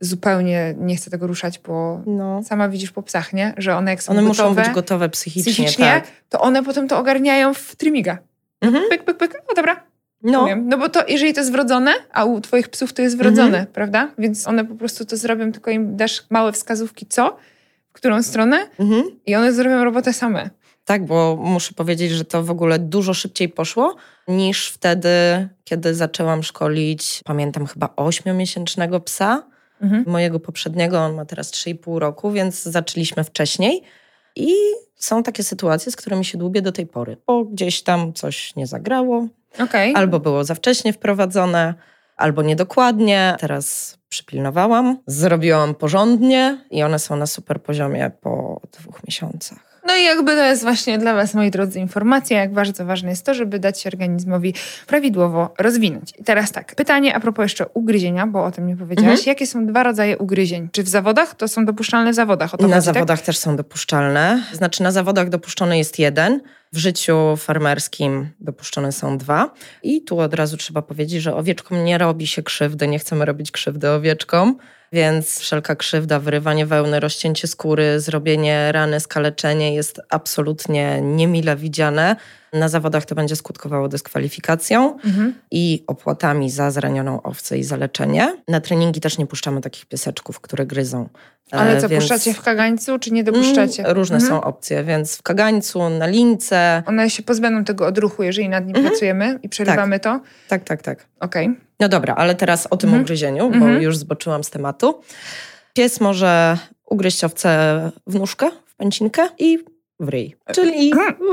Zupełnie 0.00 0.74
nie 0.78 0.96
chcę 0.96 1.10
tego 1.10 1.26
ruszać, 1.26 1.58
bo 1.58 2.00
No. 2.06 2.42
sama 2.42 2.68
widzisz 2.68 2.90
po 2.92 3.02
psach, 3.02 3.32
nie? 3.32 3.54
Że 3.56 3.76
one 3.76 3.90
jak 3.90 4.02
są 4.02 4.12
One 4.12 4.22
gotowe, 4.22 4.50
muszą 4.50 4.62
być 4.64 4.74
gotowe 4.74 5.08
psychicznie, 5.08 5.52
psychicznie, 5.52 5.84
tak. 5.84 6.04
to 6.28 6.40
one 6.40 6.62
potem 6.62 6.88
to 6.88 6.98
ogarniają 6.98 7.54
w 7.54 7.76
trimiga. 7.76 8.18
Mhm. 8.60 8.84
Pyk, 8.90 9.04
pyk, 9.04 9.16
pyk, 9.16 9.32
no 9.48 9.54
dobra, 9.56 9.84
No. 10.24 10.48
No 10.62 10.78
bo 10.78 10.88
to, 10.88 11.00
jeżeli 11.08 11.34
to 11.34 11.40
jest 11.40 11.52
wrodzone, 11.52 11.92
a 12.12 12.24
u 12.24 12.40
twoich 12.40 12.68
psów 12.68 12.92
to 12.92 13.02
jest 13.02 13.18
wrodzone, 13.18 13.66
prawda? 13.72 14.10
Więc 14.18 14.48
one 14.48 14.64
po 14.64 14.74
prostu 14.74 15.04
to 15.04 15.16
zrobią, 15.16 15.52
tylko 15.52 15.70
im 15.70 15.96
dasz 15.96 16.22
małe 16.30 16.52
wskazówki, 16.52 17.06
co, 17.06 17.36
w 17.90 17.92
którą 17.92 18.22
stronę 18.22 18.68
mhm. 18.78 19.04
i 19.26 19.34
one 19.34 19.52
zrobią 19.52 19.84
robotę 19.84 20.12
same. 20.12 20.50
tak, 20.84 21.06
bo 21.06 21.36
muszę 21.40 21.74
powiedzieć, 21.74 22.10
że 22.12 22.24
to 22.24 22.42
w 22.42 22.50
ogóle 22.50 22.78
dużo 22.78 23.14
szybciej 23.14 23.48
poszło 23.48 23.96
niż 24.28 24.68
wtedy, 24.68 25.08
kiedy 25.64 25.94
zaczęłam 25.94 26.42
szkolić, 26.42 27.20
pamiętam 27.24 27.66
chyba 27.66 27.88
ośmiomiesięcznego 27.96 29.00
psa, 29.00 29.42
Mhm. 29.82 30.04
mojego 30.06 30.40
poprzedniego, 30.40 30.98
on 30.98 31.14
ma 31.14 31.24
teraz 31.24 31.50
3,5 31.50 31.98
roku, 31.98 32.30
więc 32.30 32.62
zaczęliśmy 32.62 33.24
wcześniej. 33.24 33.82
I 34.36 34.52
są 34.96 35.22
takie 35.22 35.42
sytuacje, 35.42 35.92
z 35.92 35.96
którymi 35.96 36.24
się 36.24 36.38
dłubię 36.38 36.62
do 36.62 36.72
tej 36.72 36.86
pory, 36.86 37.16
bo 37.26 37.44
gdzieś 37.44 37.82
tam 37.82 38.12
coś 38.12 38.56
nie 38.56 38.66
zagrało, 38.66 39.26
Okej. 39.58 39.94
albo 39.96 40.20
było 40.20 40.44
za 40.44 40.54
wcześnie 40.54 40.92
wprowadzone, 40.92 41.74
albo 42.16 42.42
niedokładnie. 42.42 43.36
Teraz 43.40 43.98
przypilnowałam, 44.08 44.98
zrobiłam 45.06 45.74
porządnie 45.74 46.64
i 46.70 46.82
one 46.82 46.98
są 46.98 47.16
na 47.16 47.26
super 47.26 47.62
poziomie 47.62 48.10
po 48.20 48.60
dwóch 48.72 49.04
miesiącach. 49.06 49.63
No 49.86 49.96
i 49.96 50.04
jakby 50.04 50.32
to 50.32 50.44
jest 50.44 50.62
właśnie 50.62 50.98
dla 50.98 51.14
was, 51.14 51.34
moi 51.34 51.50
drodzy, 51.50 51.78
informacja, 51.78 52.40
jak 52.40 52.52
bardzo 52.52 52.84
ważne 52.84 53.10
jest 53.10 53.26
to, 53.26 53.34
żeby 53.34 53.58
dać 53.58 53.80
się 53.80 53.88
organizmowi 53.88 54.54
prawidłowo 54.86 55.54
rozwinąć. 55.58 56.12
I 56.18 56.24
teraz 56.24 56.52
tak, 56.52 56.74
pytanie 56.74 57.14
a 57.14 57.20
propos 57.20 57.42
jeszcze 57.42 57.66
ugryzienia, 57.66 58.26
bo 58.26 58.44
o 58.44 58.50
tym 58.50 58.66
nie 58.66 58.76
powiedziałaś. 58.76 59.18
Mhm. 59.18 59.26
Jakie 59.26 59.46
są 59.46 59.66
dwa 59.66 59.82
rodzaje 59.82 60.18
ugryzień? 60.18 60.68
Czy 60.72 60.82
w 60.82 60.88
zawodach? 60.88 61.34
To 61.34 61.48
są 61.48 61.64
dopuszczalne 61.64 62.12
w 62.12 62.14
zawodach, 62.14 62.54
o 62.54 62.56
to 62.56 62.68
Na 62.68 62.74
chodzi, 62.76 62.86
tak? 62.86 62.94
zawodach 62.94 63.20
też 63.20 63.38
są 63.38 63.56
dopuszczalne. 63.56 64.42
Znaczy 64.52 64.82
na 64.82 64.92
zawodach 64.92 65.28
dopuszczony 65.28 65.78
jest 65.78 65.98
jeden, 65.98 66.40
w 66.72 66.78
życiu 66.78 67.36
farmerskim 67.36 68.30
dopuszczone 68.40 68.92
są 68.92 69.18
dwa. 69.18 69.50
I 69.82 70.02
tu 70.02 70.18
od 70.20 70.34
razu 70.34 70.56
trzeba 70.56 70.82
powiedzieć, 70.82 71.22
że 71.22 71.36
owieczkom 71.36 71.84
nie 71.84 71.98
robi 71.98 72.26
się 72.26 72.42
krzywdy, 72.42 72.88
nie 72.88 72.98
chcemy 72.98 73.24
robić 73.24 73.50
krzywdy 73.50 73.90
owieczkom. 73.90 74.56
Więc 74.98 75.38
wszelka 75.38 75.76
krzywda, 75.76 76.18
wyrywanie 76.18 76.66
wełny, 76.66 77.00
rozcięcie 77.00 77.48
skóry, 77.48 78.00
zrobienie 78.00 78.72
rany, 78.72 79.00
skaleczenie 79.00 79.74
jest 79.74 80.00
absolutnie 80.10 81.00
niemile 81.02 81.56
widziane. 81.56 82.16
Na 82.52 82.68
zawodach 82.68 83.04
to 83.04 83.14
będzie 83.14 83.36
skutkowało 83.36 83.88
dyskwalifikacją 83.88 84.98
Mhm. 85.04 85.34
i 85.50 85.84
opłatami 85.86 86.50
za 86.50 86.70
zranioną 86.70 87.22
owcę 87.22 87.58
i 87.58 87.64
za 87.64 87.76
leczenie. 87.76 88.36
Na 88.48 88.60
treningi 88.60 89.00
też 89.00 89.18
nie 89.18 89.26
puszczamy 89.26 89.60
takich 89.60 89.86
pieseczków, 89.86 90.40
które 90.40 90.66
gryzą. 90.66 91.08
Ale 91.50 91.76
E, 91.76 91.80
co, 91.80 91.88
więc- 91.88 92.02
puszczacie 92.02 92.34
w 92.34 92.42
kagańcu, 92.42 92.98
czy 92.98 93.10
nie 93.10 93.24
dopuszczacie? 93.24 93.82
Mm, 93.82 93.96
Różne 93.96 94.16
Mhm. 94.16 94.32
są 94.32 94.44
opcje, 94.44 94.84
więc 94.84 95.16
w 95.16 95.22
kagańcu, 95.22 95.88
na 95.90 96.06
lince. 96.06 96.82
One 96.86 97.10
się 97.10 97.22
pozbędą 97.22 97.64
tego 97.64 97.86
odruchu, 97.86 98.22
jeżeli 98.22 98.48
nad 98.48 98.66
nim 98.66 98.76
Mhm. 98.76 98.86
pracujemy 98.90 99.38
i 99.42 99.48
przerywamy 99.48 100.00
to. 100.00 100.20
Tak, 100.48 100.64
tak, 100.64 100.82
tak. 100.82 101.06
Okej. 101.20 101.56
No 101.84 101.88
dobra, 101.88 102.14
ale 102.14 102.34
teraz 102.34 102.66
o 102.70 102.76
tym 102.76 102.88
Mhm. 102.88 103.02
ugryzieniu, 103.02 103.48
bo 103.50 103.54
Mhm. 103.56 103.82
już 103.82 103.96
zboczyłam 103.96 104.44
z 104.44 104.50
tematu. 104.50 105.00
Pies 105.74 106.00
może 106.00 106.58
ugryźć 106.86 107.24
owcę 107.24 107.90
w 108.06 108.14
nóżkę, 108.14 108.50
w 108.66 108.74
pęcinkę 108.76 109.28
i 109.38 109.58
w 110.00 110.08
ryj, 110.08 110.36
czyli 110.54 110.92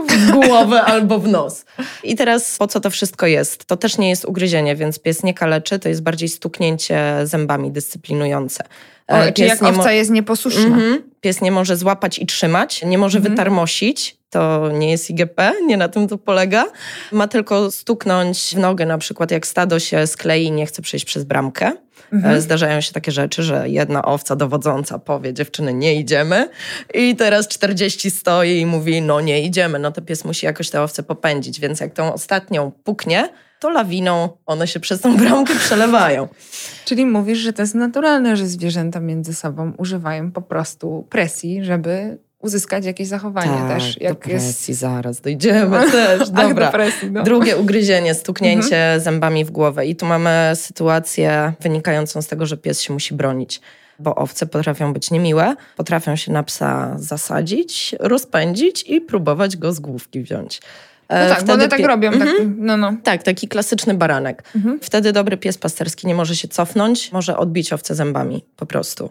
w 0.10 0.32
głowę 0.32 0.82
albo 0.94 1.20
w 1.20 1.28
nos. 1.28 1.66
I 2.04 2.16
teraz 2.16 2.58
po 2.58 2.68
co 2.68 2.80
to 2.80 2.90
wszystko 2.90 3.28
jest? 3.28 3.66
To 3.66 3.78
też 3.78 3.98
nie 3.98 4.10
jest 4.10 4.26
ugryzienie, 4.26 4.76
więc 4.76 5.00
pies 5.00 5.24
nie 5.24 5.34
kaleczy, 5.34 5.80
to 5.80 5.90
jest 5.90 6.04
bardziej 6.04 6.30
stuknięcie 6.30 7.04
zębami 7.24 7.72
dyscyplinujące. 7.72 8.64
O, 9.08 9.14
E, 9.14 9.34
czyli 9.34 9.48
jak 9.48 9.62
nie 9.62 9.68
owca 9.70 9.92
jest 9.92 10.12
nieposłuszna. 10.12 10.62
Mhm. 10.66 11.04
Pies 11.22 11.42
nie 11.42 11.52
może 11.52 11.78
złapać 11.78 12.20
i 12.20 12.26
trzymać, 12.26 12.84
nie 12.84 12.98
może 12.98 13.18
Mhm. 13.18 13.34
wytarmosić. 13.36 14.18
To 14.30 14.70
nie 14.74 14.92
jest 14.92 15.10
IGP, 15.10 15.54
nie 15.66 15.78
na 15.78 15.88
tym 15.90 16.08
to 16.08 16.18
polega. 16.18 16.66
Ma 17.12 17.28
tylko 17.28 17.72
stuknąć 17.72 18.54
w 18.56 18.58
nogę, 18.60 18.86
na 18.86 18.98
przykład 18.98 19.32
jak 19.32 19.48
stado 19.48 19.80
się 19.80 20.08
sklei 20.08 20.46
i 20.46 20.52
nie 20.52 20.66
chce 20.66 20.82
przejść 20.82 21.06
przez 21.06 21.24
bramkę. 21.24 21.72
Mhm. 22.14 22.36
E, 22.36 22.42
Zdarzają 22.42 22.82
się 22.82 22.94
takie 22.94 23.12
rzeczy, 23.12 23.44
że 23.44 23.70
jedna 23.70 24.06
owca 24.06 24.36
dowodząca 24.36 25.00
powie, 25.00 25.34
dziewczyny, 25.34 25.74
nie 25.74 25.96
idziemy. 25.96 26.50
I 26.94 27.16
teraz 27.16 27.48
40 27.48 28.12
stoi 28.12 28.60
i 28.60 28.66
mówi, 28.66 29.02
no 29.02 29.22
nie 29.22 29.44
idziemy. 29.44 29.80
No 29.80 29.92
to 29.92 30.02
pies 30.02 30.26
musi 30.26 30.46
jakoś 30.46 30.70
tę 30.70 30.82
owcę 30.82 31.04
popędzić, 31.04 31.60
więc 31.60 31.80
jak 31.80 31.94
tą 31.94 32.14
ostatnią 32.14 32.72
puknie, 32.84 33.30
to 33.60 33.70
lawiną 33.70 34.30
one 34.46 34.68
się 34.68 34.80
przez 34.80 35.02
tą 35.02 35.18
bramkę 35.18 35.56
przelewają. 35.56 36.28
Czyli 36.86 37.06
mówisz, 37.06 37.40
że 37.40 37.54
to 37.54 37.62
jest 37.62 37.76
naturalne, 37.76 38.38
że 38.38 38.48
zwierzęta 38.48 39.00
między 39.00 39.34
sobą 39.34 39.74
używają 39.78 40.32
po 40.32 40.42
prostu 40.42 41.08
presji, 41.10 41.64
żeby 41.64 42.18
uzyskać 42.42 42.86
jakieś 42.86 43.08
zachowanie 43.08 43.74
też. 43.76 43.94
Tak, 43.94 44.00
do 44.00 44.04
Jak 44.10 44.28
jest... 44.28 44.46
presji 44.46 44.74
zaraz 44.74 45.22
dojdziemy 45.22 45.78
też. 45.92 46.30
Dobra. 46.30 46.66
do 46.66 46.72
presji, 46.72 47.12
no. 47.12 47.24
Drugie 47.24 47.58
ugryzienie, 47.58 48.14
stuknięcie 48.14 48.96
zębami 49.00 49.46
w 49.46 49.52
głowę. 49.52 49.86
I 49.86 49.96
tu 49.96 50.06
mamy 50.06 50.52
sytuację 50.56 51.54
wynikającą 51.60 52.22
z 52.22 52.28
tego, 52.28 52.46
że 52.46 52.58
pies 52.58 52.82
się 52.82 52.94
musi 52.94 53.14
bronić. 53.14 53.62
Bo 54.00 54.16
owce 54.16 54.46
potrafią 54.46 54.94
być 54.94 55.12
niemiłe, 55.12 55.56
potrafią 55.78 56.16
się 56.16 56.32
na 56.32 56.44
psa 56.44 56.94
zasadzić, 56.98 57.96
rozpędzić 58.00 58.84
i 58.88 59.02
próbować 59.02 59.58
go 59.58 59.74
z 59.74 59.80
główki 59.80 60.22
wziąć. 60.22 60.62
E, 61.10 61.30
No 61.30 61.36
tak, 61.36 61.44
bo 61.44 61.54
one 61.54 61.68
tak 61.68 61.80
pie- 61.80 61.88
robią. 61.88 62.12
Mhm. 62.12 62.38
Tak, 62.38 62.48
no, 62.58 62.78
no. 62.78 62.94
Tak, 63.04 63.24
taki 63.24 63.48
klasyczny 63.48 63.94
baranek. 63.94 64.44
Mhm. 64.56 64.80
Wtedy 64.82 65.12
dobry 65.14 65.38
pies 65.38 65.58
pasterski 65.58 66.08
nie 66.08 66.16
może 66.16 66.36
się 66.36 66.48
cofnąć, 66.48 67.12
może 67.12 67.38
odbić 67.38 67.74
owce 67.74 67.96
zębami 67.96 68.46
po 68.56 68.66
prostu. 68.66 69.10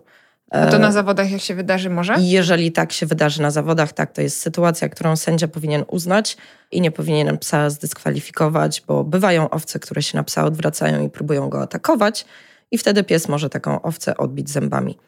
A 0.51 0.67
to 0.67 0.77
E, 0.77 0.79
na 0.79 0.93
zawodach 0.93 1.31
jak 1.31 1.41
się 1.41 1.55
wydarzy 1.55 1.91
może? 1.91 2.15
jeżeli 2.19 2.73
tak 2.73 2.93
się 2.93 3.07
wydarzy 3.07 3.43
na 3.43 3.51
zawodach, 3.51 3.93
tak, 3.93 4.13
to 4.13 4.23
jest 4.23 4.41
sytuacja, 4.41 4.89
którą 4.89 5.17
sędzia 5.17 5.49
powinien 5.49 5.85
uznać 5.89 6.37
i 6.71 6.81
nie 6.81 6.91
powinien 6.91 7.39
psa 7.39 7.71
zdyskwalifikować, 7.71 8.83
bo 8.87 9.05
bywają 9.05 9.51
owce, 9.51 9.79
które 9.79 10.03
się 10.03 10.19
na 10.19 10.25
psa 10.25 10.45
odwracają 10.45 11.07
i 11.07 11.11
próbują 11.11 11.49
go 11.49 11.63
atakować 11.63 12.25
i 12.71 12.79
wtedy 12.79 13.05
pies 13.05 13.29
może 13.29 13.51
taką 13.51 13.83
owcę 13.83 14.17
odbić 14.17 14.51
zębami. 14.51 14.99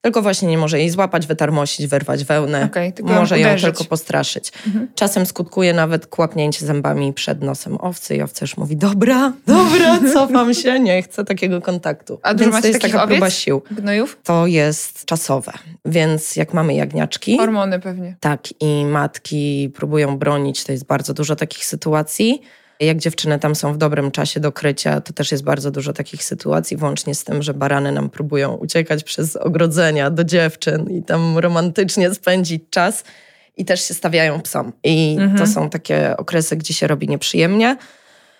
Tylko 0.00 0.22
właśnie 0.22 0.48
nie 0.48 0.58
może 0.58 0.78
jej 0.78 0.90
złapać, 0.90 1.26
wytarmosić, 1.26 1.86
wyrwać 1.86 2.24
wełnę. 2.24 2.68
Ją 2.98 3.14
może 3.14 3.40
ją 3.40 3.56
tylko 3.56 3.84
postraszyć. 3.84 4.52
Czasem 4.94 5.26
skutkuje 5.26 5.72
nawet 5.72 6.06
kłapnięcie 6.06 6.66
zębami 6.66 7.12
przed 7.12 7.42
nosem 7.42 7.76
owcy 7.80 8.16
i 8.16 8.22
owca 8.22 8.38
już 8.44 8.56
mówi, 8.56 8.76
dobra, 8.76 9.32
dobra, 9.46 9.98
cofam 10.14 10.54
się, 10.54 10.80
nie 10.80 11.02
chcę 11.02 11.24
takiego 11.24 11.60
kontaktu. 11.60 12.20
A 12.22 12.34
Więc 12.34 12.60
to 12.60 12.66
jest 12.66 12.80
taka 12.82 13.02
owiec? 13.04 13.16
próba 13.18 13.30
sił. 13.30 13.62
Gnojów? 13.70 14.18
To 14.24 14.46
jest 14.46 15.04
czasowe, 15.04 15.52
więc 15.84 16.36
jak 16.36 16.54
mamy 16.54 16.74
jagniaczki, 16.74 17.36
Hormony 17.38 17.80
pewnie. 17.80 18.16
tak, 18.20 18.40
i 18.60 18.84
matki 18.84 19.70
próbują 19.74 20.18
bronić. 20.18 20.64
To 20.64 20.72
jest 20.72 20.84
bardzo 20.86 21.14
dużo 21.14 21.36
takich 21.36 21.64
sytuacji. 21.66 22.42
Jak 22.80 22.98
dziewczyny 22.98 23.38
tam 23.38 23.54
są 23.54 23.72
w 23.72 23.76
dobrym 23.78 24.10
czasie 24.10 24.40
do 24.40 24.52
krycia, 24.52 25.00
to 25.00 25.12
też 25.12 25.32
jest 25.32 25.44
bardzo 25.44 25.70
dużo 25.70 25.92
takich 25.92 26.24
sytuacji, 26.24 26.76
włącznie 26.76 27.14
z 27.14 27.24
tym, 27.24 27.42
że 27.42 27.54
barany 27.54 27.92
nam 27.92 28.10
próbują 28.10 28.54
uciekać 28.54 29.04
przez 29.04 29.36
ogrodzenia 29.36 30.10
do 30.10 30.24
dziewczyn 30.24 30.90
i 30.90 31.02
tam 31.02 31.38
romantycznie 31.38 32.14
spędzić 32.14 32.62
czas 32.70 33.04
i 33.56 33.64
też 33.64 33.84
się 33.88 33.94
stawiają 33.94 34.40
psom. 34.40 34.72
I 34.84 35.16
Mhm. 35.20 35.38
to 35.38 35.46
są 35.46 35.70
takie 35.70 36.16
okresy, 36.16 36.56
gdzie 36.56 36.74
się 36.74 36.86
robi 36.86 37.08
nieprzyjemnie. 37.08 37.76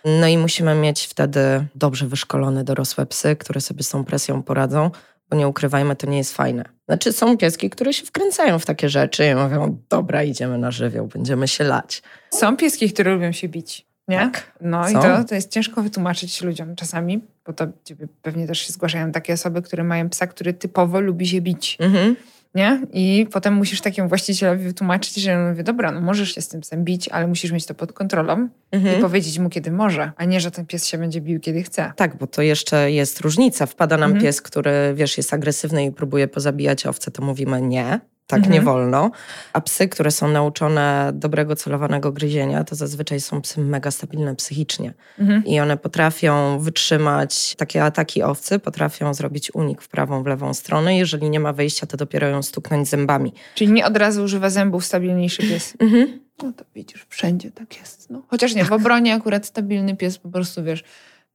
No 0.04 0.26
i 0.26 0.38
musimy 0.38 0.74
mieć 0.74 1.04
wtedy 1.06 1.40
dobrze 1.74 2.06
wyszkolone 2.06 2.64
dorosłe 2.64 3.06
psy, 3.06 3.36
które 3.36 3.60
sobie 3.60 3.82
z 3.82 3.88
tą 3.88 4.04
presją 4.04 4.42
poradzą, 4.42 4.90
bo 5.30 5.36
nie 5.36 5.48
ukrywajmy, 5.48 5.96
to 5.96 6.06
nie 6.06 6.18
jest 6.18 6.36
fajne. 6.36 6.64
Znaczy 6.88 7.12
są 7.12 7.36
pieski, 7.38 7.70
które 7.70 7.92
się 7.92 8.06
wkręcają 8.06 8.58
w 8.58 8.66
takie 8.66 8.88
rzeczy 8.88 9.26
i 9.26 9.34
mówią, 9.34 9.78
dobra, 9.88 10.22
idziemy 10.22 10.58
na 10.58 10.70
żywioł, 10.70 11.06
będziemy 11.06 11.48
się 11.48 11.64
lać. 11.64 12.02
Są 12.30 12.56
pieski, 12.56 12.92
które 12.92 13.14
lubią 13.14 13.32
się 13.32 13.48
bić. 13.48 13.87
Nie? 14.08 14.18
Tak. 14.18 14.52
No 14.60 14.88
i 14.88 14.92
Są. 14.92 15.02
to, 15.02 15.24
to 15.24 15.34
jest 15.34 15.50
ciężko 15.50 15.82
wytłumaczyć 15.82 16.42
ludziom 16.42 16.76
czasami, 16.76 17.20
bo 17.46 17.52
to 17.52 17.66
ciebie 17.84 18.08
pewnie 18.22 18.46
też 18.46 18.58
się 18.58 18.72
zgłaszają 18.72 19.12
takie 19.12 19.32
osoby, 19.32 19.62
które 19.62 19.84
mają 19.84 20.08
psa, 20.08 20.26
który 20.26 20.52
typowo 20.52 21.00
lubi 21.00 21.26
się 21.26 21.40
bić. 21.40 21.76
Mhm. 21.80 22.16
Nie? 22.54 22.80
I 22.92 23.26
potem 23.32 23.54
musisz 23.54 23.80
takiemu 23.80 24.08
właścicielowi 24.08 24.64
wytłumaczyć, 24.64 25.14
że 25.16 25.36
on 25.38 25.50
mówi, 25.50 25.64
dobra, 25.64 25.92
no 25.92 26.00
możesz 26.00 26.34
się 26.34 26.40
z 26.40 26.48
tym 26.48 26.60
psem 26.60 26.84
bić, 26.84 27.08
ale 27.08 27.26
musisz 27.26 27.52
mieć 27.52 27.66
to 27.66 27.74
pod 27.74 27.92
kontrolą 27.92 28.48
i 28.72 28.76
Mhm. 28.76 29.00
powiedzieć 29.02 29.38
mu, 29.38 29.50
kiedy 29.50 29.70
może, 29.72 30.12
a 30.16 30.24
nie, 30.24 30.40
że 30.40 30.50
ten 30.50 30.66
pies 30.66 30.86
się 30.86 30.98
będzie 30.98 31.20
bił, 31.20 31.40
kiedy 31.40 31.62
chce. 31.62 31.92
Tak, 31.96 32.16
bo 32.16 32.26
to 32.26 32.42
jeszcze 32.42 32.90
jest 32.92 33.20
różnica. 33.20 33.66
Wpada 33.66 33.96
nam 33.96 34.10
Mhm. 34.10 34.22
pies, 34.24 34.42
który, 34.42 34.70
wiesz, 34.94 35.16
jest 35.16 35.34
agresywny 35.34 35.84
i 35.84 35.92
próbuje 35.92 36.28
pozabijać 36.28 36.86
owce, 36.86 37.10
to 37.10 37.22
mówimy 37.22 37.62
nie, 37.62 38.00
tak 38.28 38.38
Mhm. 38.38 38.54
nie 38.54 38.60
wolno. 38.60 39.10
A 39.52 39.60
psy, 39.60 39.88
które 39.88 40.10
są 40.10 40.28
nauczone 40.28 41.10
dobrego, 41.14 41.56
celowanego 41.56 42.12
gryzienia, 42.12 42.64
to 42.64 42.74
zazwyczaj 42.74 43.20
są 43.20 43.40
psy 43.42 43.60
mega 43.60 43.90
stabilne 43.90 44.36
psychicznie. 44.36 44.94
Mhm. 45.18 45.44
I 45.44 45.60
one 45.60 45.76
potrafią 45.76 46.58
wytrzymać 46.58 47.54
takie 47.54 47.84
ataki 47.84 48.22
owcy, 48.22 48.58
potrafią 48.58 49.14
zrobić 49.14 49.54
unik 49.54 49.82
w 49.82 49.88
prawą, 49.88 50.22
w 50.22 50.26
lewą 50.26 50.54
stronę. 50.54 50.96
Jeżeli 50.96 51.30
nie 51.30 51.40
ma 51.40 51.52
wyjścia, 51.52 51.86
to 51.86 51.96
dopiero 51.96 52.26
ją 52.28 52.42
stuknąć 52.42 52.88
zębami. 52.88 53.32
Czyli 53.54 53.72
nie 53.72 53.86
od 53.86 53.96
razu 53.96 54.24
używa 54.24 54.50
zębów 54.50 54.84
stabilniejszy 54.84 55.42
pies. 55.42 55.74
Mhm. 55.78 56.20
No 56.42 56.52
to 56.52 56.64
widzisz, 56.74 57.06
wszędzie 57.08 57.50
tak 57.50 57.78
jest. 57.80 58.10
No. 58.10 58.22
Chociaż 58.28 58.54
nie, 58.54 58.64
w 58.64 58.72
obronie 58.72 59.14
akurat 59.14 59.46
stabilny 59.46 59.96
pies 59.96 60.18
po 60.18 60.28
prostu, 60.28 60.64
wiesz, 60.64 60.84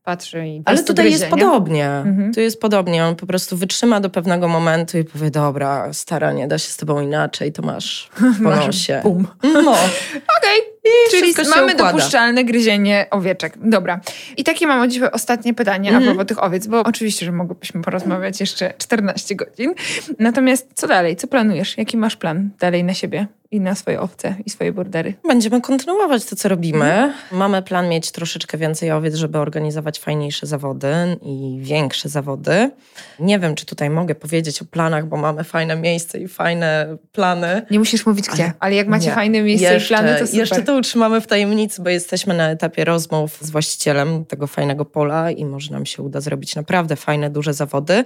patrzy 0.03 0.47
i 0.47 0.61
Ale 0.65 0.83
tutaj 0.83 1.11
jest 1.11 1.23
ugryzienia. 1.23 1.45
podobnie. 1.51 1.89
Mhm. 1.89 2.33
Tu 2.33 2.39
jest 2.39 2.61
podobnie. 2.61 3.05
On 3.05 3.15
po 3.15 3.25
prostu 3.25 3.57
wytrzyma 3.57 3.99
do 3.99 4.09
pewnego 4.09 4.47
momentu 4.47 4.97
i 4.97 5.03
powie, 5.03 5.31
dobra, 5.31 5.93
stara, 5.93 6.31
nie 6.31 6.47
da 6.47 6.57
się 6.57 6.69
z 6.69 6.77
tobą 6.77 7.01
inaczej, 7.01 7.51
to 7.51 7.61
masz 7.61 8.09
po 8.43 8.49
nosie. 8.49 8.99
bum. 9.03 9.27
No. 9.43 9.71
Okej, 10.37 10.59
czyli 10.72 10.72
wszystko 11.07 11.43
się 11.43 11.49
mamy 11.49 11.73
układa. 11.73 11.91
dopuszczalne 11.93 12.43
gryzienie 12.45 13.05
owieczek. 13.11 13.57
Dobra. 13.63 14.01
I 14.37 14.43
takie 14.43 14.67
mam 14.67 14.81
od 14.81 14.91
Ciebie 14.91 15.11
ostatnie 15.11 15.53
pytanie 15.53 15.89
a 15.89 15.93
Mhm. 15.93 16.05
propos 16.15 16.27
tych 16.27 16.43
owiec, 16.43 16.67
bo 16.67 16.83
oczywiście, 16.83 17.25
że 17.25 17.31
mogłybyśmy 17.31 17.81
porozmawiać 17.81 18.39
jeszcze 18.39 18.73
14 18.77 19.35
godzin. 19.35 19.73
Natomiast 20.19 20.67
co 20.73 20.87
dalej? 20.87 21.15
Co 21.15 21.27
planujesz? 21.27 21.77
Jaki 21.77 21.97
masz 21.97 22.15
plan 22.15 22.49
dalej 22.59 22.83
na 22.83 22.93
siebie 22.93 23.27
i 23.51 23.59
na 23.61 23.75
swoje 23.75 24.01
owce 24.01 24.35
i 24.45 24.49
swoje 24.49 24.71
bordery? 24.71 25.13
Będziemy 25.27 25.61
kontynuować 25.61 26.25
to, 26.25 26.35
co 26.35 26.49
robimy. 26.49 27.13
Mamy 27.31 27.61
plan 27.61 27.89
mieć 27.89 28.11
troszeczkę 28.11 28.57
więcej 28.57 28.91
owiec, 28.91 29.15
żeby 29.15 29.37
organizować 29.37 29.99
fajniejsze 29.99 30.47
zawody 30.47 30.87
i 31.21 31.57
większe 31.61 32.09
zawody. 32.09 32.71
Nie 33.19 33.39
wiem, 33.39 33.55
czy 33.55 33.65
tutaj 33.65 33.89
mogę 33.89 34.15
powiedzieć 34.15 34.61
o 34.61 34.65
planach, 34.65 35.05
bo 35.05 35.17
mamy 35.17 35.43
fajne 35.43 35.75
miejsce 35.75 36.19
i 36.19 36.27
fajne 36.27 36.97
plany. 37.11 37.61
Nie 37.71 37.79
musisz 37.79 38.05
mówić 38.05 38.29
gdzie, 38.29 38.43
ale, 38.43 38.53
Ale- 38.59 38.75
jak 38.75 38.87
macie 38.87 39.07
Nie. 39.07 39.15
fajne 39.15 39.41
miejsce 39.41 39.77
i 39.77 39.81
plany, 39.81 40.15
to 40.19 40.25
super. 40.27 40.39
Jeszcze 40.39 40.61
to 40.61 40.72
utrzymamy 40.77 41.21
w 41.21 41.27
tajemnicy, 41.27 41.81
bo 41.81 41.89
jesteśmy 41.89 42.33
na 42.33 42.49
etapie 42.49 42.85
rozmów 42.85 43.37
z 43.41 43.49
właścicielem 43.51 44.25
tego 44.25 44.47
fajnego 44.47 44.85
pola 44.85 45.31
i 45.31 45.45
może 45.45 45.71
nam 45.71 45.85
się 45.85 46.03
uda 46.03 46.21
zrobić 46.21 46.55
naprawdę 46.55 46.95
fajne, 46.95 47.29
duże 47.29 47.53
zawody. 47.53 48.03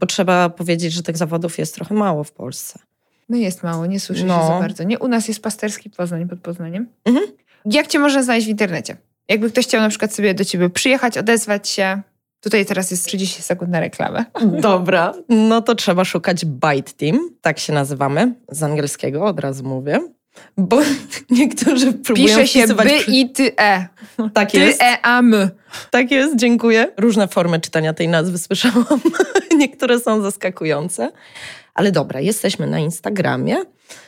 Bo 0.00 0.06
trzeba 0.06 0.50
powiedzieć, 0.50 0.92
że 0.92 1.02
tych 1.02 1.16
zawodów 1.16 1.58
jest 1.58 1.74
trochę 1.74 1.94
mało 1.94 2.24
w 2.24 2.32
Polsce. 2.32 2.78
No 3.28 3.36
jest 3.36 3.62
mało, 3.62 3.86
nie 3.86 4.00
słyszy 4.00 4.20
się 4.20 4.26
No. 4.26 4.46
za 4.48 4.60
bardzo. 4.60 4.82
Nie, 4.82 4.98
u 4.98 5.08
nas 5.08 5.28
jest 5.28 5.42
pasterski 5.42 5.90
Poznań 5.90 6.28
pod 6.28 6.40
Poznaniem. 6.40 6.86
Mhm. 7.04 7.26
Jak 7.64 7.86
cię 7.86 7.98
można 7.98 8.22
znaleźć 8.22 8.46
w 8.46 8.50
internecie? 8.50 8.96
Jakby 9.28 9.50
ktoś 9.50 9.66
chciał 9.66 9.80
na 9.80 9.88
przykład 9.88 10.14
sobie 10.14 10.34
do 10.34 10.44
ciebie 10.44 10.70
przyjechać, 10.70 11.18
odezwać 11.18 11.68
się. 11.68 12.02
Tutaj 12.40 12.66
teraz 12.66 12.90
jest 12.90 13.04
30 13.06 13.42
sekund 13.42 13.70
na 13.70 13.80
reklamę. 13.80 14.24
Dobra, 14.60 15.12
no 15.28 15.62
to 15.62 15.74
trzeba 15.74 16.04
szukać 16.04 16.44
Bite 16.44 16.92
Team, 16.96 17.30
tak 17.40 17.58
się 17.58 17.72
nazywamy, 17.72 18.34
z 18.50 18.62
angielskiego 18.62 19.24
od 19.24 19.40
razu 19.40 19.64
mówię. 19.64 20.00
Bo 20.56 20.78
niektórzy 21.30 21.92
próbują 21.92 22.26
Pisze 22.26 22.46
się 22.46 22.66
by 22.66 22.84
przy- 22.84 23.10
i 23.10 23.30
ty 23.30 23.52
e. 23.60 23.86
Tak 24.34 24.50
Ty 24.50 24.58
jest, 24.60 24.82
e 24.82 24.98
a 25.02 25.22
my. 25.22 25.50
tak 25.90 26.10
jest, 26.10 26.36
dziękuję. 26.36 26.92
Różne 26.96 27.28
formy 27.28 27.60
czytania 27.60 27.94
tej 27.94 28.08
nazwy 28.08 28.38
słyszałam. 28.38 29.00
Niektóre 29.58 30.00
są 30.00 30.22
zaskakujące. 30.22 31.12
Ale 31.74 31.92
dobra, 31.92 32.20
jesteśmy 32.20 32.66
na 32.66 32.78
Instagramie, 32.78 33.56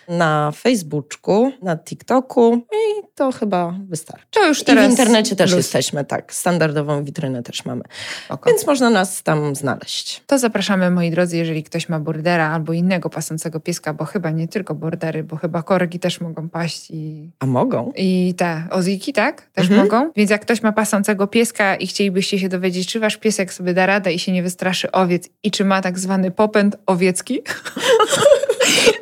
na 0.09 0.53
Facebooku, 0.57 1.53
na 1.63 1.77
TikToku 1.77 2.55
i 2.73 3.03
to 3.15 3.33
chyba 3.33 3.75
wystarczy. 3.89 4.27
To 4.31 4.47
już 4.49 4.63
I 4.63 4.65
teraz 4.65 4.87
w 4.87 4.91
internecie 4.91 5.37
też 5.37 5.51
luz. 5.51 5.57
jesteśmy, 5.59 6.05
tak. 6.05 6.35
Standardową 6.35 7.05
witrynę 7.05 7.43
też 7.43 7.65
mamy. 7.65 7.83
Spoko. 8.25 8.51
Więc 8.51 8.67
można 8.67 8.91
nas 8.91 9.23
tam 9.23 9.55
znaleźć. 9.55 10.23
To 10.27 10.39
zapraszamy, 10.39 10.91
moi 10.91 11.11
drodzy, 11.11 11.37
jeżeli 11.37 11.63
ktoś 11.63 11.89
ma 11.89 12.01
bordera 12.01 12.51
albo 12.51 12.73
innego 12.73 13.11
pasącego 13.11 13.61
pieska, 13.61 13.95
bo 13.95 14.05
chyba 14.05 14.31
nie 14.31 14.49
tylko 14.49 14.75
bordery, 14.75 15.25
bo 15.25 15.37
chyba 15.37 15.63
korgi 15.63 15.99
też 15.99 16.21
mogą 16.21 16.49
paść 16.49 16.91
i, 16.91 17.31
A 17.41 17.47
mogą? 17.47 17.93
i 17.97 18.35
te 18.37 18.63
oziki, 18.71 19.13
tak? 19.13 19.43
Też 19.53 19.65
Mhm. 19.71 19.81
mogą. 19.83 20.13
Więc 20.17 20.31
jak 20.31 20.43
ktoś 20.43 20.63
ma 20.63 20.73
pasącego 20.73 21.27
pieska 21.27 21.77
i 21.77 21.87
chcielibyście 21.87 22.39
się 22.39 22.49
dowiedzieć, 22.49 22.89
czy 22.89 23.01
wasz 23.01 23.17
piesek 23.17 23.53
sobie 23.53 23.75
da 23.75 23.87
radę 23.87 24.13
i 24.13 24.19
się 24.19 24.33
nie 24.33 24.43
wystraszy 24.43 24.93
owiec 24.93 25.29
i 25.43 25.51
czy 25.51 25.65
ma 25.65 25.81
tak 25.83 25.99
zwany 25.99 26.31
popęd 26.31 26.77
owiecki, 26.87 27.43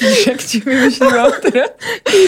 Widzisz, 0.00 0.26
jak 0.26 0.44
ci 0.44 0.60
wymyśliłam 0.60 1.32
teraz? 1.42 1.70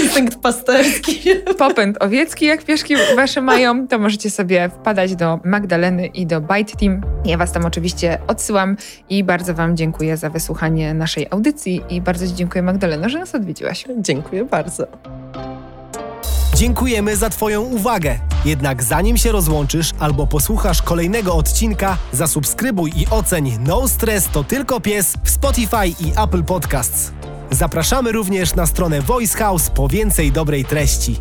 Instynkt 0.02 0.38
pasterski. 0.38 1.20
Popęd 1.58 2.02
owiecki, 2.02 2.46
jak 2.46 2.64
pieszki 2.64 2.94
wasze 3.16 3.40
mają, 3.40 3.88
to 3.88 3.98
możecie 3.98 4.30
sobie 4.30 4.68
wpadać 4.68 5.16
do 5.16 5.40
Magdaleny 5.44 6.06
i 6.06 6.26
do 6.26 6.40
Byte 6.40 6.76
Team. 6.76 7.02
Ja 7.24 7.38
was 7.38 7.52
tam 7.52 7.64
oczywiście 7.64 8.18
odsyłam 8.26 8.76
i 9.10 9.24
bardzo 9.24 9.54
wam 9.54 9.76
dziękuję 9.76 10.16
za 10.16 10.30
wysłuchanie 10.30 10.94
naszej 10.94 11.26
audycji 11.30 11.82
i 11.90 12.00
bardzo 12.00 12.26
ci 12.26 12.34
dziękuję 12.34 12.62
Magdaleno, 12.62 13.08
że 13.08 13.18
nas 13.18 13.34
odwiedziłaś. 13.34 13.84
Dziękuję 13.98 14.44
bardzo. 14.44 14.86
Dziękujemy 16.54 17.16
za 17.16 17.30
Twoją 17.30 17.62
uwagę. 17.62 18.18
Jednak 18.44 18.82
zanim 18.82 19.16
się 19.16 19.32
rozłączysz 19.32 19.90
albo 19.98 20.26
posłuchasz 20.26 20.82
kolejnego 20.82 21.34
odcinka, 21.34 21.96
zasubskrybuj 22.12 22.92
i 22.96 23.06
oceń 23.10 23.58
No 23.66 23.88
Stress 23.88 24.28
to 24.32 24.44
tylko 24.44 24.80
pies 24.80 25.14
w 25.24 25.30
Spotify 25.30 25.86
i 25.86 26.12
Apple 26.24 26.44
Podcasts. 26.44 27.12
Zapraszamy 27.50 28.12
również 28.12 28.54
na 28.54 28.66
stronę 28.66 29.00
Voice 29.00 29.38
House 29.38 29.70
po 29.70 29.88
więcej 29.88 30.32
dobrej 30.32 30.64
treści. 30.64 31.16